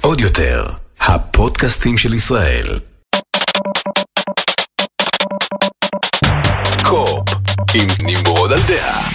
עוד 0.00 0.20
יותר, 0.20 0.66
הפודקאסטים 1.00 1.98
של 1.98 2.14
ישראל. 2.14 2.64
קו-אופ, 6.82 7.28
עם 7.74 7.88
נמרוד 8.06 8.52
על 8.52 8.58
דעה. 8.68 9.08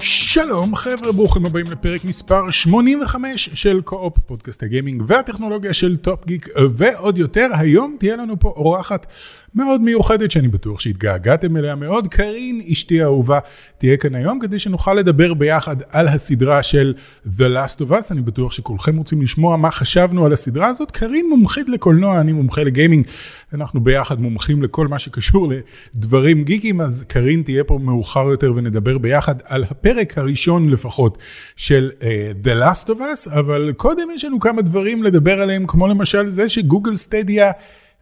שלום 0.00 0.74
חבר'ה, 0.74 1.12
ברוכים 1.12 1.46
הבאים 1.46 1.66
לפרק 1.70 2.04
מספר 2.04 2.50
85 2.50 3.50
של 3.54 3.80
קו-אופ, 3.80 4.18
פודקאסט 4.26 4.62
הגיימינג 4.62 5.02
והטכנולוגיה 5.06 5.74
של 5.74 5.96
טופ 5.96 6.26
גיק 6.26 6.48
ועוד 6.74 7.18
יותר, 7.18 7.46
היום 7.52 7.96
תהיה 7.98 8.16
לנו 8.16 8.40
פה 8.40 8.48
אורחת 8.48 9.06
מאוד 9.54 9.80
מיוחדת 9.80 10.30
שאני 10.30 10.48
בטוח 10.48 10.80
שהתגעגעתם 10.80 11.56
אליה 11.56 11.74
מאוד. 11.74 12.08
קארין, 12.08 12.60
אשתי 12.72 13.02
האהובה, 13.02 13.38
תהיה 13.78 13.96
כאן 13.96 14.14
היום 14.14 14.38
כדי 14.38 14.58
שנוכל 14.58 14.94
לדבר 14.94 15.34
ביחד 15.34 15.76
על 15.90 16.08
הסדרה 16.08 16.62
של 16.62 16.94
The 17.26 17.44
Last 17.54 17.80
of 17.80 17.90
Us. 17.90 18.06
אני 18.10 18.20
בטוח 18.20 18.52
שכולכם 18.52 18.96
רוצים 18.96 19.22
לשמוע 19.22 19.56
מה 19.56 19.70
חשבנו 19.70 20.26
על 20.26 20.32
הסדרה 20.32 20.66
הזאת. 20.66 20.90
קארין 20.90 21.28
מומחית 21.28 21.68
לקולנוע, 21.68 22.20
אני 22.20 22.32
מומחה 22.32 22.62
לגיימינג. 22.62 23.06
אנחנו 23.54 23.80
ביחד 23.80 24.20
מומחים 24.20 24.62
לכל 24.62 24.88
מה 24.88 24.98
שקשור 24.98 25.52
לדברים 25.94 26.44
גיקים, 26.44 26.80
אז 26.80 27.04
קארין 27.08 27.42
תהיה 27.42 27.64
פה 27.64 27.78
מאוחר 27.82 28.26
יותר 28.30 28.52
ונדבר 28.56 28.98
ביחד 28.98 29.34
על 29.44 29.64
הפרק 29.64 30.18
הראשון 30.18 30.68
לפחות 30.68 31.18
של 31.56 31.90
uh, 31.98 32.02
The 32.46 32.62
Last 32.62 32.86
of 32.86 32.98
Us, 32.98 33.38
אבל 33.38 33.72
קודם 33.76 34.08
יש 34.14 34.24
לנו 34.24 34.40
כמה 34.40 34.62
דברים 34.62 35.02
לדבר 35.02 35.40
עליהם, 35.40 35.66
כמו 35.66 35.88
למשל 35.88 36.28
זה 36.28 36.48
שגוגל 36.48 36.94
סטדיה 36.94 37.50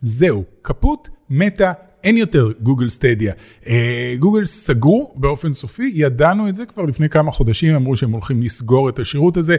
זהו, 0.00 0.44
קפוט, 0.62 1.08
מתה, 1.30 1.72
אין 2.04 2.16
יותר 2.16 2.52
גוגל 2.62 2.88
סטדיה. 2.88 3.32
גוגל 4.18 4.44
סגרו 4.44 5.12
באופן 5.16 5.52
סופי, 5.52 5.90
ידענו 5.94 6.48
את 6.48 6.56
זה 6.56 6.66
כבר 6.66 6.82
לפני 6.82 7.08
כמה 7.08 7.32
חודשים, 7.32 7.74
אמרו 7.74 7.96
שהם 7.96 8.12
הולכים 8.12 8.42
לסגור 8.42 8.88
את 8.88 8.98
השירות 8.98 9.36
הזה, 9.36 9.56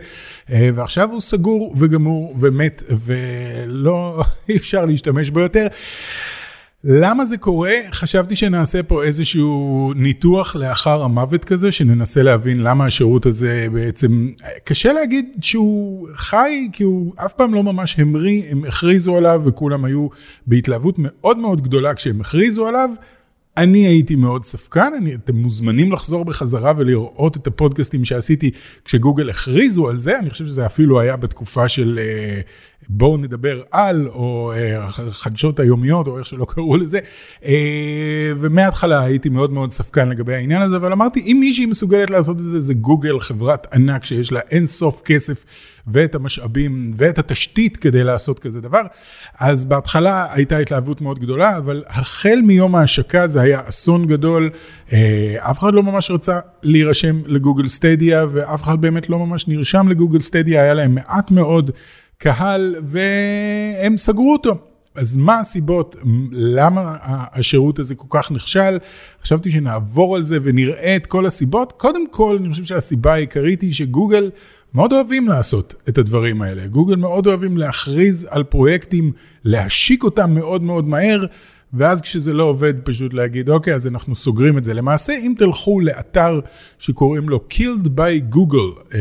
uh, 0.47 0.51
ועכשיו 0.75 1.11
הוא 1.11 1.21
סגור 1.21 1.75
וגמור 1.77 2.35
ומת, 2.39 2.83
ולא, 2.89 4.21
אי 4.49 4.57
אפשר 4.57 4.85
להשתמש 4.85 5.29
בו 5.29 5.39
יותר. 5.39 5.67
למה 6.83 7.25
זה 7.25 7.37
קורה? 7.37 7.73
חשבתי 7.91 8.35
שנעשה 8.35 8.83
פה 8.83 9.03
איזשהו 9.03 9.91
ניתוח 9.95 10.55
לאחר 10.55 11.03
המוות 11.03 11.45
כזה, 11.45 11.71
שננסה 11.71 12.23
להבין 12.23 12.59
למה 12.59 12.85
השירות 12.85 13.25
הזה 13.25 13.67
בעצם, 13.73 14.31
קשה 14.63 14.93
להגיד 14.93 15.25
שהוא 15.41 16.07
חי, 16.15 16.69
כי 16.73 16.83
הוא 16.83 17.13
אף 17.15 17.33
פעם 17.33 17.53
לא 17.53 17.63
ממש 17.63 17.99
המריא, 17.99 18.43
הם 18.49 18.65
הכריזו 18.65 19.17
עליו 19.17 19.41
וכולם 19.45 19.85
היו 19.85 20.07
בהתלהבות 20.47 20.95
מאוד 20.97 21.37
מאוד 21.37 21.61
גדולה 21.61 21.93
כשהם 21.93 22.21
הכריזו 22.21 22.67
עליו. 22.67 22.89
אני 23.57 23.87
הייתי 23.87 24.15
מאוד 24.15 24.45
ספקן, 24.45 24.91
אני, 24.97 25.15
אתם 25.15 25.35
מוזמנים 25.35 25.91
לחזור 25.91 26.25
בחזרה 26.25 26.73
ולראות 26.77 27.37
את 27.37 27.47
הפודקאסטים 27.47 28.05
שעשיתי 28.05 28.51
כשגוגל 28.85 29.29
הכריזו 29.29 29.89
על 29.89 29.97
זה, 29.97 30.19
אני 30.19 30.29
חושב 30.29 30.45
שזה 30.45 30.65
אפילו 30.65 30.99
היה 30.99 31.15
בתקופה 31.15 31.69
של 31.69 31.99
אה, 32.01 32.41
בואו 32.89 33.17
נדבר 33.17 33.61
על, 33.71 34.07
או 34.07 34.51
אה, 34.55 34.89
חדשות 35.11 35.59
היומיות, 35.59 36.07
או 36.07 36.17
איך 36.19 36.25
שלא 36.25 36.45
קראו 36.49 36.77
לזה, 36.77 36.99
אה, 37.45 38.31
ומההתחלה 38.39 39.01
הייתי 39.01 39.29
מאוד 39.29 39.51
מאוד 39.51 39.71
ספקן 39.71 40.09
לגבי 40.09 40.35
העניין 40.35 40.61
הזה, 40.61 40.75
אבל 40.75 40.91
אמרתי, 40.91 41.19
אם 41.19 41.37
מישהי 41.39 41.65
מסוגלת 41.65 42.09
לעשות 42.09 42.37
את 42.37 42.43
זה, 42.43 42.59
זה 42.59 42.73
גוגל, 42.73 43.19
חברת 43.19 43.67
ענק 43.73 44.05
שיש 44.05 44.31
לה 44.31 44.39
אין 44.39 44.65
סוף 44.65 45.01
כסף. 45.05 45.45
ואת 45.87 46.15
המשאבים 46.15 46.91
ואת 46.95 47.19
התשתית 47.19 47.77
כדי 47.77 48.03
לעשות 48.03 48.39
כזה 48.39 48.61
דבר. 48.61 48.81
אז 49.39 49.65
בהתחלה 49.65 50.27
הייתה 50.33 50.57
התלהבות 50.57 51.01
מאוד 51.01 51.19
גדולה, 51.19 51.57
אבל 51.57 51.83
החל 51.87 52.39
מיום 52.43 52.75
ההשקה 52.75 53.27
זה 53.27 53.41
היה 53.41 53.61
אסון 53.69 54.07
גדול. 54.07 54.49
אה, 54.93 55.35
אף 55.39 55.59
אחד 55.59 55.73
לא 55.73 55.83
ממש 55.83 56.11
רצה 56.11 56.39
להירשם 56.63 57.21
לגוגל 57.25 57.67
סטדיה, 57.67 58.25
ואף 58.31 58.63
אחד 58.63 58.81
באמת 58.81 59.09
לא 59.09 59.19
ממש 59.19 59.47
נרשם 59.47 59.87
לגוגל 59.87 60.19
סטדיה, 60.19 60.61
היה 60.61 60.73
להם 60.73 60.95
מעט 60.95 61.31
מאוד 61.31 61.71
קהל, 62.17 62.75
והם 62.83 63.97
סגרו 63.97 64.33
אותו. 64.33 64.57
אז 64.95 65.17
מה 65.17 65.39
הסיבות, 65.39 65.95
למה 66.31 66.95
השירות 67.03 67.79
הזה 67.79 67.95
כל 67.95 68.07
כך 68.09 68.31
נכשל? 68.31 68.77
חשבתי 69.23 69.51
שנעבור 69.51 70.15
על 70.15 70.21
זה 70.21 70.37
ונראה 70.43 70.95
את 70.95 71.05
כל 71.05 71.25
הסיבות. 71.25 71.73
קודם 71.77 72.11
כל, 72.11 72.37
אני 72.39 72.49
חושב 72.49 72.63
שהסיבה 72.63 73.13
העיקרית 73.13 73.61
היא 73.61 73.73
שגוגל 73.73 74.31
מאוד 74.73 74.93
אוהבים 74.93 75.27
לעשות 75.27 75.73
את 75.89 75.97
הדברים 75.97 76.41
האלה. 76.41 76.67
גוגל 76.67 76.95
מאוד 76.95 77.27
אוהבים 77.27 77.57
להכריז 77.57 78.27
על 78.29 78.43
פרויקטים, 78.43 79.11
להשיק 79.43 80.03
אותם 80.03 80.33
מאוד 80.33 80.63
מאוד 80.63 80.87
מהר, 80.87 81.25
ואז 81.77 82.01
כשזה 82.01 82.33
לא 82.33 82.43
עובד 82.43 82.73
פשוט 82.83 83.13
להגיד, 83.13 83.49
אוקיי, 83.49 83.75
אז 83.75 83.87
אנחנו 83.87 84.15
סוגרים 84.15 84.57
את 84.57 84.63
זה. 84.63 84.73
למעשה, 84.73 85.13
אם 85.13 85.33
תלכו 85.37 85.79
לאתר 85.79 86.39
שקוראים 86.79 87.29
לו 87.29 87.39
Killed 87.53 87.85
by 87.85 88.35
Google, 88.35 88.91
uh, 88.91 88.95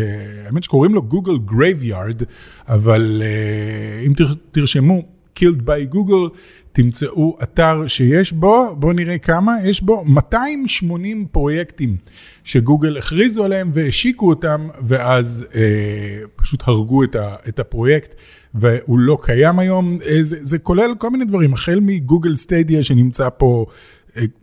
האמת 0.47 0.65
שקוראים 0.65 0.95
לו 0.95 1.03
Google 1.11 1.51
Graveyard, 1.53 2.25
אבל 2.69 3.23
uh, 3.23 4.07
אם 4.07 4.13
תרשמו 4.51 5.16
Killed 5.39 5.63
by 5.67 5.95
Google, 5.95 6.37
תמצאו 6.73 7.39
אתר 7.43 7.87
שיש 7.87 8.33
בו, 8.33 8.77
בואו 8.79 8.93
נראה 8.93 9.19
כמה, 9.19 9.57
יש 9.65 9.83
בו 9.83 10.05
280 10.05 11.27
פרויקטים 11.33 11.97
שגוגל 12.45 12.99
הכריזו 12.99 13.45
עליהם 13.45 13.71
והשיקו 13.75 14.29
אותם, 14.29 14.69
ואז 14.87 15.47
אה, 15.55 16.21
פשוט 16.37 16.63
הרגו 16.67 17.05
את, 17.05 17.17
ה, 17.17 17.37
את 17.49 17.59
הפרויקט, 17.59 18.15
והוא 18.55 18.99
לא 18.99 19.19
קיים 19.23 19.59
היום. 19.59 19.97
אה, 20.07 20.23
זה, 20.23 20.37
זה 20.45 20.59
כולל 20.59 20.95
כל 20.99 21.11
מיני 21.11 21.25
דברים, 21.25 21.53
החל 21.53 21.79
מגוגל 21.83 22.37
סטדיה 22.37 22.83
שנמצא 22.83 23.29
פה 23.39 23.67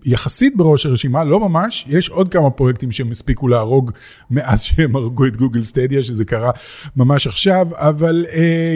יחסית 0.05 0.55
בראש 0.57 0.85
הרשימה, 0.85 1.23
לא 1.23 1.39
ממש, 1.39 1.85
יש 1.89 2.09
עוד 2.09 2.29
כמה 2.29 2.49
פרויקטים 2.49 2.91
שהם 2.91 3.11
הספיקו 3.11 3.47
להרוג 3.47 3.91
מאז 4.31 4.61
שהם 4.65 4.95
הרגו 4.95 5.25
את 5.25 5.37
גוגל 5.37 5.61
סטדיה, 5.61 6.03
שזה 6.03 6.25
קרה 6.25 6.51
ממש 6.95 7.27
עכשיו, 7.27 7.67
אבל 7.71 8.25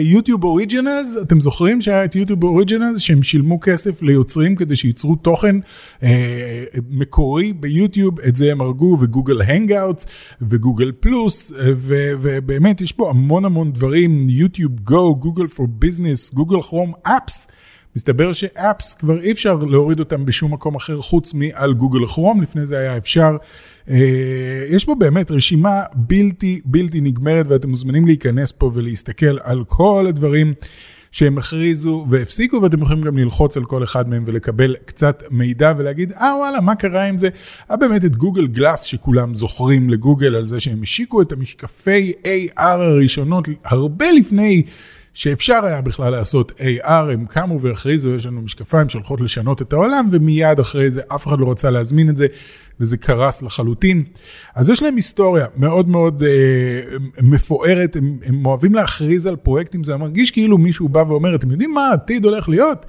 יוטיוב 0.02 0.42
uh, 0.42 0.46
אוריג'ינלס, 0.46 1.16
אתם 1.22 1.40
זוכרים 1.40 1.80
שהיה 1.80 2.04
את 2.04 2.16
יוטיוב 2.16 2.44
אוריג'ינלס, 2.44 3.00
שהם 3.00 3.22
שילמו 3.22 3.60
כסף 3.60 4.02
ליוצרים 4.02 4.56
כדי 4.56 4.76
שייצרו 4.76 5.16
תוכן 5.16 5.56
uh, 6.00 6.04
מקורי 6.90 7.52
ביוטיוב, 7.52 8.20
את 8.20 8.36
זה 8.36 8.52
הם 8.52 8.60
הרגו, 8.60 8.96
ו 9.00 9.06
Google 9.06 9.42
Hangouts, 9.42 10.06
ו 10.42 10.49
Google 10.49 10.92
Plus, 11.00 11.52
ובאמת 11.56 12.80
יש 12.80 12.92
פה 12.92 13.10
המון 13.10 13.44
המון 13.44 13.72
דברים, 13.72 14.28
YouTube 14.28 14.80
Go, 14.80 15.16
Google 15.16 15.46
for 15.46 15.66
Business, 15.68 16.34
Google 16.34 16.62
Chrome 16.62 16.92
Apps. 17.02 17.46
מסתבר 17.96 18.32
ש 18.32 18.53
apps 18.53 18.94
כבר 18.94 19.20
אי 19.20 19.32
אפשר 19.32 19.54
להוריד 19.54 20.00
אותם 20.00 20.24
בשום 20.24 20.52
מקום 20.52 20.74
אחר 20.74 21.00
חוץ 21.00 21.34
מעל 21.34 21.74
Google 21.74 22.06
Chrome, 22.06 22.42
לפני 22.42 22.66
זה 22.66 22.78
היה 22.78 22.96
אפשר. 22.96 23.36
אה, 23.90 24.64
יש 24.68 24.84
פה 24.84 24.94
באמת 24.94 25.30
רשימה 25.30 25.82
בלתי 25.94 26.60
בלתי 26.64 27.00
נגמרת 27.00 27.46
ואתם 27.48 27.70
מוזמנים 27.70 28.06
להיכנס 28.06 28.52
פה 28.52 28.70
ולהסתכל 28.74 29.38
על 29.42 29.64
כל 29.64 30.06
הדברים. 30.08 30.54
שהם 31.10 31.38
הכריזו 31.38 32.06
והפסיקו 32.10 32.62
ואתם 32.62 32.82
יכולים 32.82 33.02
גם 33.02 33.18
ללחוץ 33.18 33.56
על 33.56 33.64
כל 33.64 33.84
אחד 33.84 34.08
מהם 34.08 34.22
ולקבל 34.26 34.76
קצת 34.84 35.22
מידע 35.30 35.72
ולהגיד 35.78 36.12
אה 36.12 36.34
וואלה 36.38 36.60
מה 36.60 36.74
קרה 36.74 37.04
עם 37.04 37.18
זה. 37.18 37.28
היה 37.68 37.76
באמת 37.76 38.04
את 38.04 38.16
גוגל 38.16 38.46
גלאס 38.46 38.82
שכולם 38.82 39.34
זוכרים 39.34 39.90
לגוגל 39.90 40.34
על 40.34 40.44
זה 40.44 40.60
שהם 40.60 40.82
השיקו 40.82 41.22
את 41.22 41.32
המשקפי 41.32 42.12
AR 42.24 42.60
הראשונות 42.60 43.48
הרבה 43.64 44.12
לפני 44.12 44.62
שאפשר 45.18 45.64
היה 45.64 45.80
בכלל 45.80 46.10
לעשות 46.10 46.52
AR, 46.60 46.90
הם 47.12 47.24
קמו 47.24 47.60
והכריזו, 47.60 48.14
יש 48.14 48.26
לנו 48.26 48.42
משקפיים 48.42 48.88
שהולכות 48.88 49.20
לשנות 49.20 49.62
את 49.62 49.72
העולם, 49.72 50.08
ומיד 50.10 50.58
אחרי 50.58 50.90
זה 50.90 51.00
אף 51.14 51.26
אחד 51.26 51.40
לא 51.40 51.50
רצה 51.50 51.70
להזמין 51.70 52.10
את 52.10 52.16
זה, 52.16 52.26
וזה 52.80 52.96
קרס 52.96 53.42
לחלוטין. 53.42 54.04
אז 54.54 54.70
יש 54.70 54.82
להם 54.82 54.96
היסטוריה 54.96 55.46
מאוד 55.56 55.88
מאוד 55.88 56.22
אה, 56.22 56.96
מפוארת, 57.22 57.96
הם, 57.96 58.18
הם 58.24 58.46
אוהבים 58.46 58.74
להכריז 58.74 59.26
על 59.26 59.36
פרויקטים, 59.36 59.84
זה 59.84 59.96
מרגיש 59.96 60.30
כאילו 60.30 60.58
מישהו 60.58 60.88
בא 60.88 61.04
ואומר, 61.08 61.34
אתם 61.34 61.50
יודעים 61.50 61.74
מה 61.74 61.88
העתיד 61.88 62.24
הולך 62.24 62.48
להיות? 62.48 62.86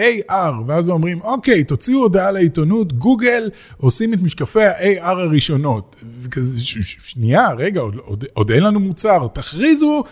AR, 0.00 0.54
ואז 0.66 0.90
אומרים, 0.90 1.20
אוקיי, 1.20 1.64
תוציאו 1.64 1.98
הודעה 1.98 2.30
לעיתונות, 2.30 2.92
גוגל 2.92 3.50
עושים 3.76 4.14
את 4.14 4.18
משקפי 4.22 4.64
ה-AR 4.64 5.04
הראשונות. 5.04 5.96
וכזה, 6.22 6.60
שנייה, 7.02 7.52
רגע, 7.52 7.80
עוד, 7.80 7.96
עוד, 7.96 8.24
עוד 8.32 8.50
אין 8.50 8.62
לנו 8.62 8.80
מוצר, 8.80 9.26
תכריזו 9.34 10.04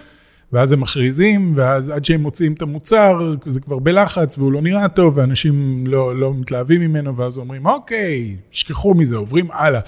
ואז 0.52 0.72
הם 0.72 0.80
מכריזים, 0.80 1.52
ואז 1.54 1.88
עד 1.88 2.04
שהם 2.04 2.20
מוצאים 2.22 2.52
את 2.52 2.62
המוצר, 2.62 3.34
זה 3.46 3.60
כבר 3.60 3.78
בלחץ 3.78 4.38
והוא 4.38 4.52
לא 4.52 4.62
נראה 4.62 4.88
טוב, 4.88 5.16
ואנשים 5.16 5.84
לא, 5.86 6.16
לא 6.16 6.34
מתלהבים 6.34 6.80
ממנו, 6.80 7.16
ואז 7.16 7.38
אומרים, 7.38 7.66
אוקיי, 7.66 8.36
שכחו 8.50 8.94
מזה, 8.94 9.16
עוברים 9.16 9.48
הלאה. 9.52 9.80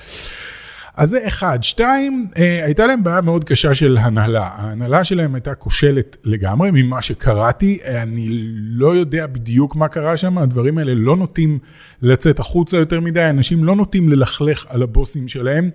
אז 0.96 1.10
זה 1.10 1.26
אחד. 1.26 1.58
שתיים, 1.62 2.28
אה, 2.36 2.64
הייתה 2.64 2.86
להם 2.86 3.04
בעיה 3.04 3.20
מאוד 3.20 3.44
קשה 3.44 3.74
של 3.74 3.98
הנהלה. 4.00 4.48
ההנהלה 4.52 5.04
שלהם 5.04 5.34
הייתה 5.34 5.54
כושלת 5.54 6.16
לגמרי 6.24 6.70
ממה 6.72 7.02
שקראתי. 7.02 7.78
אני 7.84 8.26
לא 8.54 8.96
יודע 8.96 9.26
בדיוק 9.26 9.76
מה 9.76 9.88
קרה 9.88 10.16
שם, 10.16 10.38
הדברים 10.38 10.78
האלה 10.78 10.94
לא 10.94 11.16
נוטים 11.16 11.58
לצאת 12.02 12.40
החוצה 12.40 12.76
יותר 12.76 13.00
מדי, 13.00 13.30
אנשים 13.30 13.64
לא 13.64 13.76
נוטים 13.76 14.08
ללכלך 14.08 14.66
על 14.68 14.82
הבוסים 14.82 15.28
שלהם. 15.28 15.70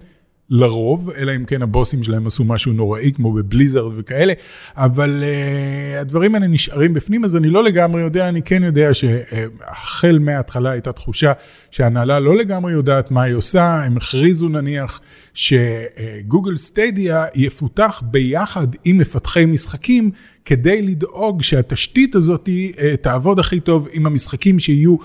לרוב, 0.50 1.10
אלא 1.10 1.36
אם 1.36 1.46
כן 1.46 1.62
הבוסים 1.62 2.04
שלהם 2.04 2.28
עשו 2.28 2.44
משהו 2.44 2.74
נוראי 2.74 3.12
כמו 3.16 3.34
בבליזרד 3.34 3.92
וכאלה, 3.98 4.34
אבל 4.76 5.24
uh, 5.24 6.02
הדברים 6.02 6.36
האלה 6.36 6.48
נשארים 6.48 6.94
בפנים, 6.94 7.26
אז 7.26 7.36
אני 7.36 7.50
לא 7.50 7.64
לגמרי 7.64 8.02
יודע, 8.02 8.30
אני 8.30 8.42
כן 8.42 8.64
יודע 8.64 8.94
שהחל 8.94 10.20
מההתחלה 10.22 10.70
הייתה 10.72 10.92
תחושה 10.92 11.32
שההנהלה 11.72 12.20
לא 12.20 12.38
לגמרי 12.38 12.72
יודעת 12.74 13.12
מה 13.12 13.24
היא 13.24 13.36
עושה, 13.36 13.84
הם 13.84 13.98
הכריזו 13.98 14.50
נניח 14.50 15.02
שגוגל 15.34 16.58
סטדיה 16.58 17.26
יפותח 17.36 18.04
ביחד 18.06 18.68
עם 18.86 18.98
מפתחי 18.98 19.46
משחקים, 19.46 20.12
כדי 20.46 20.82
לדאוג 20.82 21.44
שהתשתית 21.44 22.16
הזאת 22.16 22.50
uh, 22.50 22.98
תעבוד 23.02 23.40
הכי 23.40 23.60
טוב 23.60 23.88
עם 23.92 24.06
המשחקים 24.06 24.60
שיהיו 24.60 24.96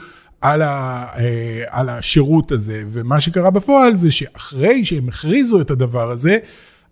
על, 0.42 0.62
ה, 0.62 1.06
אה, 1.16 1.64
על 1.68 1.88
השירות 1.88 2.52
הזה, 2.52 2.82
ומה 2.88 3.20
שקרה 3.20 3.50
בפועל 3.50 3.94
זה 3.94 4.12
שאחרי 4.12 4.84
שהם 4.84 5.08
הכריזו 5.08 5.60
את 5.60 5.70
הדבר 5.70 6.10
הזה, 6.10 6.38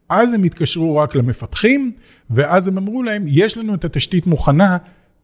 אז 0.08 0.32
הם 0.32 0.42
התקשרו 0.42 0.96
רק 0.96 1.14
למפתחים, 1.14 1.92
ואז 2.30 2.68
הם 2.68 2.78
אמרו 2.78 3.02
להם, 3.02 3.24
יש 3.26 3.58
לנו 3.58 3.74
את 3.74 3.84
התשתית 3.84 4.26
מוכנה, 4.26 4.76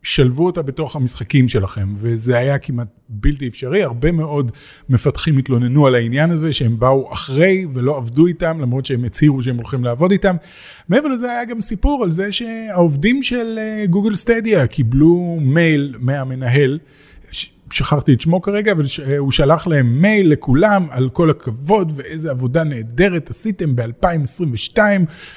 שלבו 0.07 0.47
אותה 0.47 0.63
בתוך 0.63 0.97
המשחקים 0.97 1.49
שלכם, 1.49 1.95
וזה 1.97 2.39
היה 2.39 2.59
כמעט 2.59 2.89
בלתי 3.09 3.49
אפשרי, 3.49 3.83
הרבה 3.83 4.13
מאוד 4.13 4.53
מפתחים 4.89 5.39
התלוננו 5.39 5.87
על 5.87 5.95
העניין 5.95 6.31
הזה, 6.31 6.53
שהם 6.53 6.79
באו 6.79 7.13
אחרי 7.13 7.67
ולא 7.73 7.97
עבדו 7.97 8.27
איתם, 8.27 8.61
למרות 8.61 8.87
שהם 8.87 9.05
הצהירו 9.05 9.43
שהם 9.43 9.57
הולכים 9.57 9.85
לעבוד 9.85 10.11
איתם. 10.11 10.37
מעבר 10.89 11.09
לזה 11.09 11.31
היה 11.31 11.45
גם 11.45 11.61
סיפור 11.61 12.05
על 12.05 12.11
זה 12.11 12.33
שהעובדים 12.33 13.23
של 13.23 13.59
גוגל 13.91 14.11
אה, 14.11 14.17
סטדיה 14.17 14.67
קיבלו 14.67 15.39
מייל 15.41 15.95
מהמנהל, 15.99 16.79
שכחתי 17.71 18.13
את 18.13 18.21
שמו 18.21 18.43
כרגע, 18.43 18.73
אבל 18.73 18.85
הוא 19.19 19.33
שלח 19.33 19.67
להם 19.67 20.03
מייל 20.03 20.33
לכולם 20.33 20.87
על 20.91 21.09
כל 21.09 21.31
הכבוד 21.31 21.93
ואיזה 21.97 22.31
עבודה 22.31 22.65
נהדרת 22.65 23.31
עשיתם 23.31 23.77
ב-2022, 23.77 24.79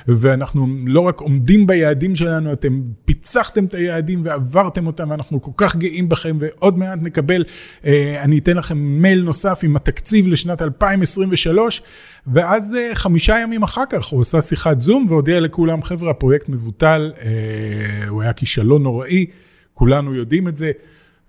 ואנחנו 0.07 0.67
לא 0.85 1.01
רק 1.01 1.19
עומדים 1.21 1.67
ביעדים 1.67 2.15
שלנו, 2.15 2.53
אתם 2.53 2.81
פיצחתם 3.05 3.65
את 3.65 3.73
היעדים 3.73 4.21
ועברתם 4.25 4.87
אותם, 4.87 5.09
ואנחנו 5.09 5.41
כל 5.41 5.51
כך 5.57 5.75
גאים 5.75 6.09
בכם, 6.09 6.37
ועוד 6.39 6.77
מעט 6.77 6.99
נקבל, 7.01 7.43
אה, 7.85 8.21
אני 8.23 8.37
אתן 8.39 8.57
לכם 8.57 8.77
מייל 8.77 9.23
נוסף 9.23 9.59
עם 9.63 9.75
התקציב 9.75 10.27
לשנת 10.27 10.61
2023, 10.61 11.81
ואז 12.27 12.75
אה, 12.75 12.95
חמישה 12.95 13.39
ימים 13.39 13.63
אחר 13.63 13.83
כך 13.89 14.05
הוא 14.05 14.21
עשה 14.21 14.41
שיחת 14.41 14.81
זום 14.81 15.05
והודיע 15.09 15.39
לכולם, 15.39 15.83
חבר'ה, 15.83 16.11
הפרויקט 16.11 16.49
מבוטל, 16.49 17.11
אה, 17.21 18.07
הוא 18.07 18.21
היה 18.21 18.33
כישלון 18.33 18.83
נוראי, 18.83 19.25
כולנו 19.73 20.15
יודעים 20.15 20.47
את 20.47 20.57
זה. 20.57 20.71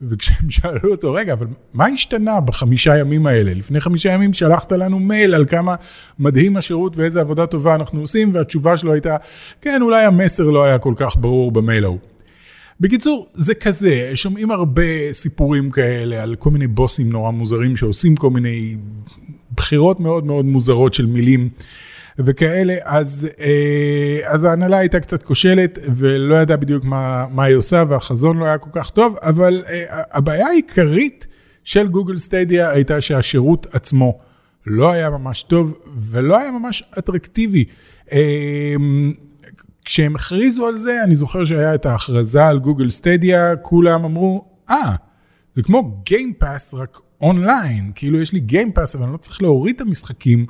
וכשהם 0.03 0.51
שאלו 0.57 0.91
אותו, 0.91 1.13
רגע, 1.13 1.33
אבל 1.33 1.47
מה 1.75 1.87
השתנה 1.87 2.41
בחמישה 2.41 2.99
ימים 2.99 3.27
האלה? 3.27 3.55
לפני 3.55 3.81
חמישה 3.81 4.13
ימים 4.13 4.33
שלחת 4.33 4.73
לנו 4.73 4.99
מייל 4.99 5.35
על 5.35 5.47
כמה 5.47 5.75
מדהים 6.19 6.57
השירות 6.57 6.97
ואיזה 6.97 7.21
עבודה 7.21 7.47
טובה 7.47 7.75
אנחנו 7.75 8.01
עושים, 8.01 8.35
והתשובה 8.35 8.77
שלו 8.77 8.93
הייתה, 8.93 9.17
כן, 9.61 9.83
אולי 9.83 10.05
המסר 10.05 10.45
לא 10.45 10.65
היה 10.65 10.79
כל 10.79 10.95
כך 10.97 11.17
ברור 11.17 11.53
במייל 11.53 11.85
ההוא. 11.85 11.99
בקיצור, 12.81 13.29
זה 13.35 13.55
כזה, 13.55 14.11
שומעים 14.15 14.51
הרבה 14.51 15.13
סיפורים 15.13 15.71
כאלה 15.71 16.23
על 16.23 16.35
כל 16.35 16.51
מיני 16.51 16.67
בוסים 16.67 17.11
נורא 17.11 17.31
מוזרים 17.31 17.77
שעושים 17.77 18.17
כל 18.17 18.31
מיני 18.31 18.77
בחירות 19.57 20.01
מאוד 20.01 20.27
מאוד 20.27 20.45
מוזרות 20.45 20.95
של 20.95 21.07
מילים. 21.07 21.49
וכאלה, 22.19 22.75
אז, 22.85 23.29
אה, 23.41 24.21
אז 24.25 24.45
ההנהלה 24.45 24.79
הייתה 24.79 25.01
קצת 25.01 25.23
כושלת 25.23 25.79
ולא 25.97 26.35
ידעה 26.37 26.57
בדיוק 26.57 26.85
מה, 26.85 27.27
מה 27.31 27.45
היא 27.45 27.57
עושה 27.57 27.85
והחזון 27.89 28.39
לא 28.39 28.45
היה 28.45 28.59
כל 28.59 28.71
כך 28.73 28.91
טוב, 28.91 29.17
אבל 29.23 29.63
אה, 29.69 30.03
הבעיה 30.13 30.47
העיקרית 30.47 31.27
של 31.65 31.89
Google 31.89 32.17
Stadia 32.17 32.71
הייתה 32.71 33.01
שהשירות 33.01 33.67
עצמו 33.75 34.19
לא 34.67 34.91
היה 34.91 35.11
ממש 35.11 35.43
טוב 35.43 35.79
ולא 35.97 36.39
היה 36.39 36.51
ממש 36.51 36.85
אטרקטיבי. 36.99 37.65
אה, 38.13 38.75
כשהם 39.85 40.15
הכריזו 40.15 40.67
על 40.67 40.77
זה, 40.77 41.05
אני 41.05 41.17
זוכר 41.17 41.45
שהיה 41.45 41.75
את 41.75 41.87
ההכרזה 41.87 42.47
על 42.47 42.59
Google 42.59 42.91
Stadia, 42.91 43.57
כולם 43.57 44.05
אמרו, 44.05 44.45
אה, 44.71 44.95
ah, 44.95 44.97
זה 45.55 45.63
כמו 45.63 46.03
Game 46.05 46.40
Pass 46.40 46.75
רק 46.75 46.99
אונליין, 47.21 47.93
כאילו 47.95 48.21
יש 48.21 48.33
לי 48.33 48.41
Game 48.41 48.68
Pass 48.68 48.95
אבל 48.95 49.05
אני 49.05 49.13
לא 49.13 49.17
צריך 49.17 49.43
להוריד 49.43 49.75
את 49.75 49.81
המשחקים. 49.81 50.47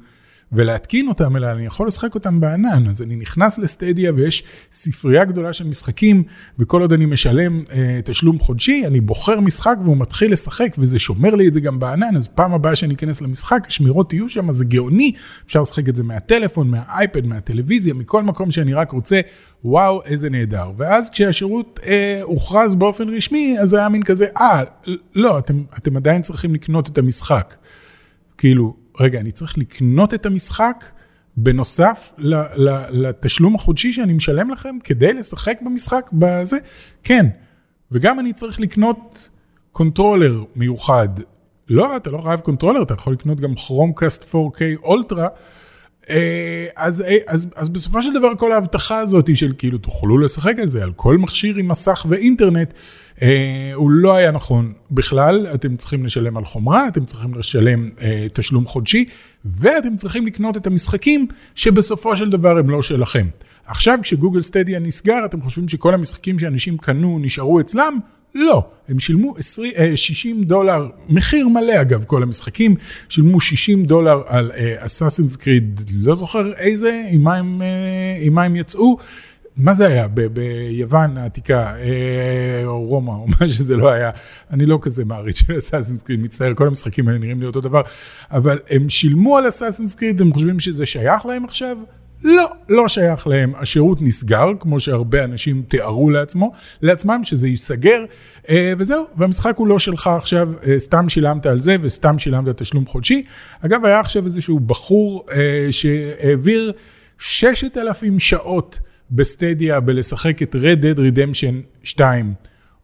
ולהתקין 0.53 1.09
אותם, 1.09 1.37
אלא 1.37 1.47
אני 1.47 1.67
יכול 1.67 1.87
לשחק 1.87 2.15
אותם 2.15 2.41
בענן. 2.41 2.87
אז 2.87 3.03
אני 3.03 3.17
נכנס 3.17 3.59
ל 3.59 3.66
Stadia 3.66 4.13
ויש 4.15 4.45
ספרייה 4.73 5.25
גדולה 5.25 5.53
של 5.53 5.69
משחקים, 5.69 6.23
וכל 6.59 6.81
עוד 6.81 6.93
אני 6.93 7.07
משלם 7.07 7.65
אה, 7.73 8.01
תשלום 8.05 8.39
חודשי, 8.39 8.83
אני 8.87 9.01
בוחר 9.01 9.41
משחק 9.41 9.77
והוא 9.85 9.97
מתחיל 9.97 10.33
לשחק, 10.33 10.77
וזה 10.79 10.99
שומר 10.99 11.35
לי 11.35 11.49
את 11.49 11.55
זה 11.55 11.61
גם 11.61 11.79
בענן, 11.79 12.17
אז 12.17 12.29
פעם 12.29 12.55
הבאה 12.55 12.77
שאני 12.77 12.95
אכנס 12.95 13.21
למשחק, 13.21 13.63
השמירות 13.67 14.13
יהיו 14.13 14.29
שם, 14.29 14.53
זה 14.53 14.65
גאוני, 14.65 15.13
אפשר 15.47 15.63
לשחק 15.63 15.89
את 15.89 15.97
זה 15.97 16.03
מהטלפון, 16.03 16.71
מהאייפד, 16.71 17.27
מהטלוויזיה, 17.27 17.95
מכל 17.95 18.23
מקום 18.23 18.51
שאני 18.51 18.75
רק 18.75 18.91
רוצה. 18.91 19.21
וואו, 19.65 20.03
איזה 20.05 20.31
נהדר. 20.31 20.71
ואז 20.77 21.11
כשהשירות 21.11 21.81
אה, 21.87 22.21
הוכרז 22.23 22.75
באופן 22.75 23.09
רשמי, 23.09 23.57
אז 23.61 23.75
היה 23.75 23.89
מין 23.89 24.03
כזה, 24.03 24.27
אה, 24.37 24.63
לא, 25.15 25.39
אתם, 25.39 25.63
אתם 25.79 25.97
עדיין 25.97 26.23
צריכים 26.23 26.55
לקנות 26.55 26.89
את 26.89 26.99
המשחק. 26.99 27.55
כאילו, 28.39 28.80
רגע, 29.01 29.21
אני 29.21 29.33
צריך 29.33 29.59
לקנות 29.59 30.15
את 30.15 30.27
המשחק 30.27 30.85
בנוסף 31.37 32.13
לתשלום 32.91 33.55
החודשי 33.55 33.93
שאני 33.93 34.13
משלם 34.13 34.51
לכם 34.51 34.77
כדי 34.85 35.13
לשחק 35.13 35.59
במשחק 35.63 36.11
בזה? 36.13 36.57
כן. 37.03 37.27
וגם 37.93 38.21
אני 38.21 38.33
צריך 38.33 38.61
לקנות 38.61 39.29
controller 39.73 40.45
מיוחד. 40.57 41.09
לא, 41.69 41.97
אתה 41.97 42.11
לא 42.11 42.19
חייב 42.19 42.41
controller, 42.41 42.83
אתה 42.83 42.95
יכול 42.95 43.13
לקנות 43.13 43.41
גם 43.41 43.55
Chromecast 43.55 44.35
4K 44.35 44.83
אולטרה. 44.83 45.29
אה, 46.11 46.67
אז, 46.77 47.03
אה, 47.03 47.17
אז, 47.27 47.49
אז 47.57 47.69
בסופו 47.69 48.03
של 48.03 48.13
דבר 48.13 48.35
כל 48.39 48.53
ההבטחה 48.53 48.99
הזאת 48.99 49.37
של 49.37 49.53
כאילו 49.59 49.79
תוכלו 49.79 50.19
לשחק 50.19 50.55
על 50.59 50.67
זה, 50.67 50.83
על 50.83 50.93
כל 50.97 51.19
מכשיר 51.19 51.57
עם 51.57 51.69
מסך 51.69 52.07
ואינטרנט, 52.09 52.73
אה, 53.23 53.71
הוא 53.75 53.91
לא 53.91 54.15
היה 54.15 54.31
נכון 54.31 54.73
בכלל, 54.91 55.47
אתם 55.55 55.77
צריכים 55.77 56.05
לשלם 56.05 56.37
על 56.37 56.45
חומרה, 56.45 56.89
אתם 56.89 57.05
צריכים 57.05 57.35
לשלם 57.35 57.91
אה, 58.01 58.27
תשלום 58.33 58.67
חודשי, 58.67 59.05
ואתם 59.45 59.97
צריכים 59.97 60.27
לקנות 60.27 60.57
את 60.57 60.67
המשחקים 60.67 61.27
שבסופו 61.55 62.17
של 62.17 62.31
דבר 62.31 62.59
הם 62.59 62.71
לא 62.71 62.83
שלכם. 62.83 63.27
עכשיו 63.67 63.99
כשגוגל 64.03 64.43
סטדיה 64.43 64.79
נסגר, 64.79 65.25
אתם 65.25 65.43
חושבים 65.43 65.69
שכל 65.69 65.95
המשחקים 65.95 66.39
שאנשים 66.39 66.79
קנו 66.79 67.19
נשארו 67.19 67.61
אצלם? 67.61 67.99
לא, 68.35 68.65
הם 68.89 69.01
שילמו 69.01 69.37
20, 69.37 69.73
60 69.97 70.39
אה, 70.39 70.45
דולר, 70.45 70.89
מחיר 71.09 71.49
מלא 71.49 71.81
אגב, 71.81 72.05
כל 72.05 72.23
המשחקים, 72.23 72.75
שילמו 73.09 73.41
60 73.41 73.85
דולר 73.85 74.23
על 74.27 74.53
אסאסינס 74.79 75.37
uh, 75.37 75.39
קריד, 75.39 75.81
לא 75.95 76.15
זוכר 76.15 76.53
איזה, 76.53 77.03
עם 77.11 77.23
מה 77.23 77.37
הם, 77.37 77.61
uh, 77.61 78.27
עם 78.27 78.35
מה 78.35 78.43
הם 78.43 78.57
יצאו. 78.57 78.97
מה 79.57 79.75
זה 79.75 79.87
היה 79.87 80.09
ב- 80.09 80.27
ביוון 80.27 81.17
העתיקה, 81.17 81.77
אה, 81.77 82.63
או 82.65 82.85
רומא, 82.85 83.11
או 83.11 83.27
מה 83.41 83.49
שזה 83.49 83.77
לא 83.77 83.89
היה, 83.89 84.11
אני 84.51 84.67
לא 84.67 84.79
כזה 84.83 85.05
מעריץ 85.05 85.39
של 85.39 85.59
אסאסינס 85.59 86.03
קריד, 86.03 86.21
מצטער, 86.21 86.55
כל 86.55 86.67
המשחקים 86.67 87.09
האלה 87.09 87.19
נראים 87.19 87.41
לי 87.41 87.47
אותו 87.47 87.61
דבר, 87.61 87.83
אבל 88.31 88.59
הם 88.71 88.89
שילמו 88.89 89.39
על 89.39 89.49
אסאסינס 89.49 89.95
קריד, 89.95 90.21
הם 90.21 90.33
חושבים 90.35 90.61
שזה 90.61 90.87
שייך 90.87 91.27
להם 91.27 91.45
עכשיו? 91.45 91.77
לא, 92.25 92.51
לא 92.69 92.89
שייך 92.89 93.27
להם. 93.27 93.53
השירות 93.57 94.03
נסגר, 94.03 94.49
כמו 94.61 94.81
שהרבה 94.81 95.25
אנשים 95.25 95.63
תיארו 95.69 96.11
לעצמו, 96.11 96.53
לעצמם 96.83 97.21
שזה 97.25 97.49
ייסגר, 97.49 98.05
אה, 98.49 98.73
וזהו, 98.79 99.05
והמשחק 99.17 99.57
הוא 99.57 99.67
לא 99.67 99.79
שלך 99.79 100.07
עכשיו, 100.07 100.49
אה, 100.67 100.79
סתם 100.79 101.09
שילמת 101.09 101.47
על 101.47 101.61
זה 101.61 101.77
וסתם 101.83 102.19
שילמת 102.19 102.63
תשלום 102.63 102.87
חודשי. 102.87 103.23
אגב, 103.61 103.85
היה 103.85 104.01
עכשיו 104.01 104.25
איזשהו 104.25 104.61
בחור 104.61 105.27
שהעביר 105.71 106.73
6,000 107.19 108.19
שעות. 108.19 108.81
בסטדיה 109.11 109.81
בלשחק 109.81 110.43
את 110.43 110.55
Red 110.55 110.83
Dead 110.83 110.99
Redemption 110.99 111.55
2 111.83 112.35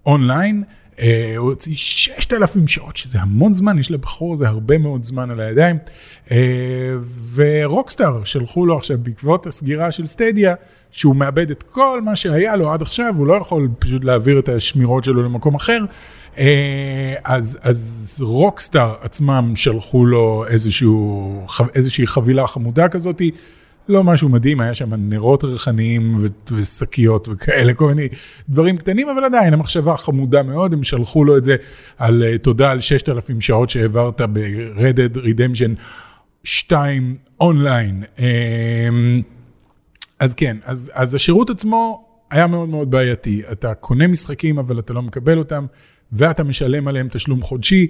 אונליין. 0.06 0.64
אה, 1.00 1.34
הוא 1.36 1.48
הוציא 1.48 1.72
6,000 1.76 2.68
שעות, 2.68 2.96
שזה 2.96 3.20
המון 3.20 3.52
זמן, 3.52 3.78
יש 3.78 3.90
לבחור 3.90 4.34
הזה 4.34 4.48
הרבה 4.48 4.78
מאוד 4.78 5.02
זמן 5.02 5.30
על 5.30 5.40
הידיים. 5.40 5.78
אה, 6.30 6.36
ורוקסטאר 7.34 8.24
שלחו 8.24 8.66
לו 8.66 8.76
עכשיו 8.76 8.98
בעקבות 9.02 9.46
הסגירה 9.46 9.92
של 9.92 10.06
סטדיה, 10.06 10.54
שהוא 10.90 11.16
מאבד 11.16 11.50
את 11.50 11.62
כל 11.62 12.00
מה 12.04 12.16
שהיה 12.16 12.56
לו 12.56 12.72
עד 12.72 12.82
עכשיו, 12.82 13.14
הוא 13.16 13.26
לא 13.26 13.34
יכול 13.34 13.68
פשוט 13.78 14.04
להעביר 14.04 14.38
את 14.38 14.48
השמירות 14.48 15.04
שלו 15.04 15.22
למקום 15.22 15.54
אחר. 15.54 15.84
אה, 16.38 17.14
אז, 17.24 17.58
אז 17.62 18.16
רוקסטאר 18.20 18.94
עצמם 19.00 19.52
שלחו 19.56 20.06
לו 20.06 20.44
איזשהו, 20.48 21.46
איזושהי 21.74 22.06
חבילה 22.06 22.46
חמודה 22.46 22.88
כזאתי. 22.88 23.30
לא 23.88 24.04
משהו 24.04 24.28
מדהים, 24.28 24.60
היה 24.60 24.74
שם 24.74 24.94
נרות 24.94 25.44
ריחניים 25.44 26.24
ושקיות 26.52 27.28
וכאלה, 27.28 27.74
כל 27.74 27.88
מיני 27.88 28.08
דברים 28.48 28.76
קטנים, 28.76 29.08
אבל 29.08 29.24
עדיין 29.24 29.54
המחשבה 29.54 29.96
חמודה 29.96 30.42
מאוד, 30.42 30.72
הם 30.72 30.82
שלחו 30.82 31.24
לו 31.24 31.36
את 31.36 31.44
זה 31.44 31.56
על 31.98 32.22
uh, 32.22 32.38
תודה 32.38 32.70
על 32.70 32.80
6,000 32.80 33.40
שעות 33.40 33.70
שהעברת 33.70 34.20
ב-Red 34.20 35.16
Redemption 35.16 35.80
2 36.44 37.16
אונליין. 37.40 38.02
Um, 38.16 38.20
אז 40.18 40.34
כן, 40.34 40.56
אז, 40.64 40.90
אז 40.94 41.14
השירות 41.14 41.50
עצמו 41.50 42.06
היה 42.30 42.46
מאוד 42.46 42.68
מאוד 42.68 42.90
בעייתי. 42.90 43.42
אתה 43.52 43.74
קונה 43.74 44.08
משחקים, 44.08 44.58
אבל 44.58 44.78
אתה 44.78 44.92
לא 44.92 45.02
מקבל 45.02 45.38
אותם, 45.38 45.66
ואתה 46.12 46.44
משלם 46.44 46.88
עליהם 46.88 47.08
תשלום 47.10 47.42
חודשי. 47.42 47.86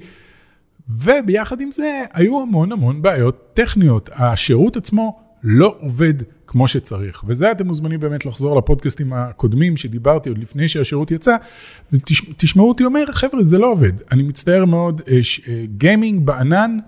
וביחד 0.90 1.60
עם 1.60 1.72
זה, 1.72 2.02
היו 2.12 2.42
המון 2.42 2.72
המון 2.72 3.02
בעיות 3.02 3.50
טכניות. 3.54 4.10
השירות 4.12 4.76
עצמו 4.76 5.25
לא 5.42 5.76
עובד 5.80 6.14
כמו 6.46 6.68
שצריך. 6.68 7.24
וזה 7.26 7.52
אתם 7.52 7.66
מוזמנים 7.66 8.00
באמת 8.00 8.26
לחזור 8.26 8.58
לפודקאסטים 8.58 9.12
הקודמים 9.12 9.76
שדיברתי 9.76 10.28
עוד 10.28 10.38
לפני 10.38 10.68
שהשירות 10.68 11.10
יצא, 11.10 11.36
ותשמעו 11.92 12.68
אותי 12.68 12.84
אומר, 12.84 13.04
חבר'ה, 13.12 13.44
זה 13.44 13.58
לא 13.58 13.72
עובד. 13.72 13.92
אני 14.12 14.22
מצטער 14.22 14.64
מאוד, 14.64 15.02
גיימינג 15.76 16.26
בענן, 16.26 16.78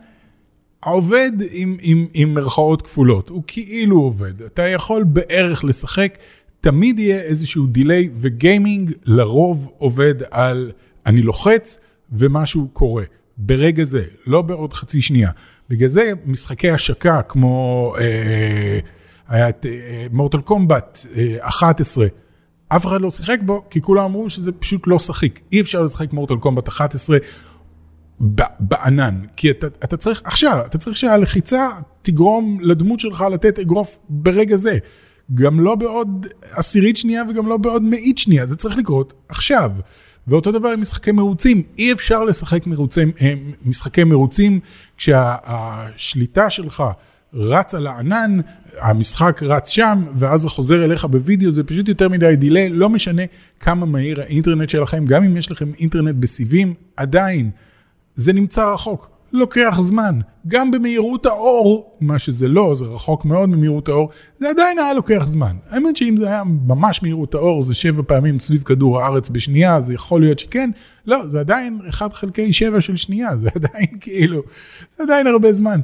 עובד 0.85 1.33
עם, 1.51 1.77
עם, 1.81 2.07
עם 2.15 2.35
מרכאות 2.35 2.83
כפולות, 2.83 3.29
הוא 3.29 3.43
כאילו 3.47 4.01
עובד. 4.01 4.43
אתה 4.43 4.63
יכול 4.63 5.03
בערך 5.05 5.65
לשחק, 5.65 6.19
תמיד 6.61 6.99
יהיה 6.99 7.21
איזשהו 7.21 7.67
דיליי, 7.67 8.09
וגיימינג 8.17 8.93
לרוב 9.05 9.69
עובד 9.79 10.15
על 10.31 10.73
אני 11.07 11.23
לוחץ 11.23 11.79
ומשהו 12.13 12.69
קורה. 12.73 13.05
ברגע 13.37 13.85
זה, 13.85 14.05
לא 14.27 14.43
בעוד 14.43 14.73
חצי 14.73 15.03
שנייה. 15.03 15.31
בגלל 15.69 15.89
זה 15.89 16.13
משחקי 16.27 16.71
השקה 16.71 17.23
כמו 17.23 17.95
אה, 18.01 18.79
היה 19.29 19.49
את 19.49 19.67
מורטל 20.13 20.41
קומבט 20.41 21.07
11, 21.41 22.07
אף 22.69 22.87
אחד 22.87 23.01
לא 23.01 23.11
שיחק 23.11 23.39
בו, 23.43 23.65
כי 23.71 23.81
כולם 23.81 24.05
אמרו 24.05 24.31
שזה 24.31 24.53
פשוט 24.53 24.87
לא 24.87 24.99
שחיק. 24.99 25.41
אי 25.53 25.61
אפשר 25.61 25.83
לשחק 25.83 26.13
מורטל 26.13 26.37
קומבט 26.37 26.69
11 26.69 27.19
בענן, 28.61 29.21
כי 29.37 29.51
אתה, 29.51 29.67
אתה 29.67 29.97
צריך 29.97 30.23
עכשיו, 30.25 30.63
אתה 30.67 30.79
צריך 30.79 30.97
שהלחיצה 30.97 31.69
תגרום 32.03 32.59
לדמות 32.61 33.01
שלך 33.01 33.25
לתת 33.33 33.59
אגרוף 33.59 33.99
ברגע 34.09 34.57
זה. 34.57 34.79
גם 35.35 35.61
לא 35.61 35.75
בעוד 35.75 36.27
עשירית 36.51 36.97
שנייה 36.97 37.23
וגם 37.31 37.47
לא 37.47 37.57
בעוד 37.57 37.83
מאית 37.83 38.19
שנייה, 38.19 38.47
זה 38.47 38.57
צריך 38.57 38.77
לקרות 38.77 39.15
עכשיו. 39.29 39.73
ואותו 40.29 40.53
דבר 40.53 40.69
עם 40.69 40.81
משחקי 40.81 41.13
מרוצים, 41.13 41.63
אי 41.79 41.93
אפשר 41.93 42.25
לשחק 42.25 42.67
מרוצים, 42.67 43.13
אה, 43.21 43.35
משחקי 43.65 44.05
מרוצים 44.05 44.61
כשהשליטה 44.97 46.51
שלך 46.51 46.85
רץ 47.35 47.75
על 47.75 47.87
הענן, 47.87 48.41
המשחק 48.81 49.43
רץ 49.43 49.69
שם, 49.69 50.05
ואז 50.15 50.41
זה 50.41 50.49
חוזר 50.49 50.85
אליך 50.85 51.05
בווידאו, 51.05 51.53
זה 51.53 51.65
פשוט 51.65 51.89
יותר 51.89 52.09
מדי 52.09 52.37
דיליי, 52.37 52.69
לא 52.71 52.89
משנה 52.89 53.23
כמה 53.61 53.87
מהיר 53.87 54.21
האינטרנט 54.21 54.69
שלכם, 54.69 55.05
גם 55.05 55.25
אם 55.25 55.37
יש 55.37 55.51
לכם 55.51 55.71
אינטרנט 55.79 56.15
בסיבים, 56.15 56.75
עדיין 56.97 57.51
זה 58.15 58.33
נמצא 58.33 58.73
רחוק, 58.73 59.11
לוקח 59.33 59.77
זמן. 59.81 60.19
גם 60.49 60.71
במהירות 60.71 61.27
האור, 61.27 61.97
מה 62.01 62.19
שזה 62.19 62.49
לא, 62.49 62.75
זה 62.75 62.85
רחוק 62.85 63.25
מאוד 63.25 63.49
ממהירות 63.49 63.89
האור, 63.89 64.11
זה 64.39 64.51
עדיין 64.51 64.79
היה 64.79 64.93
לוקח 64.93 65.27
זמן. 65.27 65.57
האמת 65.71 65.97
שאם 65.97 66.17
זה 66.17 66.27
היה 66.27 66.43
ממש 66.45 67.03
מהירות 67.03 67.35
האור, 67.35 67.63
זה 67.63 67.75
שבע 67.75 68.03
פעמים 68.07 68.39
סביב 68.39 68.63
כדור 68.63 69.01
הארץ 69.01 69.29
בשנייה, 69.29 69.81
זה 69.81 69.95
יכול 69.95 70.21
להיות 70.21 70.39
שכן, 70.39 70.71
לא, 71.07 71.27
זה 71.27 71.41
עדיין 71.41 71.81
1 71.89 72.13
חלקי 72.13 72.53
7 72.53 72.81
של 72.81 72.97
שנייה, 72.97 73.37
זה 73.37 73.51
עדיין 73.55 73.87
כאילו, 74.01 74.43
זה 74.97 75.03
עדיין 75.03 75.27
הרבה 75.27 75.53
זמן. 75.53 75.81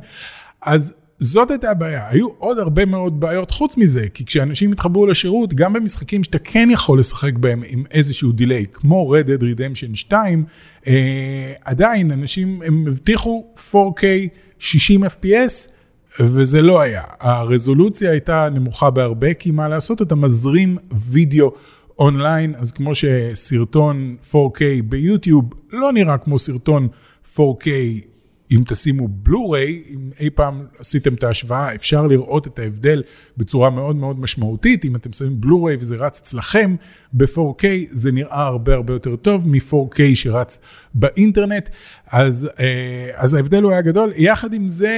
אז 0.62 0.94
זאת 1.25 1.50
הייתה 1.50 1.71
הבעיה, 1.71 2.09
היו 2.09 2.28
עוד 2.38 2.59
הרבה 2.59 2.85
מאוד 2.85 3.21
בעיות 3.21 3.50
חוץ 3.50 3.76
מזה, 3.76 4.09
כי 4.14 4.25
כשאנשים 4.25 4.73
התחברו 4.73 5.07
לשירות, 5.07 5.54
גם 5.54 5.73
במשחקים 5.73 6.25
שאתה 6.25 6.38
כן 6.38 6.69
יכול 6.73 6.99
לשחק 6.99 7.38
בהם 7.38 7.62
עם 7.66 7.85
איזשהו 7.90 8.33
דיליי, 8.33 8.66
כמו 8.73 9.14
Red 9.14 9.26
Dead 9.26 9.43
Redemption 9.43 9.95
2, 9.95 10.45
אה, 10.87 11.52
עדיין 11.64 12.11
אנשים, 12.11 12.62
הם 12.64 12.85
הבטיחו 12.88 13.45
4K 13.71 14.02
60 14.59 15.04
FPS, 15.04 15.69
וזה 16.21 16.62
לא 16.62 16.81
היה. 16.81 17.02
הרזולוציה 17.21 18.11
הייתה 18.11 18.49
נמוכה 18.52 18.90
בהרבה, 18.90 19.35
כי 19.35 19.50
מה 19.50 19.69
לעשות, 19.69 20.02
אתה 20.02 20.14
מזרים 20.14 20.76
וידאו 20.93 21.52
אונליין, 21.99 22.54
אז 22.57 22.73
כמו 22.73 22.93
שסרטון 22.95 24.16
4K 24.33 24.61
ביוטיוב 24.85 25.45
לא 25.73 25.93
נראה 25.93 26.19
כמו 26.19 26.38
סרטון 26.38 26.88
4K 27.37 27.69
אם 28.54 28.62
תשימו 28.66 29.08
בלו-ריי, 29.08 29.82
אם 29.90 30.11
אי 30.20 30.30
פעם 30.30 30.66
עשיתם 30.78 31.14
את 31.14 31.25
ההשוואה, 31.25 31.75
אפשר 31.75 32.06
לראות 32.06 32.46
את 32.46 32.58
ההבדל 32.58 33.02
בצורה 33.37 33.70
מאוד 33.70 33.96
מאוד 33.96 34.20
משמעותית. 34.20 34.84
אם 34.84 34.96
אתם 34.96 35.12
שמים 35.12 35.40
בלו-ריי 35.40 35.76
וזה 35.80 35.96
רץ 35.96 36.20
אצלכם 36.20 36.76
ב-4K, 37.12 37.64
זה 37.90 38.12
נראה 38.12 38.46
הרבה 38.46 38.75
הרבה 38.75 38.92
יותר 38.92 39.16
טוב 39.16 39.49
מ-4K 39.49 39.99
שרץ 40.14 40.58
באינטרנט, 40.94 41.68
אז, 42.10 42.50
אה, 42.60 43.10
אז 43.14 43.34
ההבדל 43.34 43.62
הוא 43.62 43.72
היה 43.72 43.80
גדול. 43.80 44.12
יחד 44.16 44.52
עם 44.52 44.68
זה, 44.68 44.88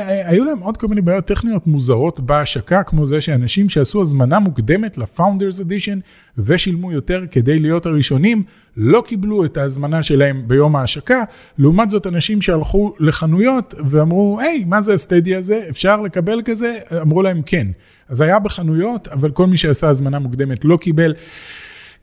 אה, 0.00 0.28
היו 0.28 0.44
להם 0.44 0.58
עוד 0.58 0.76
כל 0.76 0.88
מיני 0.88 1.00
בעיות 1.00 1.26
טכניות 1.26 1.66
מוזרות 1.66 2.20
בהשקה, 2.20 2.82
כמו 2.82 3.06
זה 3.06 3.20
שאנשים 3.20 3.68
שעשו 3.68 4.02
הזמנה 4.02 4.38
מוקדמת 4.38 4.98
ל-Founders 4.98 5.60
Edition 5.60 6.00
ושילמו 6.38 6.92
יותר 6.92 7.24
כדי 7.30 7.58
להיות 7.58 7.86
הראשונים, 7.86 8.42
לא 8.76 9.02
קיבלו 9.06 9.44
את 9.44 9.56
ההזמנה 9.56 10.02
שלהם 10.02 10.42
ביום 10.46 10.76
ההשקה. 10.76 11.22
לעומת 11.58 11.90
זאת, 11.90 12.06
אנשים 12.06 12.42
שהלכו 12.42 12.94
לחנויות 12.98 13.74
ואמרו, 13.88 14.38
היי, 14.40 14.64
מה 14.64 14.80
זה 14.82 14.94
הסטדיה 14.94 15.38
הזה? 15.38 15.62
אפשר 15.70 16.00
לקבל 16.00 16.42
כזה? 16.44 16.78
אמרו 17.02 17.22
להם 17.22 17.42
כן. 17.46 17.66
אז 18.08 18.20
היה 18.20 18.38
בחנויות, 18.38 19.08
אבל 19.08 19.30
כל 19.30 19.46
מי 19.46 19.56
שעשה 19.56 19.88
הזמנה 19.88 20.18
מוקדמת 20.18 20.64
לא 20.64 20.76
קיבל. 20.76 21.14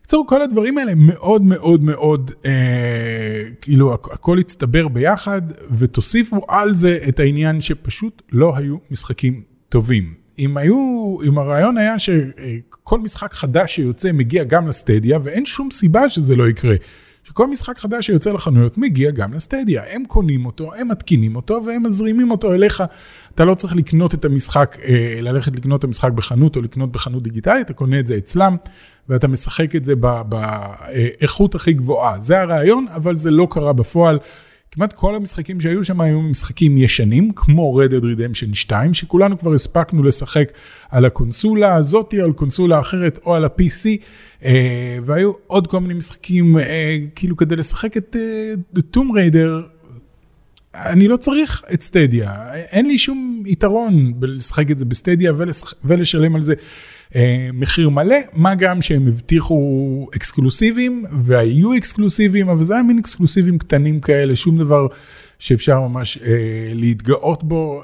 בקיצור, 0.08 0.28
כל 0.28 0.42
הדברים 0.42 0.78
האלה 0.78 0.92
מאוד 0.96 1.42
מאוד 1.42 1.84
מאוד, 1.84 2.32
אה, 2.46 3.44
כאילו 3.62 3.94
הכל 3.94 4.40
הצטבר 4.40 4.88
ביחד, 4.88 5.42
ותוסיפו 5.78 6.42
על 6.48 6.74
זה 6.74 7.00
את 7.10 7.20
העניין 7.20 7.62
שפשוט 7.62 8.22
לא 8.32 8.58
היו 8.58 8.76
משחקים 8.92 9.42
טובים. 9.70 10.14
אם 10.40 10.58
היו, 10.58 11.18
אם 11.28 11.38
הרעיון 11.38 11.78
היה 11.78 12.00
שכל 12.00 13.00
משחק 13.00 13.34
חדש 13.34 13.76
שיוצא 13.76 14.12
מגיע 14.12 14.44
גם 14.44 14.68
לסטדיה, 14.68 15.20
ואין 15.24 15.46
שום 15.46 15.72
סיבה 15.72 16.10
שזה 16.10 16.36
לא 16.36 16.50
יקרה. 16.50 16.76
שכל 17.28 17.48
משחק 17.48 17.78
חדש 17.78 18.06
שיוצא 18.06 18.32
לחנויות 18.32 18.78
מגיע 18.78 19.12
גם 19.12 19.34
לסטדיה. 19.34 19.84
הם 19.90 20.04
קונים 20.08 20.46
אותו, 20.46 20.74
הם 20.76 20.88
מתקינים 20.88 21.36
אותו 21.36 21.62
והם 21.66 21.84
מזרימים 21.84 22.32
אותו 22.32 22.54
אליך. 22.54 22.84
אתה 23.36 23.46
לא 23.46 23.56
צריך 23.56 23.76
לקנות 23.76 24.14
את 24.14 24.26
המשחק, 24.26 24.78
אה, 24.84 25.20
ללכת 25.22 25.56
לקנות 25.56 25.80
את 25.80 25.84
המשחק 25.84 26.12
בחנות 26.12 26.56
או 26.56 26.62
לקנות 26.62 26.92
בחנות 26.92 27.24
דיגיטלית, 27.24 27.66
אתה 27.66 27.74
קונה 27.74 28.00
את 28.00 28.08
זה 28.08 28.18
אצלם 28.18 28.56
ואתה 29.10 29.28
משחק 29.28 29.76
את 29.76 29.86
זה 29.86 29.94
באיכות 30.30 31.56
הכי 31.56 31.74
גבוהה. 31.74 32.20
זה 32.20 32.42
הרעיון, 32.42 32.86
אבל 32.96 33.16
זה 33.16 33.32
לא 33.32 33.48
קרה 33.50 33.74
בפועל. 33.74 34.20
כמעט 34.72 34.94
כל 34.94 35.16
המשחקים 35.16 35.62
שהיו 35.62 35.84
שם 35.84 36.02
היו 36.02 36.22
משחקים 36.22 36.78
ישנים, 36.78 37.32
כמו 37.36 37.82
Red 37.82 37.90
Dead 37.90 38.04
Redemption 38.04 38.54
2, 38.54 38.94
שכולנו 38.94 39.40
כבר 39.40 39.54
הספקנו 39.54 40.04
לשחק 40.04 40.52
על 40.90 41.06
הקונסולה 41.06 41.76
הזאת, 41.76 42.14
או 42.20 42.24
על 42.24 42.34
קונסולה 42.34 42.80
אחרת, 42.80 43.20
או 43.26 43.36
על 43.36 43.46
ה-PC, 43.46 43.86
אה, 44.46 44.98
והיו 45.06 45.32
עוד 45.48 45.68
כל 45.68 45.80
מיני 45.80 45.94
משחקים, 45.94 46.58
אה, 46.58 46.98
כאילו 47.16 47.38
כדי 47.38 47.56
לשחק 47.56 47.98
את 47.98 48.16
uh, 48.76 48.80
Tomb 48.98 49.00
Raider, 49.00 49.68
אני 50.76 51.08
לא 51.08 51.18
צריך 51.18 51.64
את 51.74 51.82
סטדיה, 51.82 52.54
אין 52.54 52.88
לי 52.88 52.98
שום 52.98 53.44
יתרון 53.46 54.20
בלשחק 54.20 54.72
את 54.72 54.78
זה 54.78 54.86
בסטדיה 54.86 55.34
ולשלם 55.84 56.36
על 56.36 56.42
זה. 56.42 56.54
אה, 56.54 56.60
מחיר 57.54 57.90
מלא, 57.90 58.16
מה 58.34 58.56
גם 58.56 58.82
שהם 58.82 59.08
הבטיחו 59.08 60.08
אקסקלוסיבים 60.16 61.06
והיו 61.20 61.78
אקסקלוסיבים, 61.78 62.50
אבל 62.50 62.64
זה 62.64 62.74
היה 62.74 62.84
מין 62.84 63.00
אקסקלוסיבים 63.00 63.58
קטנים 63.58 64.00
כאלה, 64.00 64.36
שום 64.36 64.58
דבר 64.58 64.88
שאפשר 65.40 65.80
ממש 65.80 66.18
אה, 66.18 66.72
להתגאות 66.74 67.44
בו, 67.44 67.82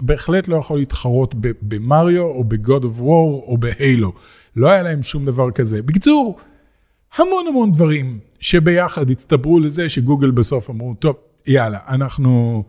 בהחלט 0.00 0.48
לא 0.48 0.56
יכול 0.56 0.78
להתחרות 0.78 1.34
במריו 1.62 2.22
או 2.22 2.44
ב-God 2.44 2.82
of 2.82 2.98
War 2.98 3.42
או 3.46 3.56
בהיילו, 3.58 4.12
לא 4.56 4.70
היה 4.70 4.82
להם 4.82 5.02
שום 5.02 5.26
דבר 5.26 5.50
כזה. 5.50 5.82
בקיצור, 5.82 6.38
המון 7.16 7.46
המון 7.48 7.72
דברים 7.72 8.18
שביחד 8.40 9.10
הצטברו 9.10 9.60
לזה 9.60 9.88
שגוגל 9.88 10.30
בסוף 10.30 10.70
אמרו, 10.70 10.94
טוב, 10.98 11.16
יאללה, 11.46 11.78
אנחנו... 11.88 12.64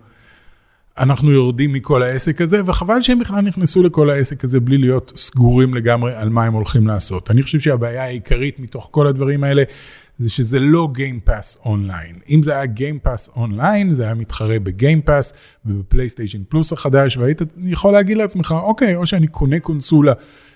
אנחנו 0.97 1.31
יורדים 1.31 1.73
מכל 1.73 2.03
העסק 2.03 2.41
הזה, 2.41 2.61
וחבל 2.65 3.01
שהם 3.01 3.19
בכלל 3.19 3.41
נכנסו 3.41 3.83
לכל 3.83 4.09
העסק 4.09 4.43
הזה 4.43 4.59
בלי 4.59 4.77
להיות 4.77 5.13
סגורים 5.15 5.73
לגמרי 5.73 6.15
על 6.15 6.29
מה 6.29 6.43
הם 6.43 6.53
הולכים 6.53 6.87
לעשות. 6.87 7.31
אני 7.31 7.43
חושב 7.43 7.59
שהבעיה 7.59 8.03
העיקרית 8.03 8.59
מתוך 8.59 8.89
כל 8.91 9.07
הדברים 9.07 9.43
האלה, 9.43 9.63
זה 10.17 10.29
שזה 10.29 10.59
לא 10.59 10.89
Game 10.95 11.29
Pass 11.29 11.65
אונליין. 11.65 12.15
אם 12.29 12.43
זה 12.43 12.55
היה 12.55 12.63
Game 12.63 13.07
Pass 13.07 13.29
אונליין, 13.35 13.93
זה 13.93 14.03
היה 14.03 14.13
מתחרה 14.13 14.59
ב-Game 14.59 15.09
Pass 15.09 15.35
ובפלייסטיישן 15.65 16.41
פלוס 16.49 16.73
החדש, 16.73 17.17
והיית 17.17 17.41
יכול 17.63 17.93
להגיד 17.93 18.17
לעצמך, 18.17 18.55
אוקיי, 18.63 18.95
או 18.95 19.05
שאני 19.05 19.27
קונה 19.27 19.59
קונסולה 19.59 20.13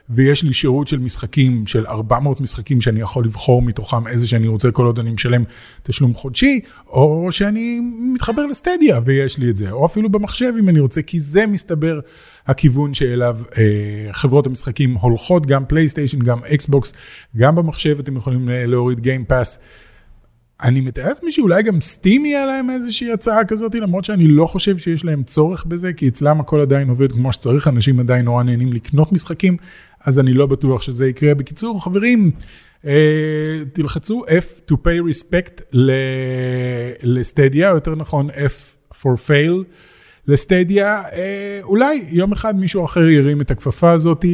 ויש 0.10 0.44
לי 0.44 0.54
שירות 0.54 0.88
של 0.88 1.00
משחקים, 1.00 1.68
של 1.68 1.86
400 1.88 2.42
משחקים 2.42 2.82
שאני 2.82 3.02
יכול 3.02 3.26
לבחור 3.26 3.62
מתוכם 3.62 4.08
איזה 4.08 4.28
שאני 4.28 4.48
רוצה 4.48 4.72
כל 4.72 4.86
עוד 4.86 5.00
אני 5.00 5.12
משלם 5.12 5.44
תשלום 5.84 6.14
חודשי, 6.14 6.60
או 6.88 7.28
שאני 7.32 7.80
מתחבר 8.14 8.46
לסטדיה 8.46 9.00
ויש 9.06 9.38
לי 9.38 9.50
את 9.50 9.58
זה, 9.58 9.72
או 9.72 9.86
אפילו 9.86 10.10
במחשב 10.10 10.54
אם 10.60 10.70
אני 10.70 10.80
רוצה, 10.80 11.02
כי 11.02 11.20
זה 11.20 11.48
מסתבר 11.48 12.00
הכיוון 12.48 12.94
שאליו 12.94 13.40
אה, 13.58 14.10
חברות 14.12 14.48
המשחקים 14.48 14.94
הולכות, 14.94 15.46
גם 15.46 15.66
פלייסטיישן, 15.66 16.20
גם 16.20 16.40
אקסבוקס, 16.54 16.94
גם 17.38 17.56
במחשב 17.56 18.00
אתם 18.00 18.16
יכולים 18.18 18.50
להוריד 18.50 19.00
גיימפאס. 19.00 19.60
אני 20.64 20.82
מתאר 20.82 21.08
לעצמי 21.08 21.32
שאולי 21.32 21.64
גם 21.64 21.82
סטים 21.82 22.26
יהיה 22.26 22.46
להם 22.46 22.70
איזושהי 22.70 23.12
הצעה 23.12 23.46
כזאת, 23.46 23.76
למרות 23.76 24.06
שאני 24.06 24.28
לא 24.28 24.46
חושב 24.46 24.78
שיש 24.78 25.06
להם 25.06 25.24
צורך 25.24 25.66
בזה, 25.66 25.94
כי 25.94 26.08
אצלם 26.08 26.40
הכל 26.40 26.62
עדיין 26.62 26.90
עובד 26.90 27.12
כמו 27.12 27.34
שצריך, 27.34 27.68
אנשים 27.68 28.00
עדיין 28.00 28.26
נורא 28.26 28.44
נהנים 28.44 28.74
לקנות 28.74 29.12
משחקים, 29.12 29.58
אז 30.06 30.20
אני 30.20 30.34
לא 30.34 30.46
בטוח 30.46 30.82
שזה 30.82 31.08
יקרה. 31.08 31.34
בקיצור, 31.34 31.84
חברים, 31.84 32.32
אה, 32.86 33.62
תלחצו 33.74 34.24
F 34.26 34.72
to 34.72 34.76
pay 34.76 35.12
respect 35.12 35.78
לסטדיה, 37.04 37.70
או 37.70 37.76
יותר 37.76 37.96
נכון 37.96 38.30
F 38.30 38.94
for 38.94 39.18
fail. 39.28 39.64
לסטדיה, 40.28 41.04
אה, 41.14 41.60
אולי 41.64 42.06
יום 42.10 42.32
אחד 42.32 42.60
מישהו 42.60 42.86
אחר 42.86 43.08
ירים 43.08 43.42
את 43.42 43.52
הכפפה 43.52 43.92
הזאת, 43.92 44.26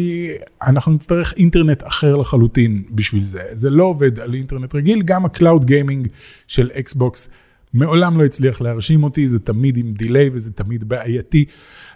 אנחנו 0.62 0.92
נצטרך 0.92 1.34
אינטרנט 1.38 1.84
אחר 1.88 2.16
לחלוטין 2.16 2.84
בשביל 2.92 3.24
זה. 3.24 3.42
זה 3.52 3.70
לא 3.70 3.84
עובד 3.84 4.20
על 4.20 4.34
אינטרנט 4.34 4.76
רגיל, 4.76 5.02
גם 5.02 5.26
ה 5.26 5.33
cloud 5.33 5.66
gaming 5.66 6.08
של 6.48 6.70
אקסבוקס 6.74 7.30
מעולם 7.74 8.18
לא 8.20 8.26
הצליח 8.26 8.62
להרשים 8.62 9.04
אותי, 9.04 9.28
זה 9.28 9.40
תמיד 9.40 9.78
עם 9.78 9.94
delay 9.94 10.30
וזה 10.34 10.52
תמיד 10.52 10.90
בעייתי 10.90 11.46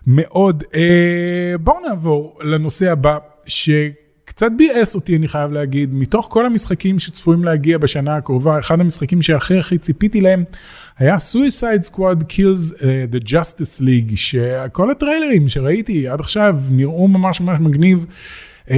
מאוד. 0.08 0.64
אה, 0.76 1.56
בואו 1.60 1.80
נעבור 1.88 2.40
לנושא 2.44 2.92
הבא, 2.92 3.18
ש... 3.48 3.70
קצת 4.28 4.52
ביאס 4.58 4.96
אותי, 4.96 5.16
אני 5.16 5.28
חייב 5.28 5.52
להגיד, 5.52 5.94
מתוך 5.94 6.28
כל 6.32 6.46
המשחקים 6.46 7.00
שצפויים 7.00 7.44
להגיע 7.44 7.78
בשנה 7.78 8.16
הקרובה, 8.16 8.60
אחד 8.60 8.80
המשחקים 8.80 9.22
שהכי 9.22 9.58
הכי 9.58 9.78
ציפיתי 9.78 10.22
להם 10.22 10.44
היה 10.98 11.16
Suicide 11.16 11.90
Squad 11.90 12.24
Kills 12.30 12.74
uh, 12.74 13.16
the 13.16 13.28
Justice 13.28 13.82
League, 13.82 14.16
שכל 14.16 14.92
הטריילרים 14.92 15.50
שראיתי 15.50 16.08
עד 16.08 16.20
עכשיו 16.20 16.56
נראו 16.72 17.08
ממש 17.08 17.42
ממש 17.42 17.60
מגניב. 17.60 18.06
Uh, 18.68 18.72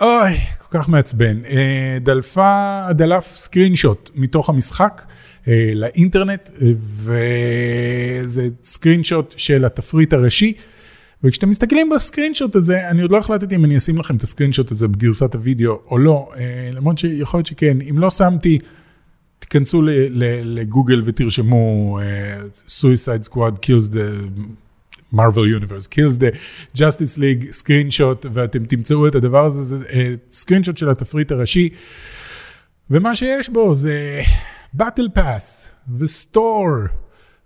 אוי, 0.00 0.36
כל 0.58 0.78
כך 0.78 0.88
מעצבן. 0.88 1.40
Uh, 1.44 1.54
דלפה, 2.00 2.82
דלף 2.90 3.26
סקרין 3.26 3.76
שוט 3.76 4.10
מתוך 4.14 4.48
המשחק. 4.48 5.02
uh, 5.44 5.48
לאינטרנט, 5.74 6.50
וזה 6.76 8.48
סקרין 8.64 9.04
שוט 9.04 9.34
של 9.36 9.64
התפריט 9.64 10.12
הראשי. 10.12 10.52
וכשאתם 11.24 11.50
מסתכלים 11.50 11.90
בסקרין 11.96 12.34
שוט 12.34 12.56
הזה, 12.56 12.88
אני 12.88 13.02
עוד 13.02 13.10
לא 13.10 13.18
החלטתי 13.18 13.54
אם 13.54 13.64
אני 13.64 13.76
אשים 13.76 13.98
לכם 13.98 14.16
את 14.16 14.22
הסקרין 14.22 14.52
שוט 14.52 14.72
הזה 14.72 14.88
בגרסת 14.88 15.34
הוידאו 15.34 15.80
או 15.90 15.98
לא, 15.98 16.30
למרות 16.72 16.98
שיכול 16.98 17.38
להיות 17.38 17.46
שכן, 17.46 17.78
אם 17.90 17.98
לא 17.98 18.10
שמתי, 18.10 18.58
תיכנסו 19.38 19.82
לגוגל 20.44 21.02
ותרשמו 21.04 21.98
uh, 22.00 22.70
Suicide 22.70 23.28
Squad 23.28 23.54
kills 23.66 23.88
the 23.88 24.30
Marvel 25.14 25.46
Universe, 25.46 25.86
kills 25.86 26.18
the 26.18 26.36
Justice 26.74 27.18
League 27.18 27.52
screenshot, 27.52 28.26
ואתם 28.32 28.64
תמצאו 28.64 29.08
את 29.08 29.14
הדבר 29.14 29.44
הזה, 29.44 29.62
זה 29.62 30.14
screenshot 30.32 30.76
של 30.76 30.90
התפריט 30.90 31.32
הראשי, 31.32 31.68
ומה 32.90 33.16
שיש 33.16 33.48
בו 33.48 33.74
זה 33.74 34.22
Battle 34.76 35.18
Pass 35.18 35.68
ו-Store. 35.88 37.01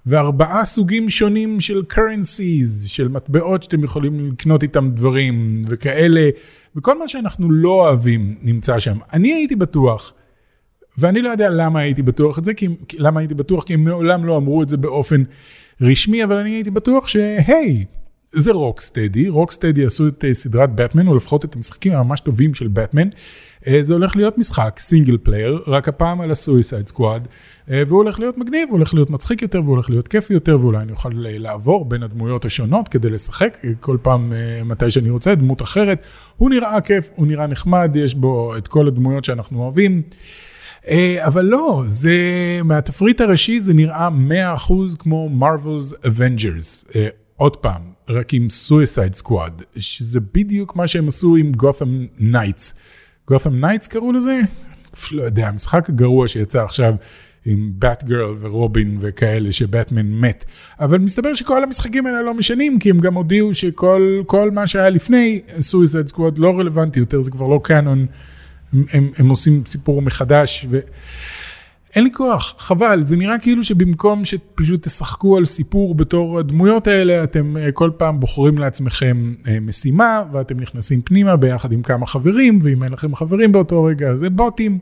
וארבעה 0.07 0.65
סוגים 0.65 1.11
שונים 1.11 1.61
של 1.61 1.83
currencies, 1.93 2.87
של 2.89 3.09
מטבעות 3.09 3.63
שאתם 3.63 3.85
יכולים 3.85 4.33
לקנות 4.33 4.63
איתם 4.63 4.91
דברים 4.95 5.65
וכאלה, 5.69 6.31
וכל 6.77 6.99
מה 6.99 7.09
שאנחנו 7.09 7.51
לא 7.51 7.69
אוהבים 7.69 8.35
נמצא 8.43 8.79
שם. 8.79 8.99
אני 9.13 9.33
הייתי 9.33 9.57
בטוח 9.57 10.15
ואני 10.99 11.23
לא 11.23 11.29
יודע 11.29 11.51
למה 11.51 11.81
הייתי 11.81 12.03
בטוח 12.03 12.39
את 12.39 12.45
זה, 12.45 12.55
כי, 12.55 12.69
למה 12.99 13.21
הייתי 13.21 13.35
בטוח, 13.35 13.65
כי 13.65 13.75
הם 13.75 13.85
מעולם 13.85 14.25
לא 14.25 14.37
אמרו 14.37 14.63
את 14.63 14.69
זה 14.69 14.77
באופן 14.77 15.23
רשמי, 15.81 16.25
אבל 16.25 16.37
אני 16.37 16.51
הייתי 16.51 16.71
בטוח 16.71 17.09
שהי, 17.09 17.85
זה 18.33 18.53
רוקסטדי, 18.53 19.29
רוקסטדי 19.29 19.85
עשו 19.85 20.09
את 20.09 20.25
אה, 20.25 20.35
סדרת 20.35 20.75
באטמן, 20.75 21.09
או 21.09 21.15
לפחות 21.15 21.45
את 21.45 21.57
המשחקים 21.57 21.93
הממש 21.93 22.21
טובים 22.21 22.55
של 22.55 22.69
באטמן. 22.69 23.09
אה, 23.67 23.83
זה 23.83 23.95
הולך 23.95 24.17
להיות 24.17 24.39
משחק 24.39 24.77
single 24.79 25.19
player, 25.23 25.63
רק 25.67 25.89
הפעם 25.89 26.21
על 26.21 26.31
ה 26.31 26.38
Suicide 26.38 26.89
Squad, 26.89 27.29
אה, 27.71 27.83
והוא 27.87 27.99
הולך 27.99 28.21
להיות 28.21 28.39
מגניב, 28.39 28.69
הוא 28.69 28.77
הולך 28.77 28.95
להיות 28.95 29.11
מצחיק 29.11 29.43
יותר, 29.43 29.61
והוא 29.63 29.75
הולך 29.75 29.91
להיות 29.91 30.09
כיפי 30.09 30.35
יותר, 30.35 30.59
ואולי 30.61 30.79
אני 30.79 30.93
אוכל 30.93 31.11
לעבור 31.15 31.85
בין 31.85 32.03
הדמויות 32.03 32.45
השונות 32.45 32.89
כדי 32.89 33.11
לשחק, 33.11 33.59
כל 33.81 33.97
פעם 34.03 34.33
מתי 34.65 34.91
שאני 34.91 35.11
רוצה, 35.11 35.35
דמות 35.35 35.63
אחרת. 35.63 36.03
הוא 36.37 36.51
נראה 36.51 36.81
כיף, 36.81 37.11
הוא 37.15 37.27
נראה 37.27 37.47
נחמד, 37.47 37.91
יש 37.95 38.15
בו 38.15 38.57
את 38.57 38.69
כל 38.69 38.89
הדמויות 38.89 39.25
שאנחנו 39.25 39.63
אוהבים. 39.63 40.03
אה, 40.89 41.27
אבל 41.27 41.45
לא, 41.45 41.83
זה, 41.87 42.17
מהתפריט 42.65 43.21
הראשי 43.21 43.61
זה 43.61 43.75
נראה 43.75 44.09
100% 44.57 44.97
כמו 44.99 45.31
Marvel's 45.41 46.07
Avengers. 46.07 46.97
אה, 46.97 47.09
עוד 47.37 47.57
פעם, 47.57 47.83
רק 48.09 48.35
עם 48.35 48.49
Suicide 48.69 49.23
Squad, 49.23 49.63
שזה 49.79 50.21
בדיוק 50.35 50.77
מה 50.77 50.89
שהם 50.89 51.09
עשו 51.09 51.37
עם 51.37 51.53
Gotham 51.63 52.21
Knights. 52.21 52.75
Gotham 53.31 53.63
Knights 53.63 53.89
קראו 53.89 54.13
לזה? 54.13 54.41
לא 55.13 55.23
יודע, 55.23 55.49
המשחק 55.49 55.89
הגרוע 55.89 56.29
שיצא 56.29 56.65
עכשיו 56.65 56.95
עם 57.47 57.71
באט 57.75 58.05
גרל 58.05 58.35
ורובין 58.41 58.99
וכאלה, 59.01 59.53
שבטמן 59.53 60.07
מת. 60.07 60.45
אבל 60.81 60.99
מסתבר 60.99 61.35
שכל 61.35 61.63
המשחקים 61.63 62.07
האלה 62.07 62.23
לא 62.23 62.35
משנים, 62.35 62.79
כי 62.79 62.91
הם 62.91 62.99
גם 63.01 63.15
הודיעו 63.15 63.55
שכל 63.55 64.51
מה 64.53 64.67
שהיה 64.67 64.91
לפני 64.91 65.41
Suicide 65.59 66.13
Squad 66.13 66.37
לא 66.37 66.59
רלוונטי 66.59 66.99
יותר, 66.99 67.21
זה 67.21 67.31
כבר 67.31 67.47
לא 67.47 67.61
קאנון. 67.63 68.07
הם, 68.73 68.85
הם, 68.93 69.11
הם 69.19 69.29
עושים 69.29 69.63
סיפור 69.67 70.03
מחדש 70.03 70.67
ואין 71.97 72.05
לי 72.05 72.13
כוח, 72.13 72.55
חבל, 72.59 73.03
זה 73.03 73.17
נראה 73.17 73.39
כאילו 73.39 73.65
שבמקום 73.65 74.25
שפשוט 74.25 74.83
תשחקו 74.83 75.37
על 75.37 75.45
סיפור 75.45 75.95
בתור 75.95 76.39
הדמויות 76.39 76.87
האלה, 76.87 77.25
אתם 77.25 77.57
אה, 77.57 77.73
כל 77.73 77.91
פעם 77.97 78.21
בוחרים 78.21 78.59
לעצמכם 78.59 79.35
אה, 79.49 79.61
משימה 79.61 80.23
ואתם 80.33 80.61
נכנסים 80.61 81.03
פנימה 81.03 81.37
ביחד 81.37 81.73
עם 81.73 81.83
כמה 81.83 82.07
חברים, 82.07 82.59
ואם 82.63 82.83
אין 82.83 82.93
לכם 82.93 83.15
חברים 83.15 83.53
באותו 83.53 83.85
רגע 83.85 84.17
זה 84.17 84.31
בוטים, 84.31 84.79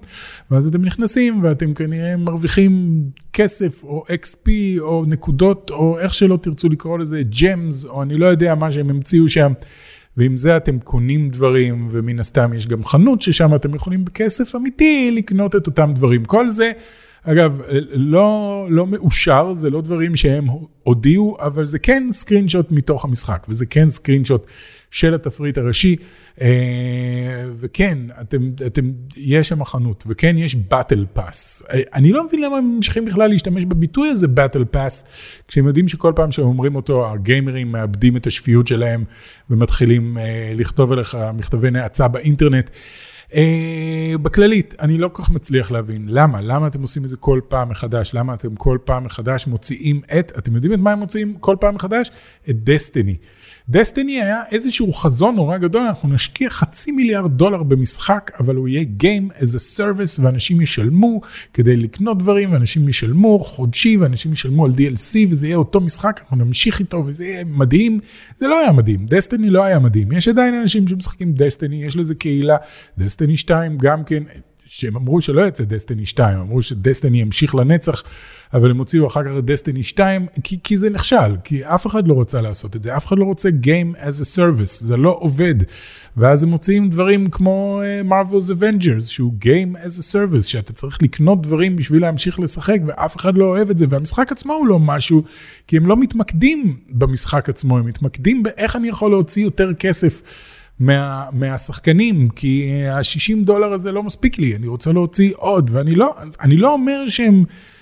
ואז 0.50 0.66
אתם 0.66 0.84
נכנסים 0.84 1.40
ואתם 1.42 1.74
כנראה 1.74 2.16
מרוויחים 2.16 3.02
כסף 3.32 3.84
או 3.84 4.04
XP 4.08 4.48
או 4.80 5.04
נקודות 5.06 5.70
או 5.70 5.98
איך 5.98 6.14
שלא 6.14 6.38
תרצו 6.42 6.68
לקרוא 6.68 6.98
לזה, 6.98 7.22
ג'מס 7.40 7.84
או 7.84 8.02
אני 8.02 8.18
לא 8.18 8.26
יודע 8.26 8.54
מה 8.54 8.72
שהם 8.72 8.90
המציאו 8.90 9.28
שם. 9.28 9.52
ועם 10.16 10.36
זה 10.36 10.56
אתם 10.56 10.78
קונים 10.78 11.30
דברים, 11.30 11.88
ומן 11.90 12.18
הסתם 12.18 12.52
יש 12.52 12.66
גם 12.66 12.84
חנות 12.84 13.22
ששם 13.22 13.54
אתם 13.54 13.74
יכולים 13.74 14.04
בכסף 14.04 14.54
אמיתי 14.56 15.10
לקנות 15.10 15.56
את 15.56 15.66
אותם 15.66 15.92
דברים. 15.94 16.24
כל 16.24 16.48
זה, 16.48 16.72
אגב, 17.24 17.60
לא, 17.92 18.66
לא 18.70 18.86
מאושר, 18.86 19.54
זה 19.54 19.70
לא 19.70 19.80
דברים 19.80 20.16
שהם 20.16 20.46
הודיעו, 20.82 21.36
אבל 21.40 21.64
זה 21.64 21.78
כן 21.78 22.06
סקרינשוט 22.10 22.66
מתוך 22.70 23.04
המשחק, 23.04 23.46
וזה 23.48 23.66
כן 23.66 23.90
סקרינשוט 23.90 24.46
של 24.90 25.14
התפריט 25.14 25.58
הראשי. 25.58 25.96
אה, 26.40 27.44
וכן, 27.56 27.98
אתם, 28.20 28.50
אתם, 28.66 28.92
יש 29.16 29.48
שם 29.48 29.64
חנות, 29.64 30.04
וכן 30.06 30.38
יש 30.38 30.54
באטל 30.54 31.06
פאס. 31.12 31.62
אני 31.94 32.12
לא 32.12 32.26
מבין 32.26 32.42
למה 32.42 32.56
הם 32.56 32.76
ממשיכים 32.76 33.04
בכלל 33.04 33.30
להשתמש 33.30 33.64
בביטוי 33.64 34.08
הזה 34.08 34.28
באטל 34.28 34.64
פאס, 34.64 35.04
כשהם 35.48 35.66
יודעים 35.66 35.88
שכל 35.88 36.12
פעם 36.16 36.32
שהם 36.32 36.44
אומרים 36.44 36.76
אותו, 36.76 37.12
הגיימרים 37.12 37.72
מאבדים 37.72 38.16
את 38.16 38.26
השפיות 38.26 38.66
שלהם 38.66 39.04
ומתחילים 39.50 40.18
אה, 40.18 40.52
לכתוב 40.56 40.92
עליך 40.92 41.18
מכתבי 41.34 41.70
נאצה 41.70 42.08
באינטרנט. 42.08 42.70
Uh, 43.34 44.18
בכללית, 44.22 44.74
אני 44.80 44.98
לא 44.98 45.08
כל 45.08 45.22
כך 45.22 45.30
מצליח 45.30 45.70
להבין 45.70 46.06
למה, 46.08 46.40
למה 46.40 46.66
אתם 46.66 46.82
עושים 46.82 47.04
את 47.04 47.08
זה 47.08 47.16
כל 47.16 47.40
פעם 47.48 47.68
מחדש, 47.68 48.14
למה 48.14 48.34
אתם 48.34 48.54
כל 48.54 48.78
פעם 48.84 49.04
מחדש 49.04 49.46
מוציאים 49.46 50.00
את, 50.18 50.32
אתם 50.38 50.54
יודעים 50.54 50.72
את 50.72 50.78
מה 50.78 50.92
הם 50.92 50.98
מוציאים 50.98 51.34
כל 51.40 51.56
פעם 51.60 51.74
מחדש? 51.74 52.10
את 52.50 52.64
דסטיני. 52.64 53.16
דסטיני 53.68 54.22
היה 54.22 54.42
איזשהו 54.52 54.92
חזון 54.92 55.34
נורא 55.34 55.58
גדול, 55.58 55.86
אנחנו 55.86 56.08
נשקיע 56.08 56.50
חצי 56.50 56.92
מיליארד 56.92 57.30
דולר 57.30 57.62
במשחק, 57.62 58.30
אבל 58.40 58.56
הוא 58.56 58.68
יהיה 58.68 58.84
Game 59.02 59.36
as 59.36 59.56
a 59.56 59.78
Service, 59.78 60.22
ואנשים 60.22 60.60
ישלמו 60.60 61.20
כדי 61.52 61.76
לקנות 61.76 62.18
דברים, 62.18 62.52
ואנשים 62.52 62.88
ישלמו 62.88 63.38
חודשי, 63.38 63.96
ואנשים 63.96 64.32
ישלמו 64.32 64.64
על 64.64 64.70
DLC, 64.70 65.16
וזה 65.30 65.46
יהיה 65.46 65.56
אותו 65.56 65.80
משחק, 65.80 66.20
אנחנו 66.22 66.36
נמשיך 66.36 66.80
איתו, 66.80 67.04
וזה 67.06 67.24
יהיה 67.24 67.44
מדהים. 67.44 68.00
זה 68.38 68.48
לא 68.48 68.60
היה 68.60 68.72
מדהים, 68.72 69.06
דסטיני 69.06 69.50
לא 69.50 69.64
היה 69.64 69.78
מדהים. 69.78 70.12
יש 70.12 70.28
עדיין 70.28 70.54
אנשים 70.54 70.88
שמשחקים 70.88 71.32
דסטיני, 71.32 71.84
יש 71.84 71.96
לזה 71.96 72.14
קהילה, 72.14 72.56
דסטיני 72.98 73.36
2 73.36 73.78
גם 73.78 74.04
כן, 74.04 74.22
שהם 74.66 74.96
אמרו 74.96 75.20
שלא 75.20 75.46
יצא 75.46 75.64
דסטיני 75.64 76.06
2, 76.06 76.38
אמרו 76.38 76.62
שדסטיני 76.62 77.20
ימשיך 77.20 77.54
לנצח. 77.54 78.02
אבל 78.54 78.70
הם 78.70 78.78
הוציאו 78.78 79.06
אחר 79.06 79.24
כך 79.24 79.30
את 79.38 79.44
דסטיני 79.44 79.82
2, 79.82 80.26
כי, 80.42 80.58
כי 80.64 80.76
זה 80.76 80.90
נכשל, 80.90 81.36
כי 81.44 81.64
אף 81.64 81.86
אחד 81.86 82.08
לא 82.08 82.14
רוצה 82.14 82.40
לעשות 82.40 82.76
את 82.76 82.82
זה, 82.82 82.96
אף 82.96 83.06
אחד 83.06 83.18
לא 83.18 83.24
רוצה 83.24 83.48
Game 83.48 83.96
as 83.96 84.22
a 84.22 84.36
Service, 84.36 84.84
זה 84.84 84.96
לא 84.96 85.16
עובד. 85.20 85.54
ואז 86.16 86.42
הם 86.42 86.48
מוציאים 86.48 86.90
דברים 86.90 87.30
כמו 87.30 87.82
uh, 87.82 88.10
Marvel's 88.10 88.50
Avengers, 88.50 89.06
שהוא 89.06 89.32
Game 89.42 89.76
as 89.86 90.00
a 90.00 90.14
Service, 90.14 90.42
שאתה 90.42 90.72
צריך 90.72 91.02
לקנות 91.02 91.42
דברים 91.42 91.76
בשביל 91.76 92.02
להמשיך 92.02 92.40
לשחק, 92.40 92.78
ואף 92.86 93.16
אחד 93.16 93.38
לא 93.38 93.44
אוהב 93.44 93.70
את 93.70 93.78
זה, 93.78 93.86
והמשחק 93.88 94.32
עצמו 94.32 94.52
הוא 94.52 94.66
לא 94.66 94.78
משהו, 94.78 95.22
כי 95.66 95.76
הם 95.76 95.86
לא 95.86 95.96
מתמקדים 95.96 96.76
במשחק 96.90 97.48
עצמו, 97.48 97.78
הם 97.78 97.86
מתמקדים 97.86 98.42
באיך 98.42 98.76
אני 98.76 98.88
יכול 98.88 99.10
להוציא 99.10 99.44
יותר 99.44 99.74
כסף. 99.74 100.22
מה, 100.78 101.24
מהשחקנים, 101.32 102.28
כי 102.28 102.82
ה-60 102.88 103.44
דולר 103.44 103.72
הזה 103.72 103.92
לא 103.92 104.02
מספיק 104.02 104.38
לי, 104.38 104.56
אני 104.56 104.66
רוצה 104.66 104.92
להוציא 104.92 105.32
עוד, 105.36 105.70
ואני 105.72 105.94
לא, 105.94 106.14
לא 106.48 106.72
אומר 106.72 107.08
שהם 107.08 107.34
אה, 107.34 107.42
אה, 107.44 107.73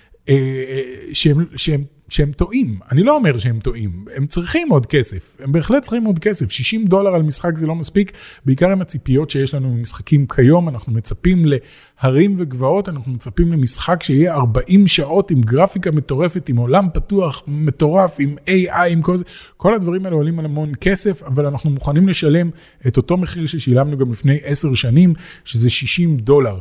שהם, 1.13 1.45
שהם, 1.57 1.85
שהם 2.09 2.33
טועים. 2.33 2.79
אני 2.93 3.03
לא 3.03 3.17
אומר 3.17 3.39
שהם 3.39 3.61
טועים, 3.61 4.05
הם 4.17 4.27
צריכים 4.27 4.69
עוד 4.71 4.87
כסף, 4.87 5.37
הם 5.41 5.53
בהחלט 5.53 5.83
צריכים 5.83 6.05
עוד 6.05 6.19
כסף. 6.19 6.51
60 6.51 6.87
דולר 6.87 7.15
על 7.15 7.23
משחק 7.23 7.57
זה 7.57 7.67
לא 7.67 7.75
מספיק, 7.75 8.13
בעיקר 8.45 8.71
עם 8.71 8.81
הציפיות 8.81 9.31
שיש 9.31 9.55
לנו 9.55 9.75
ממשחקים 9.75 10.27
כיום, 10.27 10.69
אנחנו 10.69 10.93
מצפים 10.93 11.45
להרים 11.45 12.35
וגבעות, 12.39 12.89
אנחנו 12.89 13.13
מצפים 13.13 13.53
למשחק 13.53 14.03
שיהיה 14.03 14.35
40 14.35 14.87
שעות 14.87 15.31
עם 15.31 15.41
גרפיקה 15.41 15.91
מטורפת, 15.91 16.49
עם 16.49 16.57
עולם 16.57 16.89
פתוח 16.95 17.43
מטורף, 17.47 18.17
עם 18.19 18.37
AI, 18.49 18.87
עם 18.91 19.03
כל 19.03 19.17
זה. 19.17 19.25
כל 19.57 19.75
הדברים 19.75 20.05
האלה 20.05 20.17
עולים 20.17 20.39
על 20.39 20.45
המון 20.45 20.73
כסף, 20.81 21.23
אבל 21.23 21.47
אנחנו 21.47 21.71
מוכנים 21.71 22.09
לשלם 22.09 22.51
את 22.87 22.97
אותו 22.97 23.17
מחיר 23.17 23.47
ששילמנו 23.47 23.97
גם 23.97 24.13
לפני 24.13 24.39
10 24.43 24.75
שנים, 24.75 25.15
שזה 25.45 25.71
60 25.71 26.17
דולר. 26.17 26.59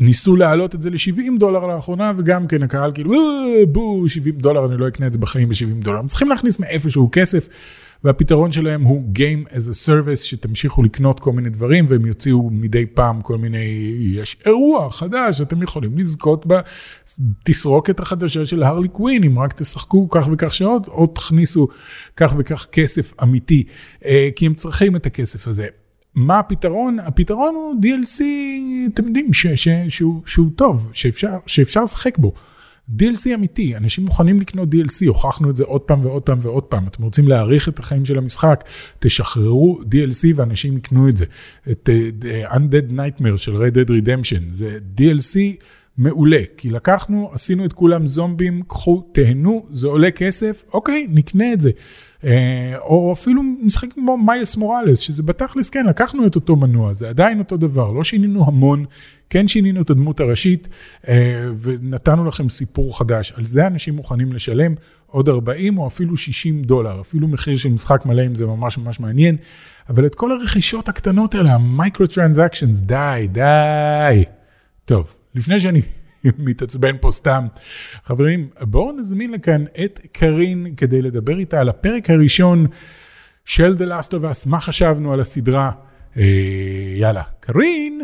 ניסו 0.00 0.36
להעלות 0.36 0.74
את 0.74 0.82
זה 0.82 0.90
ל-70 0.90 1.38
דולר 1.38 1.66
לאחרונה, 1.66 2.12
וגם 2.16 2.46
כן 2.46 2.62
הקהל 2.62 2.92
כאילו, 2.94 3.12
"אה, 3.12 3.66
בואו, 3.66 4.08
70 4.08 4.34
דולר, 4.34 4.66
אני 4.66 4.76
לא 4.76 4.88
אקנה 4.88 5.06
את 5.06 5.12
זה 5.12 5.18
בחיים 5.18 5.48
ב-70 5.48 5.84
דולר. 5.84 5.98
הם 5.98 6.06
צריכים 6.06 6.28
להכניס 6.28 6.58
מאיפשהו 6.58 7.08
כסף, 7.12 7.48
והפתרון 8.04 8.52
שלהם 8.52 8.82
הוא 8.82 9.12
Game 9.14 9.48
as 9.48 9.70
a 9.70 9.88
Service, 9.88 10.16
שתמשיכו 10.16 10.82
לקנות 10.82 11.20
כל 11.20 11.32
מיני 11.32 11.50
דברים, 11.50 11.86
והם 11.88 12.06
יוציאו 12.06 12.50
מדי 12.52 12.86
פעם 12.86 13.22
כל 13.22 13.38
מיני, 13.38 13.94
יש 14.00 14.36
אירוע 14.46 14.90
חדש, 14.90 15.40
אתם 15.40 15.62
יכולים 15.62 15.98
לזכות 15.98 16.46
בתסרוקת 16.46 18.00
החדשה 18.00 18.46
של 18.46 18.62
הרלי 18.62 18.88
קווין, 18.88 19.24
אם 19.24 19.38
רק 19.38 19.52
תשחקו 19.52 20.08
כך 20.10 20.28
וכך 20.32 20.54
שעות, 20.54 20.88
או 20.88 21.06
תכניסו 21.06 21.68
כך 22.16 22.34
וכך 22.38 22.66
כסף 22.72 23.12
אמיתי, 23.22 23.64
אה, 24.04 24.28
כי 24.36 24.46
הם 24.46 24.54
צריכים 24.54 24.96
את 24.96 25.06
הכסף 25.06 25.48
הזה. 25.48 25.66
מה 26.14 26.38
הפתרון? 26.38 26.98
הפתרון 26.98 27.54
הוא 27.54 27.74
DLC, 27.82 28.22
אתם 28.94 29.06
יודעים, 29.06 29.32
ש, 29.32 29.46
ש, 29.46 29.68
שהוא, 29.88 30.22
שהוא 30.26 30.50
טוב, 30.56 30.90
שאפשר, 30.92 31.36
שאפשר 31.46 31.82
לשחק 31.82 32.18
בו. 32.18 32.32
DLC 32.98 33.34
אמיתי, 33.34 33.76
אנשים 33.76 34.04
מוכנים 34.04 34.40
לקנות 34.40 34.68
DLC, 34.74 35.06
הוכחנו 35.06 35.50
את 35.50 35.56
זה 35.56 35.64
עוד 35.64 35.80
פעם 35.80 36.04
ועוד 36.04 36.22
פעם 36.22 36.38
ועוד 36.42 36.62
פעם. 36.62 36.86
אתם 36.86 37.02
רוצים 37.02 37.28
להאריך 37.28 37.68
את 37.68 37.78
החיים 37.78 38.04
של 38.04 38.18
המשחק, 38.18 38.64
תשחררו 38.98 39.80
DLC 39.82 40.26
ואנשים 40.36 40.76
יקנו 40.76 41.08
את 41.08 41.16
זה. 41.16 41.24
את 41.70 41.88
uh, 41.88 42.52
Undead 42.52 42.92
Nightmare 42.92 43.36
של 43.36 43.56
Red 43.56 43.74
Dead 43.74 43.88
Redemption, 43.88 44.42
זה 44.52 44.78
DLC 44.96 45.38
מעולה, 46.00 46.40
כי 46.56 46.70
לקחנו, 46.70 47.30
עשינו 47.32 47.64
את 47.64 47.72
כולם 47.72 48.06
זומבים, 48.06 48.62
קחו, 48.66 49.02
תהנו, 49.12 49.66
זה 49.70 49.88
עולה 49.88 50.10
כסף, 50.10 50.64
אוקיי, 50.74 51.06
נקנה 51.10 51.52
את 51.52 51.60
זה. 51.60 51.70
אה, 52.24 52.78
או 52.78 53.12
אפילו 53.12 53.42
משחק 53.42 53.92
כמו 53.92 54.18
מיילס 54.18 54.56
מוראלס, 54.56 54.98
שזה 54.98 55.22
בתכלס, 55.22 55.70
כן, 55.70 55.86
לקחנו 55.86 56.26
את 56.26 56.34
אותו 56.34 56.56
מנוע, 56.56 56.92
זה 56.92 57.08
עדיין 57.08 57.38
אותו 57.38 57.56
דבר, 57.56 57.92
לא 57.92 58.04
שינינו 58.04 58.46
המון, 58.46 58.84
כן 59.30 59.48
שינינו 59.48 59.82
את 59.82 59.90
הדמות 59.90 60.20
הראשית, 60.20 60.68
אה, 61.08 61.50
ונתנו 61.62 62.24
לכם 62.24 62.48
סיפור 62.48 62.98
חדש. 62.98 63.32
על 63.36 63.44
זה 63.44 63.66
אנשים 63.66 63.96
מוכנים 63.96 64.32
לשלם 64.32 64.74
עוד 65.06 65.28
40 65.28 65.78
או 65.78 65.86
אפילו 65.86 66.16
60 66.16 66.62
דולר, 66.62 67.00
אפילו 67.00 67.28
מחיר 67.28 67.56
של 67.56 67.68
משחק 67.68 68.06
מלא 68.06 68.26
אם 68.26 68.34
זה 68.34 68.46
ממש 68.46 68.78
ממש 68.78 69.00
מעניין, 69.00 69.36
אבל 69.88 70.06
את 70.06 70.14
כל 70.14 70.32
הרכישות 70.32 70.88
הקטנות 70.88 71.34
האלה, 71.34 71.54
המייקרו 71.54 72.06
טרנזקשנס, 72.06 72.80
די, 72.80 73.28
די. 73.32 74.24
טוב, 74.84 75.14
לפני 75.34 75.60
שאני 75.60 75.80
מתעצבן 76.38 76.96
פה 77.00 77.10
סתם. 77.10 77.46
חברים, 78.04 78.48
בואו 78.60 78.92
נזמין 78.92 79.30
לכאן 79.30 79.64
את 79.84 80.00
קארין 80.12 80.66
כדי 80.76 81.02
לדבר 81.02 81.38
איתה 81.38 81.60
על 81.60 81.68
הפרק 81.68 82.10
הראשון 82.10 82.66
של 83.44 83.74
The 83.78 83.90
Last 83.90 84.10
of 84.10 84.24
Us, 84.24 84.48
מה 84.48 84.60
חשבנו 84.60 85.12
על 85.12 85.20
הסדרה. 85.20 85.70
אה, 86.16 86.22
יאללה, 86.96 87.22
קארין. 87.40 88.00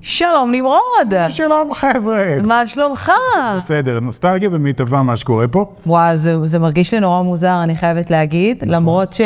שלום 0.00 0.52
נמרוד, 0.52 1.14
שלום 1.28 1.74
חבר'ה. 1.74 2.36
מה 2.44 2.66
שלומך? 2.66 3.12
בסדר, 3.56 4.00
נוסטלגיה 4.00 4.50
במיטבה 4.50 5.02
מה 5.02 5.16
שקורה 5.16 5.48
פה. 5.48 5.74
וואו, 5.86 6.16
זה, 6.16 6.36
זה 6.44 6.58
מרגיש 6.58 6.94
לי 6.94 7.00
נורא 7.00 7.22
מוזר, 7.22 7.62
אני 7.62 7.76
חייבת 7.76 8.10
להגיד, 8.10 8.64
למרות 8.66 9.16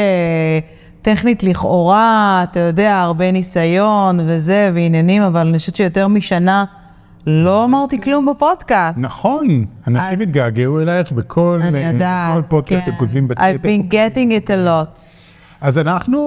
שטכנית 1.03 1.43
לכאורה, 1.43 2.41
אתה 2.51 2.61
יודע, 2.61 2.99
הרבה 2.99 3.33
ניסיון 3.33 4.21
וזה, 4.27 4.71
ועניינים, 4.75 5.23
אבל 5.23 5.41
אני 5.49 5.59
חושבת 5.59 5.77
שיותר 5.77 6.09
משנה 6.09 6.65
לא 7.27 7.65
אמרתי 7.65 8.01
כלום 8.01 8.27
בפודקאסט. 8.27 8.99
נכון, 8.99 9.65
אנשים 9.87 10.21
התגעגעו 10.21 10.81
אלייך 10.81 11.13
בכל 11.13 11.61
פודקאסט 12.49 12.85
כן. 12.85 12.91
אתם 12.91 12.99
כותבים 12.99 13.25
I've 13.25 13.29
בצ'אט. 13.29 13.65
been 13.65 13.93
getting 13.93 14.47
it 14.47 14.51
a 14.51 14.67
lot. 14.67 15.01
אז 15.61 15.79
אנחנו 15.79 16.19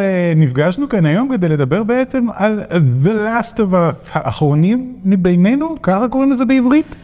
אה, 0.00 0.32
נפגשנו 0.36 0.88
כאן 0.88 1.06
היום 1.06 1.28
כדי 1.32 1.48
לדבר 1.48 1.82
בעצם 1.82 2.26
על 2.34 2.62
The 3.04 3.08
Last 3.08 3.54
of 3.56 3.72
Us, 3.72 4.10
האחרונים 4.12 4.94
מבינינו, 5.04 5.74
ככה 5.82 6.08
קוראים 6.08 6.32
לזה 6.32 6.44
בעברית? 6.44 6.96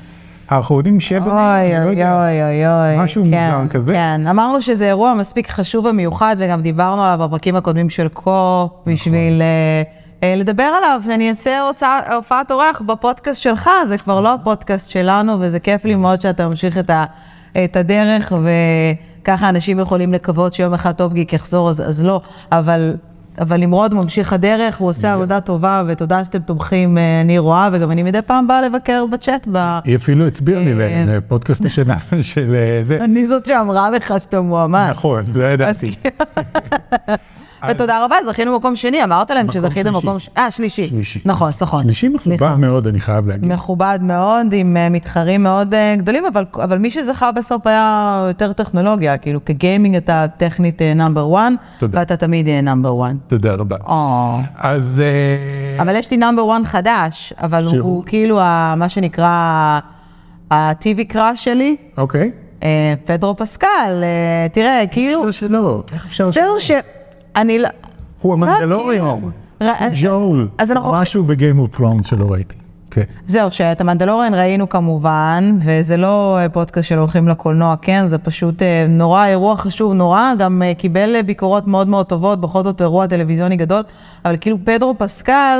האחרונים 0.48 1.00
שבינינו? 1.00 1.30
אוי 1.30 1.72
לא 1.72 1.84
אוי. 1.84 2.02
אוי 2.02 2.42
אוי 2.42 2.66
אוי. 2.66 3.04
משהו 3.04 3.24
כן, 3.30 3.50
מוזר 3.54 3.68
כזה. 3.70 3.92
כן, 3.92 4.20
אמרנו 4.30 4.62
שזה 4.62 4.86
אירוע 4.86 5.14
מספיק 5.14 5.48
חשוב 5.50 5.84
ומיוחד, 5.86 6.36
וגם 6.38 6.62
דיברנו 6.62 7.04
עליו 7.04 7.28
בפרקים 7.28 7.56
הקודמים 7.56 7.90
של 7.90 8.08
קו, 8.08 8.64
נכון. 8.64 8.92
בשביל 8.92 9.42
אה, 9.42 9.82
לדבר 10.24 10.62
עליו, 10.62 11.00
ואני 11.08 11.30
אעשה 11.30 11.60
הוצאה- 11.60 12.14
הופעת 12.14 12.50
אורח 12.50 12.80
בפודקאסט 12.86 13.42
שלך, 13.42 13.70
זה 13.88 13.98
כבר 13.98 14.20
לא 14.20 14.34
הפודקאסט 14.34 14.90
שלנו, 14.90 15.36
וזה 15.40 15.60
כיף 15.60 15.84
לי 15.84 15.94
מאוד 15.94 16.20
שאתה 16.22 16.48
ממשיך 16.48 16.78
את 16.78 16.90
ה- 16.90 17.04
את 17.64 17.76
הדרך, 17.76 18.32
וככה 19.22 19.48
אנשים 19.48 19.78
יכולים 19.80 20.12
לקוות 20.12 20.52
שיום 20.52 20.74
אחד 20.74 20.92
טוב 20.92 21.12
גיק 21.12 21.32
יחזור, 21.32 21.70
אז 21.70 21.80
אז 21.88 22.04
לא, 22.04 22.20
אבל... 22.52 22.94
אבל 23.40 23.56
נמרוד 23.56 23.94
ממשיך 23.94 24.32
הדרך, 24.32 24.76
הוא 24.78 24.88
עושה 24.88 25.12
עבודה 25.12 25.40
טובה, 25.40 25.82
ותודה 25.86 26.24
שאתם 26.24 26.38
תומכים, 26.38 26.98
אה, 26.98 27.20
אני 27.20 27.38
רואה, 27.38 27.68
וגם 27.72 27.90
אני 27.90 28.02
מדי 28.02 28.22
פעם 28.22 28.48
באה 28.48 28.62
לבקר 28.62 29.04
בצ'אט. 29.12 29.48
היא 29.84 29.96
אפילו 29.96 30.26
הצביעה 30.26 30.60
לי 30.60 30.72
אה, 30.82 31.04
לפודקאסט 31.06 31.64
השנה 31.64 31.96
של 32.22 32.54
אה, 32.54 32.84
זה. 32.84 32.98
אני 33.04 33.26
זאת 33.26 33.46
שאמרה 33.46 33.90
לך 33.90 34.14
שאתה 34.22 34.40
מועמד. 34.40 34.86
נכון, 34.90 35.24
לא 35.34 35.44
ידעתי. 35.44 35.94
ותודה 37.70 38.04
רבה, 38.04 38.16
זכינו 38.26 38.56
מקום 38.56 38.76
שני, 38.76 39.04
אמרת 39.04 39.30
להם 39.30 39.52
שזכיתם 39.52 39.90
שלישי. 39.92 40.06
מקום... 40.06 40.18
ש- 40.18 40.28
אה, 40.38 40.50
שלישי. 40.50 40.90
נכון, 41.24 41.50
נכון. 41.60 41.82
שלישי 41.82 42.08
מכובד 42.08 42.20
סליחה. 42.22 42.56
מאוד, 42.56 42.86
אני 42.86 43.00
חייב 43.00 43.28
להגיד. 43.28 43.52
מכובד 43.52 43.98
מאוד, 44.02 44.46
עם 44.52 44.76
אה, 44.76 44.88
מתחרים 44.88 45.42
מאוד 45.42 45.74
אה, 45.74 45.94
גדולים, 45.98 46.24
אבל, 46.26 46.78
מי 46.78 46.90
שזכה 46.90 47.32
בסוף 47.32 47.66
היה 47.66 48.24
יותר 48.28 48.52
טכנולוגיה, 48.52 49.16
כאילו 49.18 49.44
כ 49.44 49.57
gaming 49.57 49.96
אתה 49.96 50.26
טכנית 50.36 50.82
number 50.82 51.34
1, 51.36 51.42
תודה. 51.78 51.98
ואתה 51.98 52.16
תמיד 52.16 52.48
number 52.48 53.06
1. 53.06 53.12
תודה 53.26 53.52
רבה. 53.54 53.76
אז... 54.56 55.02
אה, 55.04 55.82
אבל 55.82 55.96
יש 55.96 56.10
לי 56.10 56.16
number 56.16 56.56
1 56.56 56.64
חדש, 56.66 57.32
אבל 57.40 57.64
הוא, 57.78 58.02
כאילו 58.06 58.36
מה 58.76 58.88
שנקרא 58.88 59.28
ה-TV 60.50 61.04
crush 61.08 61.44
שלי, 61.44 61.76
אוקיי. 61.98 62.30
אה, 62.62 62.94
פדרו 63.04 63.36
פסקל, 63.36 63.66
אה, 64.02 64.48
תראה, 64.52 64.82
כאילו, 64.90 65.28
אפשר 65.28 65.46
שלא, 65.46 65.82
איך 65.92 66.06
אפשר 66.06 66.24
זהו 66.24 66.60
ש... 66.60 66.70
אני 67.36 67.58
לא... 67.58 67.68
הוא 68.20 68.32
המנדלוריון. 68.32 69.30
ג'ואל. 70.02 70.48
משהו 70.92 71.24
ב 71.24 71.31
Game 71.31 71.58
of 71.58 71.76
Thrones 71.76 72.06
שלא 72.06 72.26
ראיתי. 72.30 72.54
כן. 72.90 73.02
זהו, 73.26 73.50
שאת 73.50 73.80
המנדלוריאן 73.80 74.34
ראינו 74.34 74.68
כמובן, 74.68 75.58
וזה 75.60 75.96
לא 75.96 76.38
אה, 76.38 76.48
פודקאסט 76.48 76.88
של 76.88 76.98
הולכים 76.98 77.28
לקולנוע, 77.28 77.74
כן, 77.82 78.06
זה 78.08 78.18
פשוט 78.18 78.62
אה, 78.62 78.86
נורא, 78.88 79.26
אירוע 79.26 79.56
חשוב 79.56 79.92
נורא, 79.92 80.32
גם 80.38 80.62
אה, 80.62 80.74
קיבל 80.74 81.22
ביקורות 81.22 81.66
מאוד 81.66 81.88
מאוד 81.88 82.06
טובות, 82.06 82.40
בכל 82.40 82.62
זאת 82.62 82.82
אירוע 82.82 83.06
טלוויזיוני 83.06 83.56
גדול, 83.56 83.82
אבל 84.24 84.36
כאילו 84.40 84.58
פדרו 84.64 84.94
פסקל, 84.98 85.58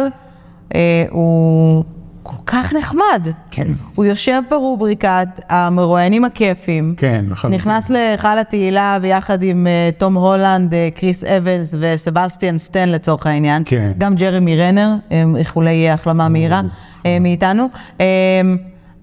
אה, 0.74 1.04
הוא 1.10 1.84
כל 2.26 2.36
כך 2.46 2.72
נחמד. 2.72 3.28
כן. 3.50 3.68
הוא 3.94 4.04
יושב 4.04 4.42
ברובריקת 4.50 5.28
המרואיינים 5.48 6.24
הכיפים. 6.24 6.94
כן, 6.96 7.24
לחלוטין. 7.30 7.58
נכנס 7.58 7.90
להיכל 7.90 8.38
התהילה 8.38 8.98
ביחד 9.02 9.42
עם 9.42 9.66
אה, 9.66 9.90
תום 9.98 10.16
הולנד, 10.16 10.74
אה, 10.74 10.88
קריס 10.94 11.24
אבנס 11.24 11.74
וסבסטיאן 11.80 12.58
סטן 12.58 12.88
לצורך 12.88 13.26
העניין. 13.26 13.62
כן. 13.66 13.92
גם 13.98 14.14
ג'רמי 14.14 14.56
רנר, 14.56 14.94
אה, 15.12 15.22
איחולי 15.36 15.90
החלמה 15.90 16.28
מהירה 16.28 16.60
אה, 17.06 17.18
מאיתנו. 17.20 17.68
אה, 18.00 18.06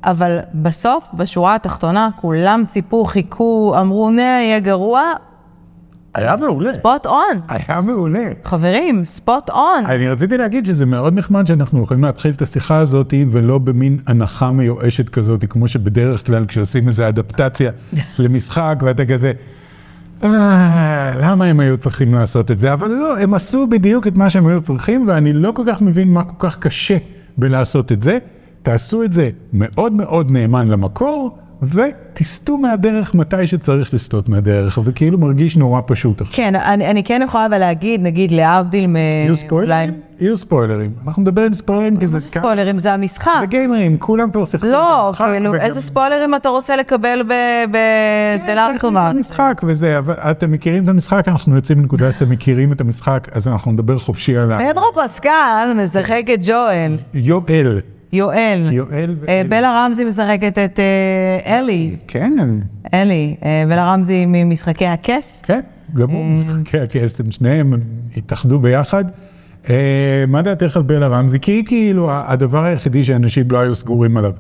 אבל 0.04 0.40
בסוף, 0.54 1.08
בשורה 1.14 1.56
התחתונה, 1.56 2.10
כולם 2.22 2.64
ציפו, 2.68 3.06
חיכו, 3.06 3.76
אמרו, 3.80 4.10
נה, 4.10 4.22
יהיה 4.22 4.60
גרוע, 4.60 5.02
היה 6.14 6.36
מעולה. 6.40 6.74
ספוט 6.74 7.06
און. 7.06 7.40
היה 7.48 7.82
מעולה. 7.82 8.26
חברים, 8.44 9.06
ספוט 9.06 9.50
און. 9.50 9.86
אני 9.86 10.10
רציתי 10.10 10.38
להגיד 10.38 10.66
שזה 10.66 10.86
מאוד 10.86 11.14
נחמד 11.14 11.48
שאנחנו 11.48 11.84
יכולים 11.84 12.04
להתחיל 12.04 12.32
את 12.32 12.42
השיחה 12.42 12.78
הזאת 12.78 13.14
ולא 13.30 13.58
במין 13.58 13.98
הנחה 14.08 14.52
מיואשת 14.52 15.10
כזאת, 15.10 15.46
כמו 15.50 15.68
שבדרך 15.68 16.26
כלל 16.26 16.46
כשעושים 16.46 16.88
איזו 16.88 17.08
אדפטציה 17.08 17.72
למשחק 18.20 18.76
ואתה 18.82 19.06
כזה, 19.06 19.32
"אה, 20.24 21.12
למה 21.22 21.46
הם 21.46 21.60
היו 21.60 21.78
צריכים 21.78 22.14
לעשות 22.14 22.52
את 22.52 22.60
זה? 22.60 22.74
אבל 22.74 22.88
לא, 22.88 23.20
הם 23.20 23.34
עשו 23.34 23.68
בדיוק 23.68 24.08
את 24.08 24.16
מה 24.16 24.30
שהם 24.30 24.48
היו 24.48 24.62
צריכים 24.62 25.08
ואני 25.08 25.34
לא 25.34 25.52
כל 25.52 25.64
כך 25.68 25.82
מבין 25.82 26.14
מה 26.14 26.24
כל 26.24 26.50
כך 26.50 26.58
קשה 26.60 26.98
בלעשות 27.38 27.92
את 27.92 28.02
זה. 28.02 28.18
תעשו 28.64 29.04
את 29.04 29.14
זה 29.14 29.30
מאוד 29.54 29.94
מאוד 29.94 30.32
נאמן 30.32 30.68
למקור. 30.68 31.38
ותסטו 31.64 32.58
מהדרך 32.58 33.16
מתי 33.16 33.48
שצריך 33.48 33.94
לסטות 33.94 34.30
מהדרך, 34.30 34.80
זה 34.80 34.92
כאילו 34.92 35.18
מרגיש 35.18 35.58
נורא 35.58 35.82
פשוט 35.88 36.22
עכשיו. 36.22 36.36
כן, 36.36 36.56
אני, 36.56 36.90
אני 36.90 37.04
כן 37.04 37.22
יכולה 37.26 37.46
אבל 37.46 37.58
להגיד, 37.58 38.02
נגיד 38.02 38.32
להבדיל 38.32 38.88
מ... 38.88 38.96
יהיו 38.96 39.36
ספוילרים? 39.36 39.92
יהיו 40.20 40.38
ספוילרים. 40.38 40.92
אנחנו 41.08 41.22
נדבר 41.22 41.42
עם 41.42 41.54
ספוילרים 41.54 41.98
כי 41.98 42.08
זה 42.08 42.20
זה 42.20 42.28
ספוילרים? 42.28 42.80
זה 42.80 42.94
המשחק. 42.94 43.32
זה 43.40 43.46
גיימרים, 43.46 43.98
כולם 43.98 44.32
פה 44.32 44.46
שיחקו 44.46 44.68
לא, 44.68 45.12
כאילו, 45.18 45.52
וגם- 45.52 45.62
איזה 45.62 45.82
ספוילרים 45.82 46.36
אתה 46.36 46.50
רוצה 46.50 46.76
לקבל 46.78 47.24
כן, 47.30 47.72
בדלת 47.72 48.58
אנחנו 48.74 48.92
במשחק 48.92 49.62
וזה, 49.68 49.98
אבל 49.98 50.14
אתם 50.14 50.52
מכירים 50.52 50.84
את 50.84 50.90
המשחק, 50.90 51.28
אנחנו 51.28 51.56
יוצאים 51.56 51.78
מנקודה 51.80 52.12
שאתם 52.14 52.30
מכירים 52.30 52.72
את 52.72 52.82
המשחק, 52.82 53.28
אז 53.32 53.48
אנחנו 53.48 53.72
נדבר 53.72 53.98
חופשי 53.98 54.38
על 54.38 54.52
ה... 54.52 54.60
פדרו 54.72 54.86
פסקל 55.04 55.74
משחק 55.84 56.24
את 56.34 56.40
ג'ואל, 56.46 56.98
יואל. 57.14 57.80
יואל. 58.14 58.68
יואל 58.72 59.10
אה, 59.10 59.16
ואלי. 59.38 59.50
בלה 59.50 59.86
רמזי 59.86 60.06
משחקת 60.06 60.58
את 60.58 60.80
אה, 60.80 61.60
אלי, 61.60 61.96
כן, 62.08 62.34
אלי. 62.94 63.36
אה, 63.46 63.64
בלה 63.68 63.94
רמזי 63.94 64.26
ממשחקי 64.28 64.86
הכס. 64.86 65.42
כן, 65.46 65.60
גם 65.94 66.10
הוא 66.10 66.24
אה. 66.24 66.40
משחקי 66.40 66.80
הכס, 66.80 67.20
הם 67.20 67.32
שניהם 67.32 67.74
הם 67.74 67.80
התאחדו 68.18 68.60
ביחד. 68.60 69.06
אה, 69.70 70.26
מה 70.28 70.42
דעתך 70.42 70.78
על 70.78 70.84
בלה 70.84 71.08
רמזי? 71.08 71.40
כי 71.40 71.52
היא 71.52 71.66
כאילו 71.66 72.10
הדבר 72.12 72.64
היחידי 72.64 73.04
שאנשים 73.04 73.52
לא 73.52 73.58
היו 73.58 73.76
סגורים 73.76 74.18
עליו. 74.18 74.32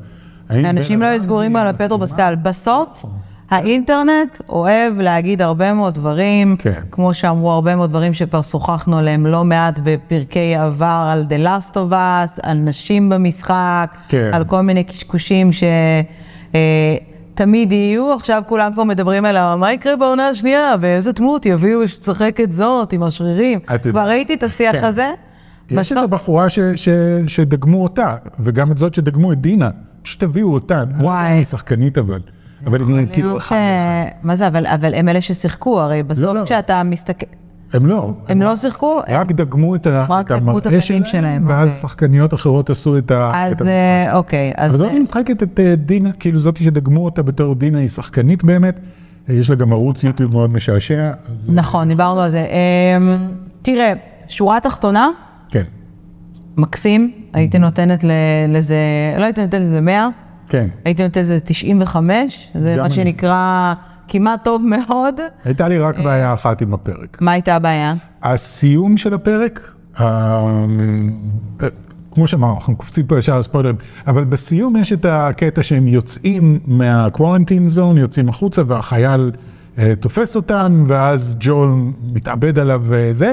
אנשים 0.49 1.01
לא 1.01 1.05
היו 1.05 1.19
סגורים 1.19 1.55
על 1.55 1.73
פטרו 1.77 1.99
פסקל. 1.99 2.35
בסוף, 2.43 3.05
האינטרנט 3.53 4.41
אוהב 4.49 4.99
להגיד 5.01 5.41
הרבה 5.41 5.73
מאוד 5.73 5.93
דברים, 5.95 6.55
כן. 6.59 6.71
כמו 6.91 7.13
שאמרו 7.13 7.51
הרבה 7.51 7.75
מאוד 7.75 7.89
דברים 7.89 8.13
שכבר 8.13 8.41
שוחחנו 8.41 8.97
עליהם 8.97 9.25
לא 9.25 9.43
מעט 9.43 9.79
בפרקי 9.83 10.55
עבר, 10.55 11.09
על 11.11 11.25
The 11.29 11.45
Last 11.47 11.71
of 11.73 11.91
Us, 11.91 12.39
על 12.43 12.57
נשים 12.57 13.09
במשחק, 13.09 13.97
כן. 14.07 14.29
על 14.33 14.43
כל 14.45 14.61
מיני 14.61 14.83
קשקושים 14.83 15.51
ש... 15.51 15.63
אה, 16.55 16.95
תמיד 17.35 17.71
יהיו, 17.71 18.13
עכשיו 18.13 18.43
כולם 18.47 18.73
כבר 18.73 18.83
מדברים 18.83 19.25
על 19.25 19.55
מה 19.55 19.73
יקרה 19.73 19.95
בעונה 19.95 20.27
השנייה, 20.27 20.75
ואיזה 20.79 21.11
דמות 21.11 21.45
יביאו 21.45 21.87
שתשחק 21.87 22.39
את 22.43 22.51
זאת 22.51 22.93
עם 22.93 23.03
השרירים. 23.03 23.59
כבר 23.91 24.07
ראיתי 24.07 24.33
את 24.33 24.43
השיח 24.43 24.71
כן. 24.75 24.83
הזה. 24.83 25.11
יש 25.71 25.77
בסוף- 25.77 25.97
איזו 25.97 26.07
בחורה 26.07 26.49
ש- 26.49 26.59
ש- 26.75 26.89
שדגמו 27.27 27.83
אותה, 27.83 28.15
וגם 28.39 28.71
את 28.71 28.77
זאת 28.77 28.93
שדגמו 28.93 29.31
את 29.33 29.41
דינה. 29.41 29.69
פשוט 30.01 30.19
תביאו 30.23 30.53
אותה. 30.53 30.81
אני 30.81 31.03
וואי. 31.03 31.31
היא 31.31 31.43
שחקנית 31.43 31.97
אבל. 31.97 32.19
אבל 32.65 32.97
היא 32.99 33.07
כאילו... 33.13 33.37
מה 34.23 34.35
זה, 34.35 34.47
אבל, 34.47 34.93
הם 34.93 35.09
אלה 35.09 35.21
ששיחקו, 35.21 35.81
הרי 35.81 36.03
בסוף 36.03 36.35
לא. 36.35 36.43
כשאתה 36.45 36.83
מסתכל, 36.83 37.25
הם 37.73 37.85
לא. 37.85 38.13
הם 38.27 38.41
לא 38.41 38.55
שיחקו, 38.55 38.99
רק 39.09 39.31
דגמו 39.31 39.75
את 39.75 39.87
רק 39.87 40.31
המראה 40.31 40.81
שלהם, 40.81 41.47
ואז 41.47 41.67
אוקיי. 41.69 41.81
שחקניות 41.81 42.33
אחרות 42.33 42.69
עשו 42.69 42.97
את 42.97 43.11
ה... 43.11 43.29
את 43.29 43.35
אז 43.35 43.51
המשחק. 43.51 43.67
אה, 43.67 44.17
אוקיי, 44.17 44.51
אז 44.57 44.71
זאתי 44.71 44.99
משחקת 44.99 45.43
את 45.43 45.59
אה, 45.59 45.75
דינה, 45.75 46.11
כאילו 46.11 46.39
זאתי 46.39 46.63
שדגמו 46.63 47.05
אותה 47.05 47.21
בתור 47.21 47.55
דינה 47.55 47.79
היא 47.79 47.87
שחקנית 47.87 48.43
באמת. 48.43 48.79
אה, 49.29 49.33
יש 49.33 49.49
לה 49.49 49.55
גם 49.55 49.71
ערוץ 49.73 50.03
יוטיוב 50.03 50.31
מאוד 50.31 50.49
משעשע. 50.49 51.11
אז, 51.11 51.45
נכון, 51.47 51.87
דיברנו 51.87 52.21
על 52.21 52.29
זה. 52.29 52.45
אמ, 52.97 53.27
תראה, 53.61 53.93
שורה 54.27 54.59
תחתונה, 54.59 55.09
כן, 55.51 55.63
מקסים, 56.57 57.11
הייתי 57.33 57.59
נותנת 57.59 58.03
ל- 58.03 58.11
לזה, 58.49 58.75
לא 59.17 59.23
הייתי 59.23 59.41
נותנת 59.41 59.61
לזה 59.61 59.81
100, 59.81 60.09
כן. 60.53 60.67
הייתי 60.85 61.03
נותנת 61.03 61.23
לזה 61.23 61.39
95, 61.39 62.51
זה 62.55 62.75
מה 62.75 62.85
אני. 62.85 62.93
שנקרא 62.93 63.73
כמעט 64.07 64.43
טוב 64.43 64.61
מאוד. 64.65 65.19
הייתה 65.45 65.67
לי 65.67 65.79
רק 65.79 65.99
בעיה 65.99 66.33
אחת 66.33 66.61
עם 66.61 66.73
הפרק. 66.73 67.17
מה 67.21 67.31
הייתה 67.31 67.55
הבעיה? 67.55 67.93
הסיום 68.23 68.97
של 68.97 69.13
הפרק, 69.13 69.73
אה, 69.99 70.05
אה, 71.61 71.67
כמו 72.11 72.27
שאמרנו, 72.27 72.55
אנחנו 72.55 72.75
קופצים 72.75 73.05
פה 73.05 73.19
ישר 73.19 73.39
לספוילרים, 73.39 73.75
אבל 74.07 74.23
בסיום 74.23 74.75
יש 74.75 74.93
את 74.93 75.05
הקטע 75.09 75.63
שהם 75.63 75.87
יוצאים 75.87 76.59
מהקוורנטין 76.65 77.67
זון, 77.67 77.97
יוצאים 77.97 78.29
החוצה 78.29 78.61
והחייל 78.67 79.31
אה, 79.77 79.93
תופס 79.99 80.35
אותם, 80.35 80.83
ואז 80.87 81.37
ג'ול 81.39 81.75
מתאבד 82.13 82.59
עליו 82.59 82.81
וזה, 82.85 83.31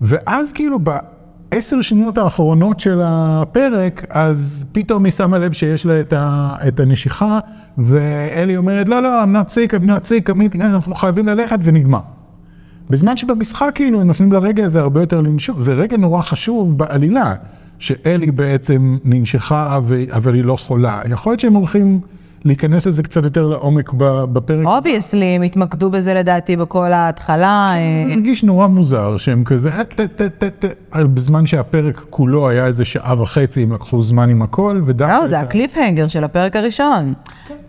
ואז 0.00 0.52
כאילו 0.52 0.78
בעשר 1.52 1.80
שניות 1.80 2.18
האחרונות 2.18 2.80
של 2.80 3.00
הפרק, 3.04 4.06
אז 4.10 4.64
פתאום 4.72 5.04
היא 5.04 5.12
שמה 5.12 5.38
לב 5.38 5.52
שיש 5.52 5.86
לה 5.86 6.00
את, 6.00 6.12
ה, 6.12 6.54
את 6.68 6.80
הנשיכה, 6.80 7.38
ואלי 7.78 8.56
אומרת, 8.56 8.88
לא, 8.88 9.02
לא, 9.02 9.24
I'm 9.24 9.26
not 9.26 9.50
sick, 9.50 9.74
I'm 9.74 9.86
not 9.86 10.08
sick, 10.08 10.54
אנחנו 10.60 10.94
חייבים 10.94 11.26
ללכת, 11.28 11.58
ונגמר. 11.62 12.00
בזמן 12.90 13.16
שבמשחק 13.16 13.70
כאילו 13.74 14.00
הם 14.00 14.06
נותנים 14.06 14.32
לרגע 14.32 14.64
הזה 14.64 14.80
הרבה 14.80 15.00
יותר 15.00 15.20
לנשוך, 15.20 15.60
זה 15.60 15.74
רגע 15.74 15.96
נורא 15.96 16.22
חשוב 16.22 16.78
בעלילה, 16.78 17.34
שאלי 17.78 18.30
בעצם 18.30 18.96
ננשכה 19.04 19.78
אבל 20.10 20.34
היא 20.34 20.44
לא 20.44 20.56
חולה. 20.56 21.00
יכול 21.10 21.32
להיות 21.32 21.40
שהם 21.40 21.54
הולכים 21.54 22.00
להיכנס 22.44 22.86
לזה 22.86 23.02
קצת 23.02 23.24
יותר 23.24 23.46
לעומק 23.46 23.92
בפרק. 24.32 24.66
obviously, 24.66 25.24
הם 25.26 25.42
התמקדו 25.42 25.90
בזה 25.90 26.14
לדעתי 26.14 26.56
בכל 26.56 26.92
ההתחלה. 26.92 27.72
אה, 27.76 28.04
זה 28.06 28.12
הרגיש 28.12 28.44
נורא 28.44 28.66
מוזר 28.66 29.16
שהם 29.16 29.44
כזה, 29.44 29.70
"אה, 29.72 29.84
ט- 29.84 30.00
ט- 30.00 30.22
ט- 30.44 30.64
ט-" 30.64 30.74
אבל 30.92 31.06
בזמן 31.06 31.46
שהפרק 31.46 32.04
כולו 32.10 32.48
היה 32.48 32.66
איזה 32.66 32.84
שעה 32.84 33.22
וחצי, 33.22 33.62
הם 33.62 33.72
לקחו 33.72 34.02
זמן 34.02 34.28
עם 34.30 34.42
הכל, 34.42 34.80
ודווקא... 34.84 35.12
לא, 35.20 35.26
זה 35.26 35.40
ה 35.40 35.46
cliffhanger 35.46 36.08
של 36.08 36.24
הפרק 36.24 36.56
הראשון. 36.56 37.12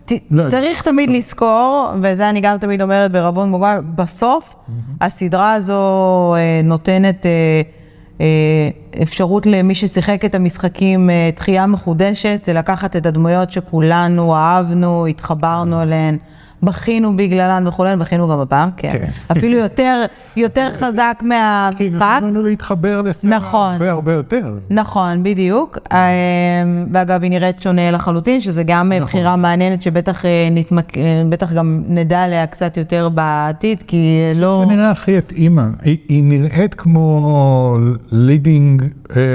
ת- 0.06 0.12
לא, 0.32 0.50
צריך 0.50 0.82
תמיד 0.82 1.10
לזכור, 1.10 1.92
וזה 2.02 2.30
אני 2.30 2.42
גם 2.42 2.58
תמיד 2.58 2.82
אומרת 2.82 3.12
בערבון 3.12 3.50
מוגבל, 3.50 3.78
בסוף 3.96 4.56
הסדרה 5.02 5.54
הזו 5.54 5.82
אה, 6.36 6.62
נותנת 6.64 7.26
אה, 7.26 7.32
אה, 7.32 7.62
אפשרות 9.04 9.46
למי 9.46 9.76
ששיחק 9.76 10.26
את 10.26 10.36
המשחקים 10.36 11.10
אה, 11.10 11.30
חוויה 11.36 11.68
מחודשת, 11.68 12.42
זה 12.46 12.54
לקחת 12.54 12.96
את 12.96 13.06
הדמויות 13.06 13.52
שכולנו 13.52 14.36
אהבנו, 14.36 15.08
התחברנו 15.08 15.82
אליהן. 15.82 16.18
בכינו 16.64 17.18
בגללן 17.18 17.64
וכולי, 17.68 17.96
בכינו 17.96 18.28
גם 18.28 18.40
הפעם, 18.40 18.70
כן. 18.78 18.92
כן. 18.92 19.08
אפילו 19.32 19.58
יותר, 19.58 20.06
יותר 20.36 20.70
חזק 20.74 21.26
מהמשחק. 21.26 22.02
נתנו 22.16 22.28
לנו 22.28 22.44
להתחבר 22.44 23.02
לסצנה 23.02 23.38
נכון. 23.38 23.74
הרבה 23.74 23.92
הרבה 23.92 24.14
יותר. 24.14 24.54
נכון, 24.70 25.24
בדיוק. 25.24 25.78
אה, 25.92 25.98
ואגב, 26.92 27.24
היא 27.24 27.32
נראית 27.32 27.62
שונה 27.62 27.92
לחלוטין, 27.92 28.42
שזה 28.42 28.64
גם 28.64 28.88
נכון. 28.90 29.04
נכון. 29.04 29.08
בחירה 29.08 29.36
מעניינת 29.36 29.82
שבטח 29.82 30.26
אה, 30.26 30.48
נתמק... 30.52 30.98
אה, 30.98 31.24
בטח 31.30 31.54
גם 31.54 31.84
נדע 31.88 32.24
עליה 32.24 32.48
קצת 32.48 32.78
יותר 32.78 33.10
בעתיד, 33.10 33.84
כי 33.88 34.20
אה, 34.22 34.40
לא... 34.40 34.66
זה 34.70 34.76
נראה 34.76 34.92
הכי 34.92 35.18
התאימה, 35.18 35.70
היא, 35.82 35.98
היא 36.08 36.24
נראית 36.24 36.74
כמו 36.74 37.78
leading 38.12 38.84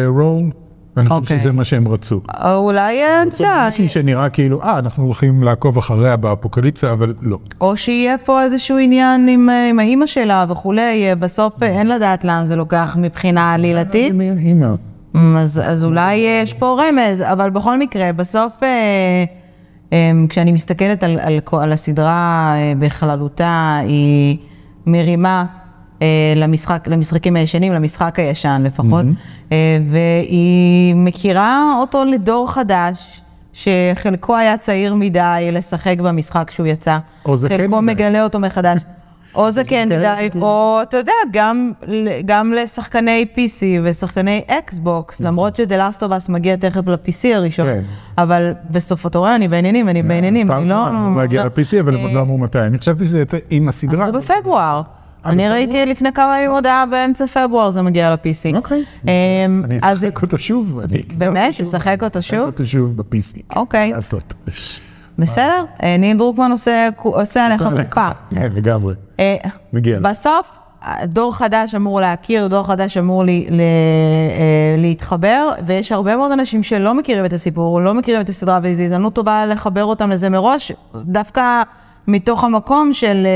role, 0.06 0.50
ואני 0.98 1.08
חושב 1.08 1.20
אוקיי. 1.22 1.38
שזה 1.38 1.52
מה 1.52 1.64
שהם 1.64 1.88
רצו. 1.88 2.20
אה, 2.30 2.54
אולי, 2.54 3.02
אה, 3.02 3.22
אתה 3.22 3.42
יודע, 3.42 3.66
מישהי 3.66 3.88
שנראה 3.88 4.28
כאילו, 4.28 4.62
אה, 4.62 4.78
אנחנו 4.78 5.04
הולכים 5.04 5.42
לעקוב 5.42 5.78
אחריה 5.78 6.16
באפוקליפסה, 6.16 6.92
אבל 6.92 7.14
לא. 7.22 7.38
או 7.61 7.76
שיהיה 7.76 8.18
פה 8.18 8.42
איזשהו 8.42 8.78
עניין 8.78 9.28
עם, 9.28 9.50
אה, 9.50 9.68
עם 9.68 9.78
האימא 9.78 10.06
שלה 10.06 10.44
וכולי, 10.48 11.14
בסוף 11.18 11.62
אין 11.62 11.87
לדעת 11.87 12.24
לאן 12.24 12.44
זה 12.44 12.56
לוקח 12.56 12.96
מבחינה 13.00 13.54
עלילתית. 13.54 14.14
אמ, 15.14 15.37
אז, 15.37 15.61
אז 15.64 15.84
אולי 15.84 16.14
יש 16.14 16.54
פה 16.54 16.80
רמז, 16.82 17.22
אבל 17.22 17.50
בכל 17.50 17.78
מקרה, 17.78 18.12
בסוף, 18.12 18.52
אה, 18.62 20.04
כשאני 20.28 20.52
מסתכלת 20.52 21.02
על, 21.02 21.18
על, 21.20 21.38
על 21.52 21.72
הסדרה 21.72 22.54
בכללותה, 22.78 23.78
היא 23.82 24.37
מרימה 24.87 25.44
למשחק, 26.37 26.88
למשחקים 26.88 27.37
הישנים, 27.37 27.72
למשחק 27.72 28.18
הישן 28.18 28.62
לפחות, 28.64 29.04
אה, 29.52 29.78
והיא 29.90 30.94
מכירה 30.94 31.74
אותו 31.80 32.04
לדור 32.04 32.52
חדש. 32.52 33.20
שחלקו 33.52 34.37
היה 34.37 34.56
צעיר 34.56 34.94
מדי 34.94 35.48
לשחק 35.52 35.96
במשחק 35.98 36.50
שהוא 36.50 36.66
יצא, 36.66 36.98
או 37.24 37.37
זקן 37.37 37.56
חלקו 37.56 37.82
מדי. 37.82 37.94
מגלה 37.94 38.24
אותו 38.24 38.38
מחדש, 38.40 38.80
או 39.34 39.50
זקן 39.50 39.88
מדי, 39.88 40.28
או 40.42 40.78
אתה 40.82 40.96
יודע, 40.96 41.12
גם, 41.32 41.72
גם 42.24 42.52
לשחקני 42.52 43.26
PC 43.34 43.62
ושחקני 43.84 44.42
אקסבוקס, 44.46 45.20
למרות 45.20 45.56
ש-The 45.56 45.70
Last 45.72 46.00
of 46.00 46.11
Us 46.11 46.32
מגיע 46.32 46.56
תכף 46.56 46.87
ל-PC 46.87 47.34
הראשון, 47.34 47.66
כן. 47.66 47.80
אבל 48.18 48.52
בסוף 48.70 49.06
אתה 49.06 49.18
רואה, 49.18 49.34
אני 49.37 49.48
בעניינים, 49.48 49.88
אני 49.88 50.02
בעניינים, 50.02 50.48
פעם 50.48 50.61
אני 50.61 50.68
לא... 50.68 50.84
אחת, 50.84 50.92
הוא 50.92 51.11
מגיע 51.11 51.44
לא- 51.44 51.50
ל-PC, 51.56 51.80
אבל 51.80 51.94
לא 52.14 52.20
אמרו 52.20 52.38
מתי. 52.38 52.58
אני 52.61 52.78
חשבתי 52.78 53.04
שזה 53.04 53.20
יצא 53.20 53.37
עם 53.50 53.68
הסדרה. 53.68 54.06
זה 54.12 54.18
בפברואר. 54.18 54.82
אני? 55.28 55.48
ראיתי 55.48 55.86
לפני 55.86 56.12
כמה 56.12 56.38
ימים 56.38 56.50
הודעה 56.50 56.86
באמצע 56.86 57.26
פברואר 57.26 57.70
זה 57.70 57.82
מגיע 57.82 58.10
ל-PC. 58.10 58.56
אוקיי. 58.56 58.84
אמ, 59.04 59.62
אני 59.64 59.78
אשחק 59.82 60.22
אותו 60.22 60.38
שוב. 60.38 60.80
באמת? 61.16 61.46
אותו 61.48 61.64
שוב. 61.64 61.74
אשחק? 61.74 61.96
אותו 62.02 62.66
שוב 62.66 62.96
ב-PC. 62.96 63.56
אוקיי. 63.56 63.92
בסדר. 65.18 65.64
אה, 65.82 65.96
ניל 65.96 66.16
דרוקמן 66.16 66.50
עושה 67.02 67.46
עליך 67.46 67.62
קופה. 67.62 68.10
כן, 68.30 68.48
לגמרי. 68.54 68.94
אה, 69.20 69.36
מגיע. 69.72 70.00
בסוף, 70.00 70.50
דור 71.04 71.34
חדש 71.34 71.74
אמור 71.74 72.00
להכיר, 72.00 72.48
דור 72.48 72.66
חדש 72.66 72.96
אמור 72.96 73.24
לי, 73.24 73.46
ל, 73.50 73.60
אה, 73.60 74.76
להתחבר, 74.78 75.50
ויש 75.66 75.92
הרבה 75.92 76.16
מאוד 76.16 76.32
אנשים 76.32 76.62
שלא 76.62 76.94
מכירים 76.94 77.24
את 77.24 77.32
הסיפור, 77.32 77.80
לא 77.80 77.94
מכירים 77.94 78.20
את 78.20 78.28
הסדרה, 78.28 78.60
וזו 78.62 78.82
הזדמנות 78.82 79.14
טובה 79.14 79.46
לחבר 79.46 79.84
אותם 79.84 80.10
לזה 80.10 80.28
מראש, 80.28 80.72
דווקא 80.94 81.62
מתוך 82.06 82.44
המקום 82.44 82.92
של 82.92 83.26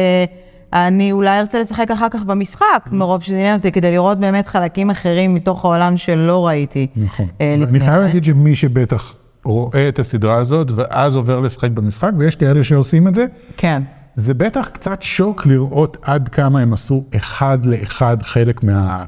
אני 0.72 1.12
אולי 1.12 1.40
ארצה 1.40 1.60
לשחק 1.60 1.90
אחר 1.90 2.08
כך 2.10 2.22
במשחק, 2.22 2.88
מרוב 2.92 3.22
שזה 3.22 3.36
עניין 3.36 3.56
אותי, 3.56 3.72
כדי 3.72 3.90
לראות 3.92 4.18
באמת 4.18 4.46
חלקים 4.46 4.90
אחרים 4.90 5.34
מתוך 5.34 5.64
העולם 5.64 5.96
שלא 5.96 6.46
ראיתי. 6.46 6.86
נכון. 6.96 7.26
אה, 7.40 7.54
אני 7.54 7.80
חייב 7.80 7.92
כן. 7.92 8.00
להגיד 8.00 8.24
שמי 8.24 8.56
שבטח 8.56 9.14
רואה 9.44 9.88
את 9.88 9.98
הסדרה 9.98 10.36
הזאת, 10.36 10.70
ואז 10.74 11.16
עובר 11.16 11.40
לשחק 11.40 11.70
במשחק, 11.70 12.10
ויש 12.18 12.36
כאלה 12.36 12.64
שעושים 12.64 13.08
את 13.08 13.14
זה, 13.14 13.26
כן. 13.56 13.82
זה 14.14 14.34
בטח 14.34 14.68
קצת 14.68 15.02
שוק 15.02 15.46
לראות 15.46 15.96
עד 16.02 16.28
כמה 16.28 16.60
הם 16.60 16.72
עשו 16.72 17.04
אחד 17.16 17.58
לאחד 17.66 18.22
חלק 18.22 18.64
מה... 18.64 19.04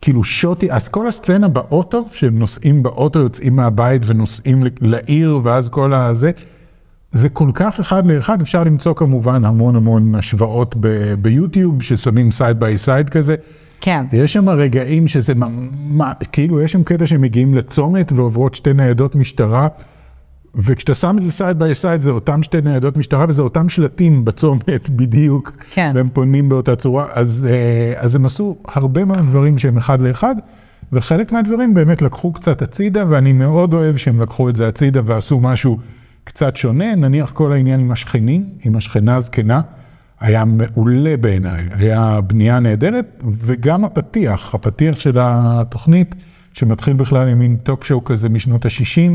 כאילו 0.00 0.24
shot-ים, 0.24 0.72
אז 0.72 0.88
כל 0.88 1.08
הסצנה 1.08 1.48
באוטו, 1.48 2.04
שהם 2.12 2.38
נוסעים 2.38 2.82
באוטו, 2.82 3.18
יוצאים 3.18 3.56
מהבית 3.56 4.02
ונוסעים 4.06 4.62
לעיר, 4.80 5.40
ואז 5.42 5.68
כל 5.68 5.94
הזה, 5.94 6.30
זה 7.16 7.28
כל 7.28 7.50
כך 7.54 7.80
אחד 7.80 8.06
לאחד, 8.06 8.40
אפשר 8.40 8.64
למצוא 8.64 8.94
כמובן 8.94 9.44
המון 9.44 9.76
המון 9.76 10.14
השוואות 10.14 10.76
ביוטיוב, 11.20 11.82
ששמים 11.82 12.30
side 12.30 12.60
by 12.60 12.78
side 12.78 13.10
כזה. 13.10 13.34
כן. 13.80 14.04
ויש 14.12 14.32
שם 14.32 14.48
רגעים 14.48 15.08
שזה 15.08 15.34
ממש, 15.34 16.14
כאילו 16.32 16.60
יש 16.60 16.72
שם 16.72 16.82
קטע 16.82 17.06
שמגיעים 17.06 17.54
לצומת 17.54 18.12
ועוברות 18.12 18.54
שתי 18.54 18.72
ניידות 18.72 19.14
משטרה, 19.14 19.68
וכשאתה 20.54 20.94
שם 20.94 21.16
את 21.18 21.22
זה 21.22 21.32
side 21.32 21.58
by 21.58 21.74
side 21.74 22.00
זה 22.00 22.10
אותם 22.10 22.42
שתי 22.42 22.60
ניידות 22.60 22.96
משטרה 22.96 23.24
וזה 23.28 23.42
אותם 23.42 23.68
שלטים 23.68 24.24
בצומת 24.24 24.90
בדיוק, 24.96 25.52
כן. 25.70 25.92
והם 25.94 26.08
פונים 26.08 26.48
באותה 26.48 26.76
צורה, 26.76 27.06
אז, 27.12 27.46
אה, 27.50 28.00
אז 28.00 28.14
הם 28.14 28.24
עשו 28.24 28.56
הרבה 28.68 29.04
מאוד 29.04 29.18
דברים 29.18 29.58
שהם 29.58 29.76
אחד 29.76 30.00
לאחד, 30.00 30.34
וחלק 30.92 31.32
מהדברים 31.32 31.74
באמת 31.74 32.02
לקחו 32.02 32.32
קצת 32.32 32.62
הצידה, 32.62 33.04
ואני 33.08 33.32
מאוד 33.32 33.74
אוהב 33.74 33.96
שהם 33.96 34.20
לקחו 34.20 34.48
את 34.48 34.56
זה 34.56 34.68
הצידה 34.68 35.00
ועשו 35.04 35.40
משהו 35.40 35.78
קצת 36.26 36.56
שונה, 36.56 36.94
נניח 36.94 37.30
כל 37.30 37.52
העניין 37.52 37.80
עם 37.80 37.90
השכנים, 37.90 38.48
עם 38.64 38.76
השכנה 38.76 39.16
הזקנה, 39.16 39.60
היה 40.20 40.44
מעולה 40.44 41.16
בעיניי, 41.16 41.64
היה 41.78 42.20
בנייה 42.20 42.60
נהדרת, 42.60 43.22
וגם 43.30 43.84
הפתיח, 43.84 44.54
הפתיח 44.54 45.00
של 45.00 45.18
התוכנית, 45.20 46.14
שמתחיל 46.52 46.94
בכלל 46.94 47.28
עם 47.28 47.38
מין 47.38 47.56
טוק 47.56 47.84
שואו 47.84 48.04
כזה 48.04 48.28
משנות 48.28 48.64
ה-60, 48.64 49.10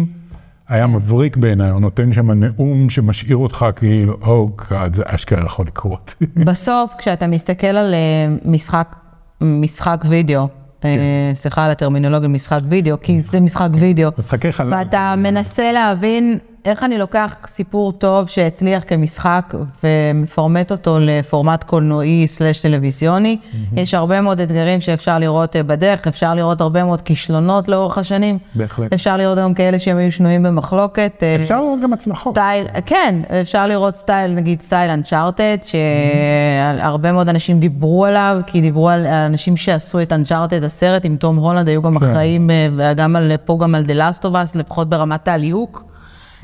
היה 0.67 0.88
מבריק 0.88 1.38
בעיניי, 1.38 1.69
הוא 1.69 1.82
נותן 1.82 2.13
שם 2.13 2.32
נאום 2.32 2.89
שמשאיר 2.89 3.38
אותך 3.38 3.65
כאילו, 3.76 4.17
או 4.21 4.50
oh 4.58 4.69
גאד, 4.69 4.95
זה 4.95 5.04
אשכרה 5.06 5.45
יכול 5.45 5.65
לקרות. 5.67 6.15
בסוף, 6.47 6.93
כשאתה 6.97 7.28
מסתכל 7.28 7.67
על 7.67 7.93
אה, 7.93 8.36
משחק, 8.45 8.95
משחק 9.41 10.06
וידאו, 10.08 10.47
כן. 10.82 10.88
אה, 10.88 11.32
סליחה 11.34 11.65
על 11.65 11.71
הטרמינולוגיה 11.71 12.30
משחק 12.30 12.60
וידאו, 12.69 12.97
כי 13.02 13.21
זה 13.21 13.39
משחק 13.39 13.69
וידאו, 13.74 14.10
משחקי 14.17 14.52
חלל. 14.52 14.74
ואתה 14.74 15.15
מנסה 15.17 15.71
להבין 15.71 16.38
איך 16.65 16.84
אני 16.84 16.97
לוקח 16.97 17.36
סיפור 17.47 17.91
טוב 17.91 18.28
שהצליח 18.28 18.84
כמשחק 18.88 19.54
ומפורמט 19.84 20.71
אותו 20.71 20.97
לפורמט 21.00 21.63
קולנועי 21.63 22.28
slash 22.27 22.62
טלוויזיוני. 22.62 23.38
יש 23.74 23.93
הרבה 23.93 24.21
מאוד 24.21 24.41
אתגרים 24.41 24.82
שאפשר 24.82 25.19
לראות 25.19 25.56
אה, 25.56 25.63
בדרך, 25.63 26.08
אפשר 26.08 26.36
לראות 26.36 26.62
הרבה 26.62 26.84
מאוד 26.84 27.02
כישלונות 27.02 27.67
לאורך 27.67 27.97
השנים. 27.97 28.38
בהחלט. 28.56 28.93
אפשר 28.93 29.17
לראות 29.17 29.38
גם 29.38 29.54
כאלה 29.54 29.80
שהם 29.80 29.97
היו 29.97 30.12
שנויים 30.12 30.43
במחלוקת. 30.43 31.24
אה, 31.24 31.36
אפשר 31.43 31.62
לראות 31.62 31.80
גם 31.84 31.93
הצלחות. 31.93 32.34
סטייל, 32.34 32.67
כן, 32.86 33.15
אפשר 33.41 33.67
לראות 33.67 33.95
סטייל, 33.95 34.32
נגיד 34.32 34.62
סטייל 34.62 34.89
אנצ'ארטד, 34.89 35.58
שהרבה 35.63 37.12
מאוד 37.12 37.30
אנשים 37.30 37.60
דיברו 37.60 38.06
עליו, 38.06 38.41
כי 38.45 38.62
דיברו 38.62 38.89
על 38.89 39.06
האנשים 39.06 39.58
שעשו 39.58 40.02
את 40.02 40.13
אנצ'ארטד 40.13 40.63
הסרט 40.63 41.06
עם 41.06 41.15
תום 41.15 41.36
הולנד, 41.36 41.69
היו 41.69 41.82
גם 41.82 42.00
כן. 42.00 42.06
אחראים, 42.06 42.50
אה, 42.50 42.67
וגם 42.78 43.15
על, 43.15 43.32
פה 43.45 43.58
גם 43.62 43.76
על 43.76 43.86
The 43.86 43.93
Last 43.93 44.21
of 44.24 44.34
Us, 44.34 44.60
לפחות 44.60 44.89
ברמת 44.89 45.28
הליהוק. 45.28 45.90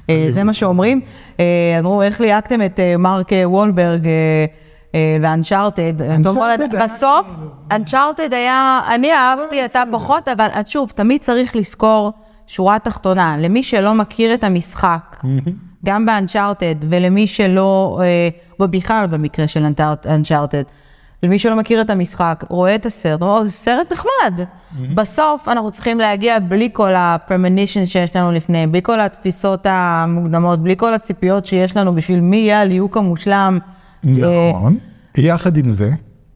אה, 0.10 0.26
זה 0.30 0.44
מה 0.44 0.54
שאומרים. 0.54 1.02
אה, 1.40 1.46
אמרו, 1.80 2.02
איך 2.02 2.22
ליהקתם 2.22 2.62
את 2.62 2.80
אה, 2.80 2.98
מרק 2.98 3.30
וולברג 3.44 4.08
ואנצ'ארטד? 5.22 5.94
בסוף, 6.84 7.28
אנצ'ארטד 7.72 8.34
היה, 8.34 8.82
אני 8.96 9.12
אהבתי, 9.14 9.66
אתה 9.66 9.84
פחות, 9.92 10.28
אבל 10.28 10.48
שוב, 10.66 10.92
תמיד 10.96 11.22
צריך 11.22 11.56
לזכור 11.56 12.12
שורה 12.48 12.80
תחתונה, 12.80 13.38
למי 13.38 13.64
שלא 13.64 13.94
מכיר 13.94 14.34
את 14.34 14.44
המשחק, 14.44 15.24
גם 15.86 16.06
באנצ'ארטד, 16.06 16.76
ולמי 16.80 17.28
שלא, 17.28 18.02
ובכלל 18.60 19.08
במקרה 19.08 19.48
של 19.48 19.66
אנצ'ארטד, 20.06 20.64
למי 21.24 21.40
שלא 21.40 21.56
מכיר 21.56 21.82
את 21.82 21.90
המשחק, 21.90 22.44
רואה 22.50 22.76
את 22.76 22.86
הסרט, 22.86 23.22
אומר, 23.22 23.34
"או, 23.34 23.46
זה 23.46 23.52
סרט 23.52 23.94
נחמד. 23.94 24.46
בסוף 24.96 25.48
אנחנו 25.48 25.72
צריכים 25.72 26.00
להגיע 26.00 26.40
בלי 26.40 26.70
כל 26.74 26.96
ה-premonition 26.96 27.86
שיש 27.86 28.16
לנו 28.16 28.32
לפני, 28.32 28.68
בלי 28.68 28.82
כל 28.84 29.00
התפיסות 29.00 29.66
המוקדמות, 29.70 30.64
בלי 30.64 30.76
כל 30.78 30.94
הציפיות 30.94 31.46
שיש 31.46 31.78
לנו 31.78 31.96
בשביל 31.96 32.20
מי 32.20 32.38
יהיה 32.38 32.62
הליהוק 32.62 32.98
המושלם. 32.98 33.60
אה, 34.08 34.12
נכון. 34.54 34.78
יחד 35.18 35.58
עם 35.58 35.72
זה, 35.72 35.92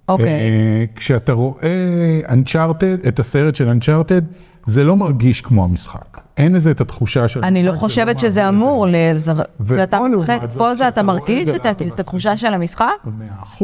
אוקיי. 0.10 0.28
אה, 0.28 0.86
כשאתה 0.96 1.34
רואה 1.34 2.22
Uncharted, 2.28 3.08
את 3.08 3.20
הסרט 3.20 3.56
של 3.56 3.72
Uncharted, 3.72 4.24
זה 4.66 4.84
לא 4.84 4.96
מרגיש 4.96 5.42
כמו 5.42 5.64
המשחק. 5.64 6.18
אין 6.38 6.54
לזה 6.54 6.72
את 6.72 6.82
התחושה 6.82 7.28
של... 7.28 7.40
אני 7.44 7.64
לא 7.64 7.72
חושבת 7.72 8.08
מעביר 8.08 8.30
שזה 8.30 8.50
אמור, 8.50 8.88
ואתה 9.60 10.00
משחק, 10.00 10.40
פה 10.58 10.76
זה 10.76 10.88
אתה 10.88 11.04
מרגיש 11.04 11.50
את. 11.50 12.00
התחושה 12.00 12.38
של 12.38 12.54
המשחק. 12.54 12.86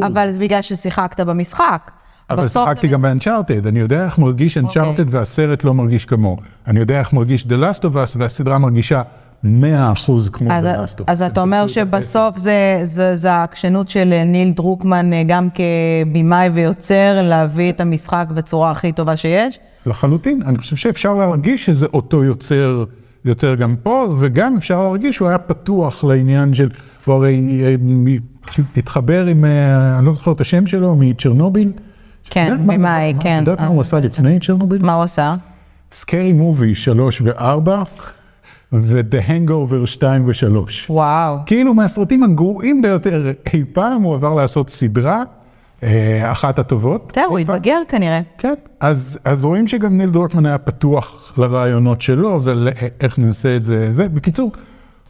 אבל 0.02 0.32
זה 0.32 0.38
בגלל 0.38 0.62
ששיחקת 0.62 1.20
במשחק. 1.20 1.90
אבל 2.30 2.48
שיחקתי 2.48 2.88
גם 2.88 3.02
באנצ'ארטד, 3.02 3.66
אני 3.66 3.78
יודע 3.78 4.04
איך 4.04 4.18
מרגיש 4.18 4.58
אוקיי. 4.58 4.82
אנצ'ארטד 4.82 5.14
והסרט 5.14 5.64
לא 5.64 5.74
מרגיש 5.74 6.04
כמוהו. 6.04 6.36
אני 6.66 6.80
יודע 6.80 6.98
איך 6.98 7.12
מרגיש 7.12 7.42
The 7.42 7.46
Last 7.62 7.80
of 7.80 7.92
Us 7.94 8.16
והסדרה 8.18 8.58
מרגישה 8.58 9.02
100% 9.44 9.46
כמו 10.32 10.52
אז, 10.52 10.64
Us. 10.64 11.02
אז 11.06 11.22
אתה 11.22 11.40
אומר 11.40 11.66
שבסוף 11.66 12.38
זה, 12.38 12.80
זה, 12.82 13.16
זה 13.16 13.32
העקשנות 13.32 13.88
של 13.88 14.22
ניל 14.26 14.50
דרוקמן 14.52 15.12
אה, 15.12 15.22
גם 15.26 15.48
כבימאי 15.54 16.48
ויוצר 16.48 17.20
להביא 17.22 17.70
את 17.70 17.80
המשחק 17.80 18.26
בצורה 18.34 18.70
הכי 18.70 18.92
טובה 18.92 19.16
שיש? 19.16 19.58
לחלוטין, 19.86 20.42
אני 20.46 20.58
חושב 20.58 20.76
שאפשר 20.76 21.14
להרגיש 21.14 21.66
שזה 21.66 21.86
אותו 21.94 22.24
יוצר, 22.24 22.84
יוצר 23.24 23.54
גם 23.54 23.76
פה, 23.82 24.06
וגם 24.18 24.56
אפשר 24.56 24.82
להרגיש 24.82 25.16
שהוא 25.16 25.28
היה 25.28 25.38
פתוח 25.38 26.04
לעניין 26.04 26.54
של, 26.54 26.68
הוא 27.04 27.14
הרי 27.14 27.60
אה, 27.64 27.74
התחבר 28.76 29.26
עם, 29.26 29.44
אה, 29.44 29.98
אני 29.98 30.06
לא 30.06 30.12
זוכר 30.12 30.32
את 30.32 30.40
השם 30.40 30.66
שלו, 30.66 30.96
מצ'רנוביל. 30.98 31.72
כן, 32.30 32.56
מה- 32.66 32.98
כן. 33.20 33.42
אתה 33.42 33.50
יודע 33.50 33.62
מה 33.62 33.68
הוא 33.68 33.80
עשה 33.80 34.00
לפני 34.00 34.40
צ'רנוביל? 34.40 34.82
מה 34.82 34.94
הוא 34.94 35.02
עשה? 35.02 35.34
סקרי 35.92 36.32
מובי 36.32 36.74
3 36.74 37.20
ו-4, 37.20 37.70
ו-The 38.72 39.28
Hangover 39.28 39.86
2 39.86 40.28
ו-3. 40.28 40.90
וואו. 40.90 41.36
כאילו 41.46 41.74
מהסרטים 41.74 42.22
הגרועים 42.22 42.82
ביותר 42.82 43.32
אי 43.54 43.64
פעם, 43.72 44.02
הוא 44.02 44.14
עבר 44.14 44.34
לעשות 44.34 44.70
סדרה, 44.70 45.22
אה, 45.82 46.32
אחת 46.32 46.58
הטובות. 46.58 47.10
תראה, 47.12 47.26
הוא 47.26 47.38
התבגר 47.38 47.78
כנראה. 47.88 48.20
כן, 48.38 48.54
אז, 48.80 49.18
אז 49.24 49.44
רואים 49.44 49.66
שגם 49.66 49.96
ניל 49.96 50.10
דורקמן 50.10 50.46
היה 50.46 50.58
פתוח 50.58 51.34
לרעיונות 51.38 52.00
שלו, 52.00 52.40
ואיך 52.42 53.18
נעשה 53.18 53.56
את 53.56 53.62
זה. 53.62 53.92
זה. 53.92 54.08
בקיצור, 54.08 54.52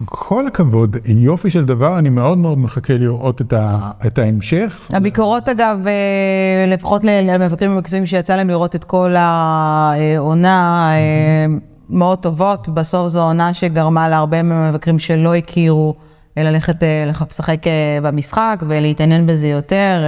כל 0.04 0.46
הכבוד, 0.46 0.96
יופי 1.04 1.50
של 1.50 1.64
דבר, 1.64 1.98
אני 1.98 2.08
מאוד 2.08 2.38
מאוד 2.38 2.58
מחכה 2.58 2.94
לראות 2.94 3.40
את, 3.40 3.52
ה, 3.52 3.90
את 4.06 4.18
ההמשך. 4.18 4.88
הביקורות 4.92 5.48
אגב, 5.48 5.86
אה, 5.86 6.72
לפחות 6.72 7.04
למבקרים 7.04 7.70
המקצועיים 7.70 8.06
שיצא 8.06 8.36
להם 8.36 8.48
לראות 8.48 8.74
את 8.74 8.84
כל 8.84 9.14
העונה, 9.16 10.90
אה, 10.92 11.58
מאוד 11.90 12.18
טובות. 12.18 12.68
בסוף 12.68 13.08
זו 13.08 13.22
עונה 13.22 13.54
שגרמה 13.54 14.08
להרבה 14.08 14.42
מהמבקרים 14.42 14.98
שלא 14.98 15.34
הכירו 15.34 15.94
אה, 16.38 16.42
ללכת 16.42 16.82
אה, 16.82 17.10
לשחק 17.30 17.66
אה, 17.66 17.98
במשחק 18.02 18.62
ולהתעניין 18.68 19.26
בזה 19.26 19.48
יותר. 19.48 20.02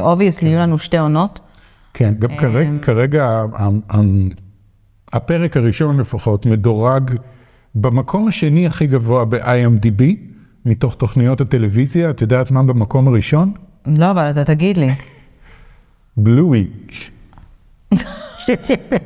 obviously, 0.00 0.48
יהיו 0.48 0.58
לנו 0.58 0.78
שתי 0.78 0.98
עונות. 0.98 1.40
כן, 1.94 2.14
גם 2.18 2.36
כרגע, 2.36 2.70
כרגע 2.82 3.42
הפרק 5.12 5.56
הראשון 5.56 6.00
לפחות 6.00 6.46
מדורג 6.46 7.10
במקום 7.74 8.28
השני 8.28 8.66
הכי 8.66 8.86
גבוה 8.86 9.24
ב-IMDb, 9.24 10.02
מתוך 10.66 10.94
תוכניות 10.94 11.40
הטלוויזיה. 11.40 12.10
את 12.10 12.20
יודעת 12.20 12.50
מה 12.50 12.62
במקום 12.62 13.08
הראשון? 13.08 13.52
לא, 13.86 14.10
אבל 14.10 14.30
אתה 14.30 14.44
תגיד 14.44 14.76
לי. 14.76 14.90
בלואי. 16.16 16.66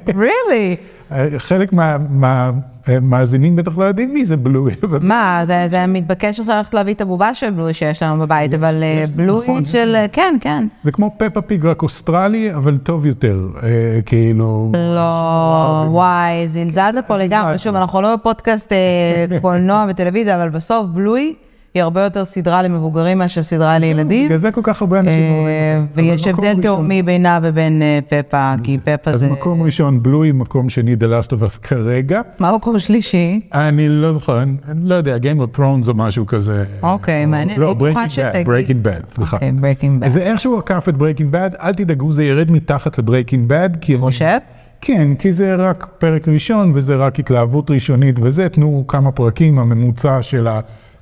really? 0.09 0.98
חלק 1.39 1.73
מהמאזינים 2.11 3.57
בטח 3.57 3.79
לא 3.79 3.85
יודעים 3.85 4.15
מי 4.15 4.25
זה 4.25 4.37
בלואי. 4.37 4.75
אבל- 4.83 4.99
מה, 5.03 5.41
זה, 5.45 5.87
מתבקש 5.89 6.41
עכשיו 6.41 6.57
ללכת 6.57 6.75
להביא 6.75 6.95
את 6.95 7.01
הבובה 7.01 7.35
של 7.35 7.51
בלוי 7.51 7.75
שיש 7.75 8.03
לנו 8.03 8.23
בבית, 8.23 8.55
אבל 8.55 8.83
אה, 8.83 9.05
בלוי 9.17 9.43
נכון. 9.49 9.65
של, 9.65 9.95
אה, 9.97 10.07
כן, 10.13 10.37
כן. 10.41 10.67
זה 10.83 10.93
כמו 10.93 11.15
פפה 11.19 11.41
פיג 11.41 11.67
רק 11.67 11.83
אוסטרלי, 11.83 12.55
אבל 12.55 12.79
טוב 12.79 13.07
יותר, 13.07 13.41
אה, 13.63 13.69
כאילו... 14.07 14.73
לא, 14.75 15.85
וואי, 15.89 16.47
זלזלת 16.49 17.05
פה 17.07 17.17
לגמרי. 17.17 17.59
שוב, 17.59 17.77
אנחנו 17.77 18.01
לא 18.01 18.17
בפודקאסט 18.17 18.73
קולנוע 19.43 19.85
וטלוויזיה, 19.89 20.37
אבל 20.37 20.49
בסוף 20.49 20.87
בלוי 20.87 21.35
היא 21.75 21.83
הרבה 21.83 22.01
יותר 22.01 22.25
סדרה 22.25 22.63
למבוגרים 22.63 23.19
מאשר 23.19 23.43
סדרה 23.43 23.79
לילדים. 23.79 24.25
בגלל 24.27 24.39
זה 24.39 24.51
כל 24.51 24.61
כך 24.65 24.81
הרבה 24.83 24.99
אנשים 25.01 25.13
אה, 25.23 25.39
אומרים. 25.39 25.87
ויש 25.95 26.27
הבדל 26.27 26.63
תהומי 26.63 27.03
בינה 27.03 27.39
ובין 27.43 27.83
אה, 27.83 27.99
פפה, 28.09 28.55
כי 28.63 28.79
פפה 28.85 29.11
אז 29.11 29.21
זה... 29.21 29.33
מקום 29.33 29.63
ראשון 29.63 30.03
בלואי, 30.03 30.33
מקום 30.33 30.69
שני 30.71 30.95
The 30.95 31.05
Last 31.05 31.31
of 31.31 31.43
Us 31.43 31.59
כרגע. 31.63 32.21
מה 32.39 32.49
המקום 32.49 32.79
שלישי? 32.79 33.41
אני 33.55 33.89
לא 33.89 34.13
זוכר, 34.13 34.43
אני 34.43 34.55
לא 34.83 34.95
יודע, 34.95 35.17
Game 35.17 35.41
of 35.41 35.59
Thrones 35.59 35.89
או 35.89 35.95
משהו 35.95 36.27
כזה. 36.27 36.65
אוקיי, 36.83 37.27
מעניין. 37.27 37.61
לא, 37.61 37.75
Breaking 37.79 37.95
Bad, 37.95 38.09
שתגיד. 38.09 38.47
Breaking 38.47 38.87
Bad, 38.87 39.15
סליחה. 39.15 39.37
אוקיי, 39.37 39.53
Breaking 39.61 40.05
Bad. 40.05 40.09
זה 40.09 40.21
איכשהו 40.23 40.59
עקף 40.59 40.89
את 40.89 40.95
Breaking 40.95 41.33
Bad, 41.33 41.63
אל 41.63 41.73
תדאגו, 41.75 42.13
זה 42.13 42.25
ירד 42.25 42.51
מתחת 42.51 42.99
ל-Breaking 42.99 43.49
Bad. 43.51 43.79
כי- 43.81 43.99
חושב? 43.99 44.39
כן, 44.81 45.15
כי 45.15 45.33
זה 45.33 45.55
רק 45.55 45.87
פרק 45.99 46.29
ראשון 46.29 46.73
וזה 46.75 46.97
רק 46.97 47.19
התלהבות 47.19 47.71
ראשונית 47.71 48.17
וזה, 48.23 48.49
תנו 48.49 48.85
כמה 48.89 49.11
פרקים, 49.13 49.59
הממוצע 49.59 50.23
של 50.23 50.49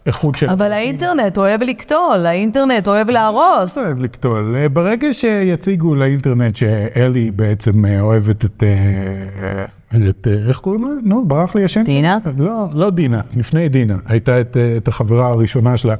האיכות 0.06 0.36
של... 0.36 0.50
אבל 0.50 0.72
האינטרנט 0.72 1.38
אוהב 1.38 1.62
לקטול, 1.62 2.26
האינטרנט 2.26 2.88
אוהב 2.88 3.10
להרוס. 3.10 3.78
אוהב 3.78 4.00
לקטול. 4.00 4.56
אה, 4.56 4.68
ברגע 4.68 5.14
שיציגו 5.14 5.94
לאינטרנט 5.94 6.56
שאלי 6.56 7.30
בעצם 7.30 7.84
אה, 7.84 8.00
אוהבת 8.00 8.44
את... 8.44 8.62
אה, 8.62 9.64
את 9.94 10.26
אה, 10.26 10.48
איך 10.48 10.58
קוראים 10.58 10.84
לה? 10.84 10.90
נו, 11.02 11.24
ברח 11.26 11.54
לי 11.54 11.64
השם. 11.64 11.82
דינה? 11.82 12.18
לא, 12.38 12.66
לא 12.72 12.90
דינה, 12.90 13.20
לפני 13.36 13.68
דינה. 13.68 13.96
הייתה 14.06 14.40
את, 14.40 14.56
אה, 14.56 14.76
את 14.76 14.88
החברה 14.88 15.26
הראשונה 15.28 15.76
שלה, 15.76 15.94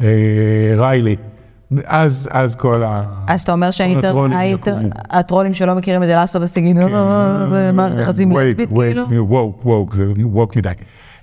אה, 0.00 0.74
ריילי. 0.76 1.16
אז, 1.84 2.28
אז 2.32 2.54
כל 2.54 2.82
ה... 2.84 3.02
אז 3.26 3.42
אתה 3.42 3.52
אומר. 3.52 3.70
שהטרולים 3.70 5.54
שלא 5.54 5.74
מכירים 5.74 6.02
את 6.02 6.08
אלאסו 6.08 6.40
וסגידו, 6.40 6.80
מערכת 7.72 7.98
יחסים 8.00 8.36
לסבית 8.36 8.68
כאילו? 8.68 9.28
ווק, 9.28 9.66
ווק, 9.66 9.94
זה 9.94 10.04
ווק 10.24 10.56
מדי. 10.56 10.70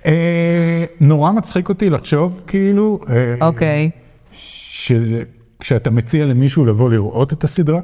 אה, 0.05 0.85
נורא 0.99 1.31
מצחיק 1.31 1.69
אותי 1.69 1.89
לחשוב, 1.89 2.43
כאילו, 2.47 2.99
אה, 3.09 3.47
אוקיי. 3.47 3.89
של... 4.31 5.21
כשאתה 5.59 5.89
מציע 5.91 6.25
למישהו 6.25 6.65
לבוא 6.65 6.89
לראות 6.89 7.33
את 7.33 7.43
הסדרה, 7.43 7.79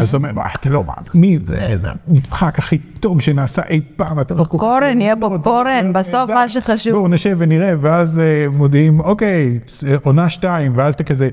אז 0.00 0.08
אתה 0.08 0.16
אומר, 0.16 0.32
"מה, 0.32 0.42
אתה 0.60 0.70
לא 0.70 0.84
מאמין, 0.84 1.04
מי 1.14 1.38
זה, 1.38 1.76
זה 1.76 1.88
המשחק 2.08 2.58
הכי 2.58 2.78
טוב 2.78 3.20
שנעשה 3.20 3.62
אי 3.68 3.80
פעם, 3.96 4.20
אתה 4.20 4.34
לא 4.34 4.38
כל 4.38 4.44
כך- 4.44 4.50
פופקורן, 4.50 5.00
יהיה 5.00 5.14
פופקורן, 5.20 5.92
בסוף 5.92 6.30
מה 6.30 6.48
שחשוב. 6.48 6.92
בואו 6.92 7.08
נשב 7.08 7.36
ונראה, 7.38 7.72
ואז 7.80 8.18
אה, 8.18 8.46
מודיעים, 8.52 9.00
אוקיי, 9.00 9.58
עונה 10.02 10.28
שתיים, 10.28 10.72
ואז 10.74 10.94
אתה 10.94 11.04
כזה, 11.04 11.28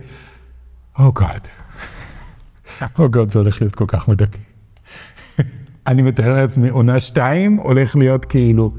או 1.00 1.12
גאד, 1.12 1.48
או 3.00 3.10
גאד, 3.10 3.30
זה 3.32 3.40
הולך 3.40 3.62
להיות 3.62 3.76
כל 3.76 3.86
כך 3.88 4.08
מדכא. 4.08 4.38
אני 5.88 6.02
מתאר 6.02 6.34
לעצמי, 6.34 6.70
עונה 6.70 7.00
שתיים 7.00 7.56
הולך 7.58 7.96
להיות 7.96 8.26
כאילו, 8.26 8.72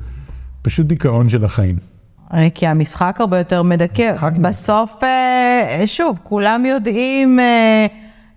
פשוט 0.64 0.86
דיכאון 0.86 1.28
של 1.28 1.44
החיים. 1.44 1.76
אה, 2.34 2.48
כי 2.54 2.66
המשחק 2.66 3.16
הרבה 3.20 3.38
יותר 3.38 3.62
מדכא. 3.62 4.12
בסוף, 4.42 5.04
אה, 5.04 5.82
שוב, 5.86 6.18
כולם 6.22 6.66
יודעים 6.66 7.40
אה, 7.40 7.86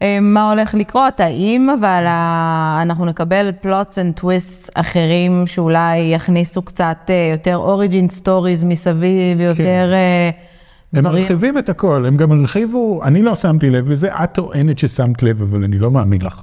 אה, 0.01 0.19
מה 0.21 0.51
הולך 0.51 0.73
לקרות, 0.73 1.19
האם 1.19 1.69
אבל 1.79 2.05
אנחנו 2.81 3.05
נקבל 3.05 3.51
plots 3.61 3.99
and 3.99 4.13
twists 4.13 4.71
אחרים 4.75 5.47
שאולי 5.47 5.97
יכניסו 5.97 6.61
קצת 6.61 6.97
אה, 7.09 7.29
יותר 7.31 7.57
origin 7.57 8.09
stories 8.09 8.63
מסביב, 8.63 9.39
יותר 9.39 9.93
אה, 9.93 10.29
הם 10.93 11.01
דברים. 11.01 11.21
מרחיבים 11.21 11.57
את 11.57 11.69
הכל, 11.69 12.05
הם 12.05 12.17
גם 12.17 12.31
הרחיבו, 12.31 13.03
אני 13.03 13.21
לא 13.21 13.35
שמתי 13.35 13.69
לב 13.69 13.89
לזה, 13.89 14.07
את 14.23 14.33
טוענת 14.33 14.77
ששמת 14.77 15.23
לב, 15.23 15.41
אבל 15.41 15.63
אני 15.63 15.79
לא 15.79 15.91
מאמין 15.91 16.21
לך. 16.21 16.41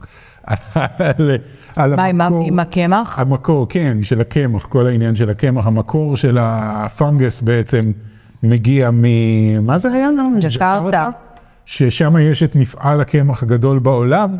על, 0.74 1.30
על 1.76 1.96
מה, 1.96 2.04
המקור- 2.04 2.44
עם 2.46 2.58
הקמח? 2.58 3.18
המקור, 3.18 3.66
כן, 3.68 3.98
של 4.02 4.20
הקמח, 4.20 4.64
כל 4.66 4.86
העניין 4.86 5.16
של 5.16 5.30
הקמח, 5.30 5.66
המקור 5.66 6.16
של 6.16 6.38
ה 6.40 6.55
fungus 6.55 7.42
בעצם 7.42 7.92
מגיע 8.42 8.90
מ... 8.90 9.02
מה 9.66 9.78
זה 9.78 9.92
היה? 9.92 10.08
ג'קרטה. 10.40 11.10
ששם 11.66 12.16
יש 12.20 12.42
את 12.42 12.56
מפעל 12.56 13.00
הקמח 13.00 13.42
הגדול 13.42 13.78
בעולם, 13.78 14.30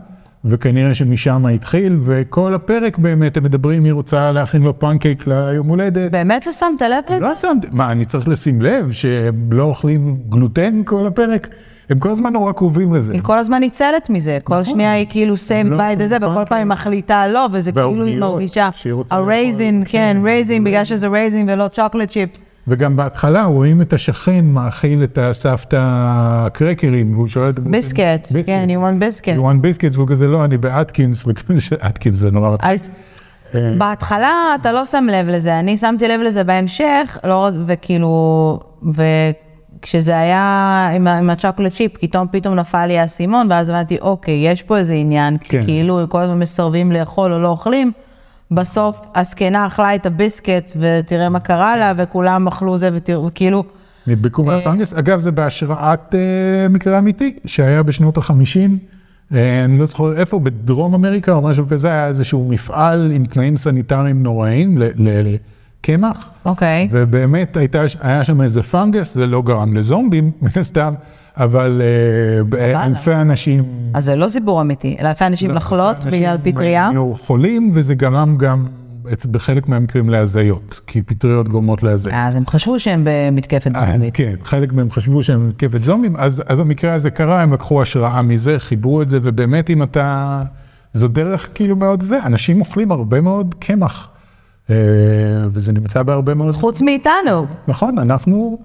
וכנראה 0.45 0.95
שמשם 0.95 1.47
התחיל, 1.47 1.99
וכל 2.03 2.55
הפרק 2.55 2.99
באמת 2.99 3.37
הם 3.37 3.43
מדברים, 3.45 3.83
מי 3.83 3.91
רוצה 3.91 4.33
להכין 4.33 4.63
לו 4.63 4.79
פנקייק 4.79 5.27
ליום 5.27 5.69
הולדת. 5.69 6.11
באמת 6.11 6.47
לא 6.47 6.53
שמת 6.53 6.83
לב 6.83 7.17
לזה? 7.17 7.27
לא 7.27 7.35
שמתי, 7.35 7.67
מה, 7.73 7.93
אני 7.93 8.05
צריך 8.05 8.29
לשים 8.29 8.63
לב 8.63 8.93
שהם 8.93 9.49
לא 9.53 9.63
אוכלים 9.63 10.17
גלוטן 10.29 10.83
כל 10.85 11.07
הפרק? 11.07 11.49
הם 11.91 11.99
כל 11.99 12.11
הזמן 12.11 12.33
נורא 12.33 12.53
קרובים 12.53 12.95
לזה. 12.95 13.13
היא 13.13 13.23
כל 13.23 13.39
הזמן 13.39 13.61
ניצלת 13.61 14.11
מזה, 14.11 14.39
כל 14.45 14.65
שנייה 14.65 14.93
היא 14.93 15.07
כאילו 15.11 15.37
seems 15.37 15.73
לא 15.73 15.77
בייט 15.77 15.99
וזה, 16.03 16.17
וכל 16.17 16.27
נכון. 16.27 16.45
פעם 16.45 16.59
היא 16.59 16.65
מחליטה 16.65 17.29
לא, 17.29 17.49
וזה 17.53 17.73
כאילו 17.73 18.05
היא 18.05 18.21
מרגישה, 18.21 18.69
ה 19.11 19.20
raisin. 19.20 19.85
כן, 19.87 19.91
כן, 19.91 20.17
raisin, 20.25 20.65
בגלל 20.65 20.85
שזה 20.85 21.09
raisin 21.09 21.49
ולא 21.51 21.69
chocolate 21.69 22.11
chip. 22.11 22.29
וגם 22.69 22.97
בהתחלה 22.97 23.45
רואים 23.45 23.83
את 23.83 23.93
השכן 23.93 24.45
מאכיל 24.45 25.05
את 25.05 25.19
הסבתא 25.19 26.49
קרקרים, 26.53 27.15
והוא 27.15 27.29
שואל... 27.29 27.53
ביסקט, 27.53 28.29
כן, 28.47 28.69
you 28.71 28.75
want 28.75 29.03
biscuits. 29.03 29.39
You 29.39 29.43
want 29.43 29.65
biscuits, 29.65 29.97
והוא 29.97 30.09
כזה, 30.09 30.27
לא, 30.27 30.45
אני 30.45 30.59
באטקינס, 30.59 31.25
אטקינס 31.89 32.19
זה 32.19 32.31
נורא. 32.31 32.57
אז 32.63 32.91
בהתחלה 33.79 34.33
אתה 34.61 34.73
לא 34.73 34.85
שם 34.85 35.07
לב 35.13 35.29
לזה, 35.29 35.59
אני 35.59 35.77
שמתי 35.77 36.09
לב 36.09 36.21
לזה 36.21 36.45
בהמשך, 36.45 37.19
לא, 37.25 37.51
וכאילו, 37.67 38.61
וכשזה 39.85 40.19
היה 40.19 40.91
עם, 40.95 41.09
עם 41.09 41.31
הצ'וקולט 41.31 41.73
צ'יפ, 41.73 41.93
פתאום 42.01 42.27
פתאום 42.31 42.55
נפל 42.55 42.87
לי 42.87 42.99
האסימון, 42.99 43.47
ואז 43.51 43.69
הבנתי, 43.69 43.99
אוקיי, 44.01 44.49
יש 44.49 44.63
פה 44.63 44.79
איזה 44.79 44.93
עניין, 44.95 45.39
כי 45.39 45.49
כן. 45.49 45.65
כאילו 45.65 46.01
כל 46.09 46.19
הזמן 46.19 46.39
מסרבים 46.39 46.93
לאכול 46.93 47.33
או 47.33 47.39
לא 47.39 47.49
אוכלים, 47.49 47.93
בסוף 48.51 49.01
הזקנה 49.15 49.67
אכלה 49.67 49.95
את 49.95 50.07
הביסקטס, 50.07 50.77
ותראה 50.81 51.29
מה 51.29 51.41
קרה 51.41 51.77
לה, 51.77 51.93
וכולם 51.97 52.47
אכלו 52.47 52.79
זה, 52.79 52.91
ותראו, 52.93 53.27
וכאילו, 53.27 53.65
נדבקו 54.07 54.43
אה. 54.43 54.47
מהפנגס. 54.47 54.95
אגב, 54.95 55.21
זה 55.21 55.31
בהשראת 55.31 56.15
אה, 56.15 56.69
מקרה 56.69 56.99
אמיתי 56.99 57.37
שהיה 57.47 57.83
בשנות 57.83 58.17
החמישים. 58.17 58.79
אה, 59.35 59.65
אני 59.65 59.79
לא 59.79 59.87
זוכר 59.87 60.17
איפה, 60.17 60.39
בדרום 60.39 60.95
אמריקה 60.95 61.33
או 61.33 61.43
משהו 61.43 61.67
כזה, 61.69 61.89
היה 61.89 62.09
איזשהו 62.09 62.49
מפעל 62.49 63.13
עם 63.15 63.27
תנאים 63.27 63.57
סניטריים 63.57 64.23
נוראים 64.23 64.79
לקמח. 65.85 66.31
אוקיי, 66.47 66.89
ובאמת 66.91 67.57
הייתה, 67.57 67.83
היה 68.01 68.25
שם 68.25 68.41
איזה 68.41 68.63
פנגס, 68.63 69.15
זה 69.15 69.27
לא 69.27 69.43
גרם 69.43 69.77
לזומבים, 69.77 70.31
מן 70.43 70.51
הסתם, 70.57 70.95
אבל 71.37 71.83
אה, 72.59 72.85
אלפי 72.87 73.15
אנשים... 73.15 73.65
אז 73.95 74.05
זה 74.05 74.17
לא 74.17 74.29
סיפור 74.29 74.61
אמיתי, 74.61 74.97
אלא 75.01 75.09
אלפי 75.09 75.27
אנשים 75.27 75.51
לחלות 75.51 75.97
אנשים 75.97 76.11
בגלל 76.11 76.37
פטריה. 76.43 76.89
היו 76.89 77.15
חולים, 77.15 77.71
וזה 77.75 77.95
גרם 77.95 78.37
גם 78.37 78.67
בחלק 79.31 79.69
מהמקרים 79.69 80.09
להזיות, 80.09 80.81
כי 80.87 81.03
פטריות 81.03 81.49
גורמות 81.49 81.83
להזיות. 81.83 82.15
אז 82.19 82.37
הם 82.37 82.47
חשבו 82.47 82.81
שהם 82.81 83.03
במתקפת 83.05 83.71
אז 83.75 83.93
זומבית. 83.93 84.15
כן, 84.15 84.35
חלק 84.45 84.73
מהם 84.73 84.91
חשבו 84.91 85.23
שהם 85.23 85.49
מתקפת 85.49 85.83
זומבים, 85.83 86.17
אז, 86.17 86.43
אז 86.47 86.59
המקרה 86.61 86.95
הזה 86.95 87.11
קרה, 87.11 87.43
הם 87.43 87.53
לקחו 87.53 87.83
השראה 87.83 88.23
מזה, 88.23 88.59
חיברו 88.59 89.03
את 89.03 89.09
זה, 89.09 89.19
ובאמת 89.23 89.71
אם 89.71 89.83
אתה... 89.83 90.43
זו 90.95 91.09
דרך 91.09 91.49
כאילו 91.55 91.77
מאוד 91.77 92.03
זה, 92.03 92.19
אנשים 92.25 92.61
אוכלים 92.61 92.93
הרבה 92.93 93.21
מאוד 93.21 93.55
קמח, 93.59 94.09
וזה 95.53 95.73
נמצא 95.73 96.03
בהרבה 96.03 96.35
מאוד... 96.35 96.55
חוץ 96.55 96.83
מאיתנו, 96.83 97.47
נכון, 97.69 97.99
אנחנו... 97.99 98.59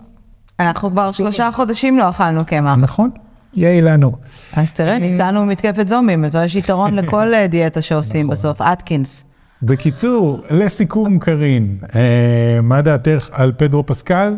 אנחנו 0.60 0.92
כבר 0.92 1.12
שלושה 1.12 1.50
חודשים 1.54 1.98
לא 1.98 2.10
אכלנו 2.10 2.46
קמח. 2.46 2.78
נכון, 2.78 3.10
יהיה 3.54 3.82
לנו. 3.82 4.12
אז 4.54 4.74
תראה, 4.74 5.00
ניצלנו 5.00 5.46
ממתקפת 5.46 5.88
זומבים, 5.88 6.26
אז 6.26 6.36
יש 6.36 6.56
יתרון 6.56 6.96
לכל 7.00 7.34
אה, 7.34 7.48
דיאטה 7.48 7.82
שעושים 7.82 8.26
נכון. 8.26 8.32
בסוף, 8.32 8.62
אטקינס. 8.62 9.26
בקיצור, 9.64 10.42
לסיכום, 10.50 11.20
קארין, 11.20 11.78
אה, 11.96 12.60
מה 12.64 12.82
דעתך 12.82 13.30
על 13.32 13.52
פדרו 13.58 13.86
פסקל? 13.86 14.34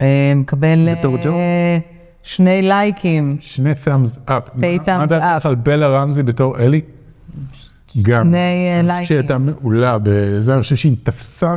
אה, 0.00 0.32
מקבל 0.36 0.88
אה? 0.88 1.78
שני 2.22 2.62
לייקים. 2.62 3.36
שני 3.40 3.72
thumbs 3.72 4.30
up. 4.30 4.58
מה 4.88 5.06
דעתך. 5.06 5.46
על 5.46 5.54
בלה 5.54 5.88
רמזי 5.88 6.22
בתור 6.22 6.58
אלי? 6.58 6.80
גם. 8.02 8.26
שני 8.26 8.36
אה, 8.76 8.82
לייקים. 8.82 9.06
שהייתה 9.06 9.38
מעולה 9.38 9.96
בזה, 10.02 10.54
אני 10.54 10.62
חושב 10.62 10.76
שהיא 10.76 10.96
תפסה 11.02 11.56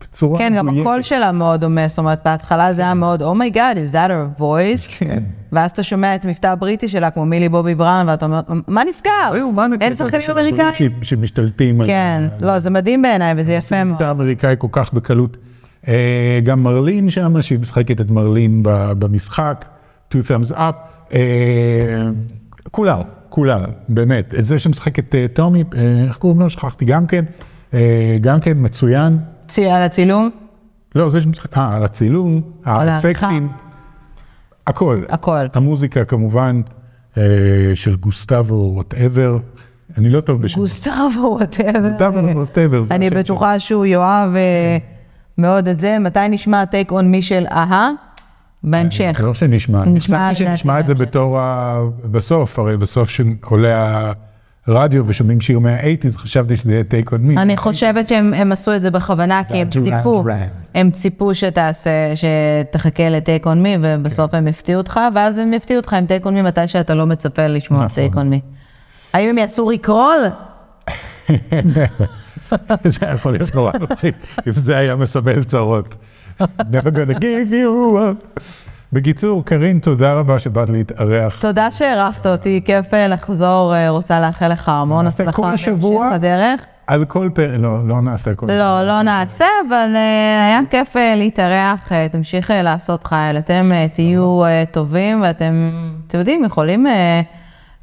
בצורה 0.00 0.38
כן, 0.38 0.52
גם. 0.56 0.68
הקול 0.68 1.02
שלה 1.02 1.32
מאוד 1.32 1.60
דומה, 1.60 1.88
זאת 1.88 1.98
אומרת, 1.98 2.20
בהתחלה 2.24 2.72
זה 2.72 2.82
היה 2.82 2.94
מאוד, 2.94 3.22
oh 3.22 3.36
my 3.36 3.49
god, 3.49 3.76
is 3.76 3.92
that 3.94 4.10
her 4.10 4.40
voice? 4.40 4.98
כן. 4.98 5.22
ואז 5.52 5.70
אתה 5.70 5.82
שומע 5.82 6.14
את 6.14 6.24
מבטא 6.24 6.46
הבריטי 6.46 6.88
שלה, 6.88 7.10
כמו 7.10 7.24
מילי 7.26 7.48
בובי 7.48 7.74
בראון, 7.74 8.08
ואתה 8.08 8.26
אומר, 8.26 8.40
מה 8.68 8.84
נסגר? 8.84 9.32
אין 9.80 9.94
שחקנים 9.94 10.30
אמריקאים? 10.30 10.92
שמשתלטים 11.02 11.80
על... 11.80 11.86
כן, 11.86 12.22
לא, 12.40 12.58
זה 12.58 12.70
מדהים 12.70 13.02
בעיניי, 13.02 13.34
וזה 13.36 13.52
יפה 13.52 13.84
מאוד. 13.84 13.96
את 13.96 14.00
האמריקאי 14.02 14.54
כל 14.58 14.68
כך 14.72 14.92
בקלות. 14.92 15.36
אה, 15.88 16.40
גם 16.44 16.62
מרלין 16.62 17.10
שם, 17.10 17.42
שהיא 17.42 17.58
משחקת 17.58 18.00
את 18.00 18.10
מרלין 18.10 18.62
במשחק, 18.98 19.64
two 20.12 20.16
thumbs 20.16 20.52
up. 20.52 20.74
אה, 21.12 22.08
כולם, 22.70 23.00
כולם, 23.30 23.62
באמת. 23.88 24.34
את 24.38 24.44
זה 24.44 24.58
שמשחק 24.58 24.98
את 24.98 25.14
אה, 25.14 25.26
טומי, 25.32 25.64
אה, 25.76 26.04
איך 26.08 26.16
קוראים 26.16 26.40
לו? 26.40 26.50
שכחתי 26.50 26.84
גם 26.84 27.06
כן. 27.06 27.24
אה, 27.74 28.18
גם 28.20 28.40
כן 28.40 28.52
מצוין. 28.56 29.18
על 29.70 29.82
הצילום, 29.82 30.30
לא, 30.94 31.08
זה 31.08 31.20
שמשחק, 31.20 31.58
אה, 31.58 31.76
על 31.76 31.84
הצילום, 31.84 32.42
על 32.64 32.88
האפקטים, 32.88 33.48
הכל. 34.66 35.02
הכל. 35.08 35.46
המוזיקה 35.54 36.04
כמובן 36.04 36.60
של 37.74 37.96
גוסטבו, 37.96 38.70
whatever. 38.74 39.38
אני 39.98 40.10
לא 40.10 40.20
טוב 40.20 40.42
בשם. 40.42 40.60
גוסטבו, 40.60 41.36
whatever. 41.38 41.88
גוסטבו, 42.32 42.76
whatever. 42.76 42.82
אני. 42.90 43.10
בטוחה 43.10 43.58
שהוא 43.58 43.86
יאהב 43.86 44.36
אה, 44.36 44.78
מאוד 45.38 45.68
את 45.68 45.80
זה. 45.80 45.98
מתי 45.98 46.28
נשמע 46.30 46.64
Take 46.64 46.92
On 46.92 47.10
Me 47.10 47.22
של 47.22 47.46
a-ha? 47.50 47.90
בהמשך. 48.62 49.20
לא 49.24 49.34
שנשמע, 49.34 49.84
נשמע, 49.84 50.30
נשמע 50.30 50.34
שנשמע 50.34 50.80
את 50.80 50.86
זה 50.86 50.94
בתור 50.94 51.40
ה... 51.40 51.78
בסוף, 52.04 52.58
הרי 52.58 52.76
בסוף 52.76 53.10
שעולה 53.10 54.12
הרדיו 54.66 55.06
ושומעים 55.06 55.40
שיר 55.40 55.58
מה-80's, 55.58 56.18
חשבתי 56.18 56.56
שזה 56.56 56.72
יהיה 56.72 56.84
Take 56.84 57.12
On 57.12 57.20
Me. 57.20 57.36
אני 57.36 57.56
חושבת 57.56 58.08
שהם 58.08 58.34
הם 58.34 58.52
עשו 58.52 58.74
את 58.74 58.82
זה 58.82 58.90
בכוונה, 58.90 59.44
כי 59.44 59.54
הם 59.54 59.70
ציפו. 59.70 60.24
הם 60.74 60.90
ציפו 60.90 61.34
שתעשה, 61.34 62.12
שתחכה 62.14 63.08
ל 63.08 63.16
Take 63.16 63.46
On 63.46 63.62
Me, 63.62 63.76
ובסוף 63.80 64.34
הם 64.34 64.46
הפתיעו 64.46 64.78
אותך, 64.78 65.00
ואז 65.14 65.38
הם 65.38 65.52
יפתיעו 65.52 65.80
אותך 65.80 65.92
עם 65.92 66.06
Take 66.06 66.26
On 66.26 66.34
Me 66.34 66.42
מתי 66.42 66.68
שאתה 66.68 66.94
לא 66.94 67.06
מצפה 67.06 67.46
לשמוע 67.46 67.84
נכון. 67.84 67.94
Take 67.94 68.16
On 68.16 68.30
Me. 68.30 68.40
האם 69.12 69.28
הם 69.28 69.38
יעשו 69.38 69.66
rickroll? 69.66 70.20
זה 72.84 73.06
יכול 73.14 73.32
להיות 73.32 73.54
נורא 73.54 73.72
אם 74.48 74.52
זה 74.52 74.76
היה 74.76 74.96
מסמל 74.96 75.44
צרות. 75.44 75.94
never 76.74 76.90
gonna 76.90 77.18
give 77.18 77.52
you 77.52 77.96
up. 77.96 78.40
בקיצור, 78.92 79.44
קארין, 79.44 79.78
תודה 79.78 80.14
רבה 80.14 80.38
שבאת 80.38 80.70
להתארח. 80.70 81.40
תודה 81.40 81.70
שהערכת 81.70 82.26
אותי, 82.26 82.60
כיף 82.64 82.94
אה, 82.94 83.08
לחזור, 83.08 83.74
אה, 83.74 83.88
רוצה 83.88 84.20
לאחל 84.20 84.48
לך 84.48 84.68
המון 84.68 85.06
הצלחה 85.06 85.32
כל 85.32 85.42
בהמשך. 85.42 85.72
הדרך. 86.12 86.64
על 86.86 87.04
כל 87.04 87.28
פרק, 87.34 87.60
לא, 87.60 87.88
לא 87.88 88.02
נעשה 88.02 88.34
כל 88.34 88.46
לא, 88.46 88.86
לא 88.86 89.02
נעשה, 89.02 89.44
אבל 89.68 89.92
אה, 89.94 90.46
היה 90.46 90.60
כיף 90.70 90.96
להתארח, 91.16 91.90
תמשיך 92.12 92.50
לעשות 92.54 93.04
חייל, 93.04 93.38
אתם 93.38 93.68
תהיו 93.92 94.40
טובים 94.70 95.22
ואתם, 95.22 95.70
אתם 96.06 96.18
יודעים, 96.18 96.44
יכולים 96.44 96.86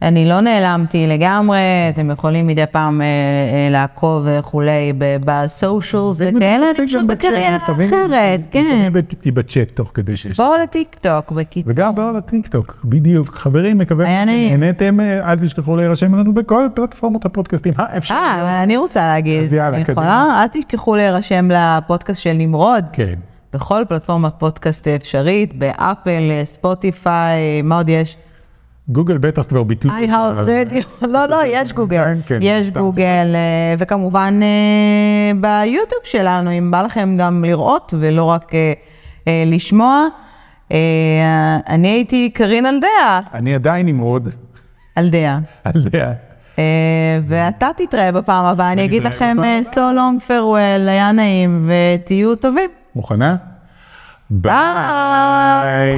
אני 0.01 0.25
לא 0.29 0.41
נעלמתי 0.41 1.07
לגמרי, 1.07 1.59
אתם 1.89 2.11
יכולים 2.11 2.47
מדי 2.47 2.65
פעם 2.71 3.01
אה, 3.01 3.05
אה, 3.05 3.69
לעקוב 3.71 4.25
וכולי 4.25 4.93
בסושיאלס 4.97 6.21
וכאלה, 6.21 6.65
אני 6.77 6.87
פשוט 6.87 7.05
בקריירה 7.05 7.57
אחרת, 7.57 8.47
כן. 8.51 8.89
היא 9.23 9.33
בצ'אט 9.33 9.67
תוך 9.73 9.91
כדי 9.93 10.17
שיש. 10.17 10.37
בואו 10.37 10.61
לטיק 10.63 10.95
טוק, 11.01 11.31
בקיצור. 11.31 11.73
וגם 11.75 11.95
בעוד 11.95 12.15
הטיק 12.15 12.47
טוק, 12.47 12.81
בדיוק. 12.85 13.35
חברים, 13.35 13.77
מקווה. 13.77 14.05
שנהנתם, 14.25 14.99
אה, 14.99 15.31
אל 15.31 15.39
תשכחו 15.39 15.75
להירשם 15.75 16.15
לנו 16.15 16.33
בכל 16.33 16.67
פלטפורמות 16.73 17.25
הפודקאסטים. 17.25 17.73
אה, 17.79 17.97
אבל 18.41 18.63
אני 18.63 18.77
רוצה 18.77 19.07
להגיד, 19.07 19.41
אז 19.41 19.53
יאללה, 19.53 19.83
קדימה. 19.83 20.41
אל 20.41 20.47
תשכחו 20.61 20.95
להירשם 20.95 21.49
לפודקאסט 21.51 22.21
של 22.21 22.33
נמרוד. 22.33 22.85
כן. 22.93 23.15
בכל 23.53 23.83
פלטפורמת 23.89 24.33
פודקאסט 24.37 24.87
אפשרית, 24.87 25.55
באפל, 25.59 26.43
ספוטיפיי, 26.43 27.61
מה 27.61 27.77
עוד 27.77 27.89
יש? 27.89 28.17
גוגל 28.89 29.17
בטח 29.17 29.43
כבר 29.43 29.63
ביטלו. 29.63 29.91
איי 29.91 30.11
הארט 30.11 30.47
רדיו, 30.47 30.81
לא, 31.01 31.25
לא, 31.25 31.41
יש 31.47 31.73
גוגל. 31.73 32.03
כן, 32.03 32.19
כן, 32.25 32.39
יש. 32.41 32.71
גוגל, 32.71 33.35
אה, 33.35 33.75
וכמובן 33.79 34.39
אה, 34.43 35.31
ביוטיוב 35.41 36.01
שלנו, 36.03 36.51
אם 36.51 36.71
בא 36.71 36.81
לכם 36.81 37.17
גם 37.19 37.43
לראות 37.45 37.93
ולא 37.99 38.23
רק 38.23 38.51
אה, 38.55 39.43
לשמוע. 39.45 40.07
אני 41.69 41.87
הייתי 41.87 42.29
קרין 42.29 42.65
אלדיה, 42.65 43.19
אני 43.33 43.55
עדיין 43.55 43.85
נמרוד. 43.85 44.29
אלדיה. 44.97 45.39
עליה. 45.63 46.13
אה, 46.59 47.19
ואתה 47.27 47.69
תתראה 47.77 48.11
בפעם 48.11 48.45
הבאה, 48.45 48.71
אני 48.71 48.85
אגיד 48.85 49.03
לכם 49.03 49.37
so 49.71 49.75
long 49.75 50.29
farewell, 50.29 50.87
היה 50.87 51.11
נעים, 51.11 51.69
ותהיו 51.69 52.35
טובים. 52.35 52.69
מוכנה? 52.95 53.35
ביי. 54.29 55.97